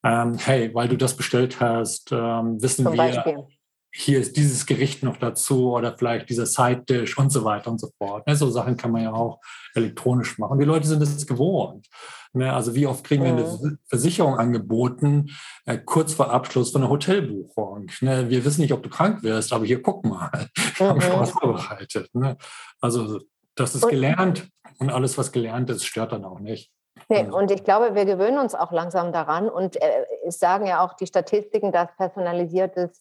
ähm, 0.04 0.34
hey, 0.38 0.72
weil 0.74 0.88
du 0.88 0.96
das 0.96 1.16
bestellt 1.16 1.60
hast, 1.60 2.12
ähm, 2.12 2.60
wissen 2.62 2.84
Zum 2.84 2.92
wir, 2.92 2.98
Beispiel. 2.98 3.46
hier 3.90 4.20
ist 4.20 4.36
dieses 4.36 4.66
Gericht 4.66 5.02
noch 5.02 5.16
dazu 5.16 5.72
oder 5.72 5.96
vielleicht 5.96 6.28
dieser 6.28 6.44
Side-Dish 6.44 7.16
und 7.16 7.30
so 7.30 7.44
weiter 7.44 7.70
und 7.70 7.80
so 7.80 7.88
fort. 7.96 8.26
Ne, 8.26 8.36
so 8.36 8.50
Sachen 8.50 8.76
kann 8.76 8.90
man 8.90 9.02
ja 9.02 9.12
auch 9.12 9.40
elektronisch 9.74 10.38
machen. 10.38 10.58
Die 10.58 10.66
Leute 10.66 10.86
sind 10.86 11.02
es 11.02 11.26
gewohnt. 11.26 11.88
Ne, 12.34 12.52
also 12.52 12.74
wie 12.74 12.86
oft 12.86 13.02
kriegen 13.02 13.24
wir 13.24 13.32
eine 13.32 13.44
mhm. 13.44 13.78
Versicherung 13.88 14.38
angeboten, 14.38 15.30
äh, 15.64 15.78
kurz 15.78 16.12
vor 16.12 16.30
Abschluss 16.30 16.70
von 16.70 16.82
einer 16.82 16.90
Hotelbuchung. 16.90 17.86
Ne, 18.02 18.28
wir 18.28 18.44
wissen 18.44 18.60
nicht, 18.60 18.74
ob 18.74 18.82
du 18.82 18.90
krank 18.90 19.22
wirst, 19.22 19.54
aber 19.54 19.64
hier 19.64 19.80
guck 19.80 20.04
mal, 20.04 20.50
wir 20.76 20.86
mhm. 20.86 20.90
haben 20.90 21.00
schon 21.00 21.20
was 21.20 21.30
vorbereitet. 21.30 22.14
Ne? 22.14 22.36
Also 22.78 23.20
das 23.54 23.74
ist 23.74 23.88
gelernt 23.88 24.48
und 24.78 24.90
alles, 24.90 25.16
was 25.18 25.32
gelernt 25.32 25.70
ist, 25.70 25.84
stört 25.84 26.12
dann 26.12 26.24
auch 26.24 26.40
nicht. 26.40 26.72
Nee, 27.08 27.26
und 27.26 27.50
ich 27.50 27.64
glaube, 27.64 27.94
wir 27.94 28.04
gewöhnen 28.04 28.38
uns 28.38 28.54
auch 28.54 28.72
langsam 28.72 29.12
daran. 29.12 29.48
Und 29.48 29.76
äh, 29.76 30.04
es 30.26 30.38
sagen 30.38 30.66
ja 30.66 30.84
auch 30.84 30.94
die 30.94 31.06
Statistiken, 31.06 31.72
dass 31.72 31.94
personalisiertes 31.96 33.00